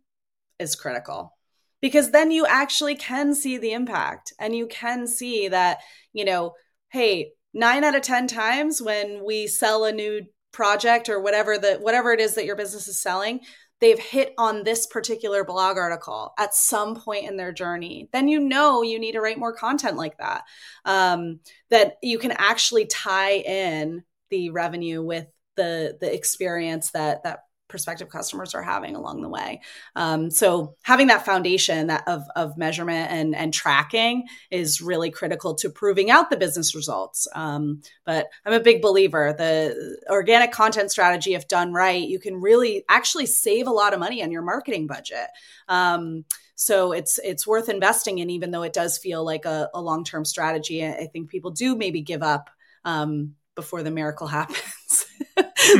is 0.58 0.76
critical 0.76 1.36
because 1.80 2.10
then 2.10 2.30
you 2.30 2.46
actually 2.46 2.94
can 2.94 3.34
see 3.34 3.56
the 3.58 3.72
impact 3.72 4.32
and 4.38 4.54
you 4.54 4.66
can 4.66 5.06
see 5.06 5.48
that, 5.48 5.78
you 6.12 6.24
know, 6.24 6.52
hey, 6.90 7.32
nine 7.54 7.82
out 7.82 7.94
of 7.94 8.02
10 8.02 8.26
times 8.26 8.80
when 8.80 9.24
we 9.24 9.46
sell 9.46 9.84
a 9.84 9.92
new 9.92 10.22
project 10.52 11.08
or 11.08 11.20
whatever 11.20 11.58
the 11.58 11.74
whatever 11.80 12.12
it 12.12 12.20
is 12.20 12.34
that 12.34 12.44
your 12.44 12.56
business 12.56 12.88
is 12.88 13.00
selling 13.00 13.40
they've 13.80 13.98
hit 13.98 14.34
on 14.36 14.62
this 14.62 14.86
particular 14.86 15.44
blog 15.44 15.78
article 15.78 16.32
at 16.38 16.54
some 16.54 16.94
point 16.94 17.28
in 17.28 17.36
their 17.36 17.52
journey 17.52 18.08
then 18.12 18.28
you 18.28 18.40
know 18.40 18.82
you 18.82 18.98
need 18.98 19.12
to 19.12 19.20
write 19.20 19.38
more 19.38 19.54
content 19.54 19.96
like 19.96 20.16
that 20.18 20.42
um, 20.84 21.40
that 21.70 21.96
you 22.02 22.18
can 22.18 22.32
actually 22.32 22.86
tie 22.86 23.34
in 23.34 24.02
the 24.30 24.50
revenue 24.50 25.02
with 25.02 25.26
the 25.56 25.96
the 26.00 26.12
experience 26.12 26.90
that 26.92 27.22
that 27.24 27.40
prospective 27.70 28.10
customers 28.10 28.54
are 28.54 28.62
having 28.62 28.94
along 28.94 29.22
the 29.22 29.28
way. 29.28 29.60
Um, 29.96 30.30
so 30.30 30.76
having 30.82 31.06
that 31.06 31.24
foundation 31.24 31.86
that 31.86 32.06
of, 32.06 32.22
of 32.36 32.58
measurement 32.58 33.10
and, 33.10 33.34
and 33.34 33.54
tracking 33.54 34.26
is 34.50 34.82
really 34.82 35.10
critical 35.10 35.54
to 35.54 35.70
proving 35.70 36.10
out 36.10 36.28
the 36.28 36.36
business 36.36 36.74
results. 36.74 37.26
Um, 37.34 37.82
but 38.04 38.26
I'm 38.44 38.52
a 38.52 38.60
big 38.60 38.82
believer 38.82 39.34
the 39.36 39.98
organic 40.10 40.52
content 40.52 40.90
strategy, 40.90 41.34
if 41.34 41.48
done 41.48 41.72
right, 41.72 42.06
you 42.06 42.18
can 42.18 42.40
really 42.40 42.84
actually 42.88 43.26
save 43.26 43.66
a 43.66 43.72
lot 43.72 43.94
of 43.94 44.00
money 44.00 44.22
on 44.22 44.30
your 44.30 44.42
marketing 44.42 44.86
budget. 44.86 45.28
Um, 45.68 46.24
so 46.54 46.92
it's 46.92 47.18
it's 47.24 47.46
worth 47.46 47.70
investing 47.70 48.18
in, 48.18 48.28
even 48.28 48.50
though 48.50 48.64
it 48.64 48.74
does 48.74 48.98
feel 48.98 49.24
like 49.24 49.46
a, 49.46 49.70
a 49.72 49.80
long 49.80 50.04
term 50.04 50.26
strategy. 50.26 50.84
I 50.84 51.06
think 51.06 51.30
people 51.30 51.50
do 51.50 51.74
maybe 51.74 52.02
give 52.02 52.22
up 52.22 52.50
um, 52.84 53.34
before 53.60 53.82
the 53.82 53.90
miracle 53.90 54.26
happens. 54.38 55.06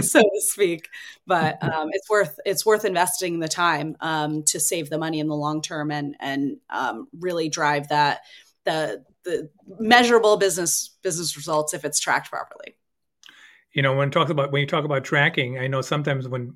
so 0.03 0.21
to 0.21 0.41
speak. 0.41 0.89
But 1.27 1.63
um, 1.63 1.89
it's 1.93 2.09
worth 2.11 2.39
it's 2.45 2.67
worth 2.67 2.85
investing 2.85 3.41
the 3.41 3.49
time 3.49 3.97
um, 4.01 4.43
to 4.45 4.61
save 4.61 4.91
the 4.91 4.99
money 4.99 5.21
in 5.21 5.29
the 5.29 5.37
long 5.37 5.63
term 5.63 5.91
and 5.91 6.17
and 6.21 6.59
um, 6.69 7.09
really 7.19 7.49
drive 7.49 7.89
that 7.89 8.21
the 8.65 9.05
the 9.25 9.51
measurable 9.79 10.37
business 10.37 10.97
business 11.03 11.37
results 11.37 11.75
if 11.75 11.85
it's 11.85 12.01
tracked 12.01 12.31
properly. 12.31 12.77
You 13.73 13.83
know, 13.83 13.95
when 13.95 14.11
talk 14.11 14.29
about 14.29 14.53
when 14.53 14.61
you 14.61 14.67
talk 14.67 14.85
about 14.85 15.05
tracking, 15.05 15.59
I 15.59 15.67
know 15.67 15.81
sometimes 15.81 16.29
when 16.29 16.55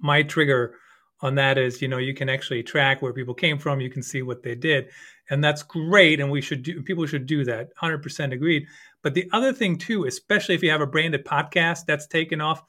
my 0.00 0.22
trigger 0.22 0.76
on 1.20 1.34
that 1.36 1.58
is 1.58 1.80
you 1.80 1.88
know 1.88 1.98
you 1.98 2.14
can 2.14 2.28
actually 2.28 2.62
track 2.62 3.00
where 3.00 3.12
people 3.12 3.34
came 3.34 3.58
from 3.58 3.80
you 3.80 3.88
can 3.88 4.02
see 4.02 4.20
what 4.22 4.42
they 4.42 4.54
did 4.54 4.88
and 5.30 5.42
that's 5.42 5.62
great 5.62 6.20
and 6.20 6.30
we 6.30 6.40
should 6.40 6.62
do 6.62 6.82
people 6.82 7.06
should 7.06 7.26
do 7.26 7.44
that 7.44 7.74
100% 7.76 8.32
agreed 8.32 8.66
but 9.04 9.14
the 9.14 9.28
other 9.32 9.52
thing 9.52 9.78
too 9.78 10.06
especially 10.06 10.56
if 10.56 10.62
you 10.62 10.70
have 10.70 10.80
a 10.80 10.86
branded 10.86 11.24
podcast 11.24 11.84
that's 11.86 12.08
taken 12.08 12.40
off 12.40 12.62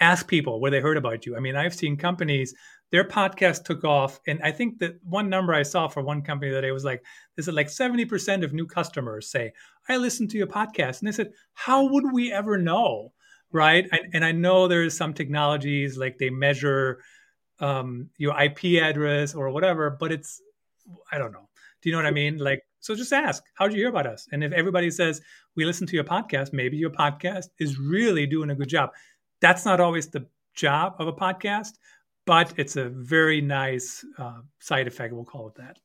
ask 0.00 0.28
people 0.28 0.60
where 0.60 0.70
they 0.70 0.80
heard 0.80 0.98
about 0.98 1.24
you. 1.24 1.36
I 1.36 1.40
mean 1.40 1.56
i've 1.56 1.74
seen 1.74 1.96
companies 1.96 2.54
their 2.92 3.04
podcast 3.04 3.64
took 3.64 3.84
off 3.84 4.20
and 4.26 4.40
i 4.42 4.52
think 4.52 4.78
that 4.80 4.96
one 5.02 5.30
number 5.30 5.54
i 5.54 5.62
saw 5.62 5.88
for 5.88 6.02
one 6.02 6.20
company 6.22 6.52
that 6.52 6.64
it 6.64 6.72
was 6.72 6.84
like 6.84 7.02
this 7.36 7.48
is 7.48 7.54
like 7.54 7.68
70% 7.68 8.44
of 8.44 8.52
new 8.52 8.66
customers 8.66 9.30
say 9.30 9.52
i 9.88 9.96
listened 9.96 10.30
to 10.30 10.38
your 10.38 10.46
podcast. 10.46 10.98
And 10.98 11.08
they 11.08 11.12
said 11.12 11.32
how 11.54 11.86
would 11.86 12.12
we 12.12 12.32
ever 12.32 12.58
know? 12.58 13.12
Right? 13.50 13.86
And, 13.90 14.00
and 14.12 14.24
i 14.24 14.32
know 14.32 14.68
there's 14.68 14.96
some 14.96 15.14
technologies 15.14 15.96
like 15.96 16.18
they 16.18 16.30
measure 16.30 17.00
um, 17.58 18.10
your 18.18 18.38
ip 18.42 18.62
address 18.82 19.34
or 19.34 19.48
whatever 19.48 19.88
but 19.88 20.12
it's 20.12 20.42
i 21.10 21.16
don't 21.16 21.32
know. 21.32 21.48
Do 21.82 21.90
you 21.90 21.92
know 21.92 21.98
what 21.98 22.06
I 22.06 22.10
mean? 22.10 22.38
Like, 22.38 22.62
so 22.86 22.94
just 22.94 23.12
ask, 23.12 23.42
how 23.54 23.66
did 23.66 23.74
you 23.74 23.80
hear 23.80 23.88
about 23.88 24.06
us? 24.06 24.28
And 24.30 24.44
if 24.44 24.52
everybody 24.52 24.92
says, 24.92 25.20
we 25.56 25.64
listen 25.64 25.88
to 25.88 25.96
your 25.96 26.04
podcast, 26.04 26.52
maybe 26.52 26.76
your 26.76 26.90
podcast 26.90 27.46
is 27.58 27.80
really 27.80 28.26
doing 28.28 28.50
a 28.50 28.54
good 28.54 28.68
job. 28.68 28.90
That's 29.40 29.64
not 29.64 29.80
always 29.80 30.06
the 30.06 30.28
job 30.54 30.94
of 31.00 31.08
a 31.08 31.12
podcast, 31.12 31.72
but 32.26 32.54
it's 32.56 32.76
a 32.76 32.88
very 32.88 33.40
nice 33.40 34.04
uh, 34.18 34.38
side 34.60 34.86
effect. 34.86 35.12
We'll 35.12 35.24
call 35.24 35.48
it 35.48 35.56
that. 35.56 35.78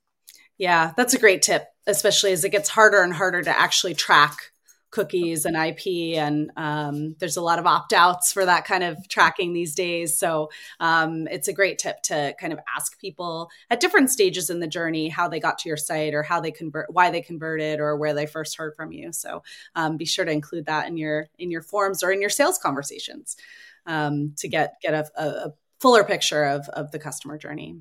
Yeah, 0.59 0.91
that's 0.95 1.15
a 1.15 1.19
great 1.19 1.41
tip, 1.41 1.65
especially 1.87 2.33
as 2.33 2.43
it 2.43 2.49
gets 2.51 2.69
harder 2.69 3.01
and 3.01 3.15
harder 3.15 3.41
to 3.41 3.59
actually 3.59 3.95
track 3.95 4.50
cookies 4.91 5.45
and 5.45 5.55
IP, 5.55 6.17
and 6.17 6.51
um, 6.57 7.15
there's 7.19 7.37
a 7.37 7.41
lot 7.41 7.59
of 7.59 7.65
opt 7.65 7.93
outs 7.93 8.31
for 8.31 8.45
that 8.45 8.65
kind 8.65 8.83
of 8.83 9.07
tracking 9.07 9.53
these 9.53 9.73
days. 9.73 10.17
So 10.19 10.51
um, 10.79 11.27
it's 11.27 11.47
a 11.47 11.53
great 11.53 11.79
tip 11.79 12.01
to 12.03 12.35
kind 12.39 12.53
of 12.53 12.59
ask 12.75 12.99
people 12.99 13.49
at 13.69 13.79
different 13.79 14.11
stages 14.11 14.49
in 14.49 14.59
the 14.59 14.67
journey 14.67 15.09
how 15.09 15.27
they 15.27 15.39
got 15.39 15.57
to 15.59 15.69
your 15.69 15.77
site 15.77 16.13
or 16.13 16.23
how 16.23 16.41
they 16.41 16.51
convert, 16.51 16.93
why 16.93 17.09
they 17.09 17.21
converted, 17.21 17.79
or 17.79 17.95
where 17.95 18.13
they 18.13 18.25
first 18.25 18.57
heard 18.57 18.75
from 18.75 18.91
you. 18.91 19.11
So 19.13 19.43
um, 19.75 19.97
be 19.97 20.05
sure 20.05 20.25
to 20.25 20.31
include 20.31 20.65
that 20.65 20.87
in 20.87 20.97
your 20.97 21.29
in 21.39 21.49
your 21.49 21.61
forms 21.61 22.03
or 22.03 22.11
in 22.11 22.21
your 22.21 22.29
sales 22.29 22.57
conversations 22.57 23.37
um, 23.85 24.33
to 24.37 24.47
get 24.47 24.75
get 24.81 24.93
a, 24.93 25.09
a 25.15 25.53
fuller 25.79 26.03
picture 26.03 26.43
of 26.43 26.67
of 26.69 26.91
the 26.91 26.99
customer 26.99 27.37
journey. 27.37 27.79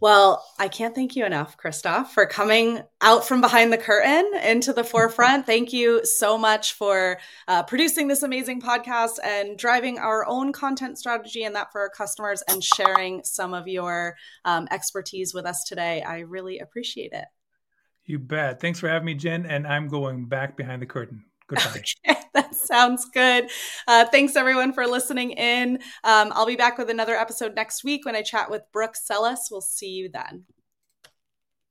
Well, 0.00 0.42
I 0.58 0.68
can't 0.68 0.94
thank 0.94 1.14
you 1.14 1.26
enough, 1.26 1.58
Christoph, 1.58 2.14
for 2.14 2.24
coming 2.24 2.80
out 3.02 3.26
from 3.26 3.42
behind 3.42 3.70
the 3.70 3.76
curtain 3.78 4.30
into 4.42 4.72
the 4.72 4.82
forefront. 4.82 5.44
Thank 5.44 5.74
you 5.74 6.06
so 6.06 6.38
much 6.38 6.72
for 6.72 7.18
uh, 7.46 7.64
producing 7.64 8.08
this 8.08 8.22
amazing 8.22 8.62
podcast 8.62 9.18
and 9.22 9.58
driving 9.58 9.98
our 9.98 10.26
own 10.26 10.52
content 10.52 10.98
strategy 10.98 11.44
and 11.44 11.54
that 11.54 11.70
for 11.70 11.82
our 11.82 11.90
customers 11.90 12.42
and 12.48 12.64
sharing 12.64 13.22
some 13.24 13.52
of 13.52 13.68
your 13.68 14.16
um, 14.46 14.66
expertise 14.70 15.34
with 15.34 15.44
us 15.44 15.64
today. 15.64 16.02
I 16.02 16.20
really 16.20 16.60
appreciate 16.60 17.12
it. 17.12 17.26
You 18.06 18.18
bet. 18.18 18.58
Thanks 18.58 18.80
for 18.80 18.88
having 18.88 19.04
me, 19.04 19.14
Jen. 19.14 19.44
And 19.44 19.66
I'm 19.66 19.88
going 19.88 20.26
back 20.26 20.56
behind 20.56 20.80
the 20.80 20.86
curtain. 20.86 21.24
Goodbye. 21.50 21.84
Okay, 22.06 22.20
that 22.34 22.54
sounds 22.54 23.06
good. 23.12 23.50
Uh, 23.86 24.04
thanks 24.06 24.36
everyone 24.36 24.72
for 24.72 24.86
listening 24.86 25.32
in. 25.32 25.76
Um, 26.04 26.32
I'll 26.34 26.46
be 26.46 26.56
back 26.56 26.78
with 26.78 26.90
another 26.90 27.16
episode 27.16 27.54
next 27.54 27.84
week 27.84 28.04
when 28.04 28.16
I 28.16 28.22
chat 28.22 28.50
with 28.50 28.62
Brooke 28.72 28.96
Sellas. 28.96 29.48
We'll 29.50 29.60
see 29.60 29.90
you 29.90 30.08
then. 30.08 30.44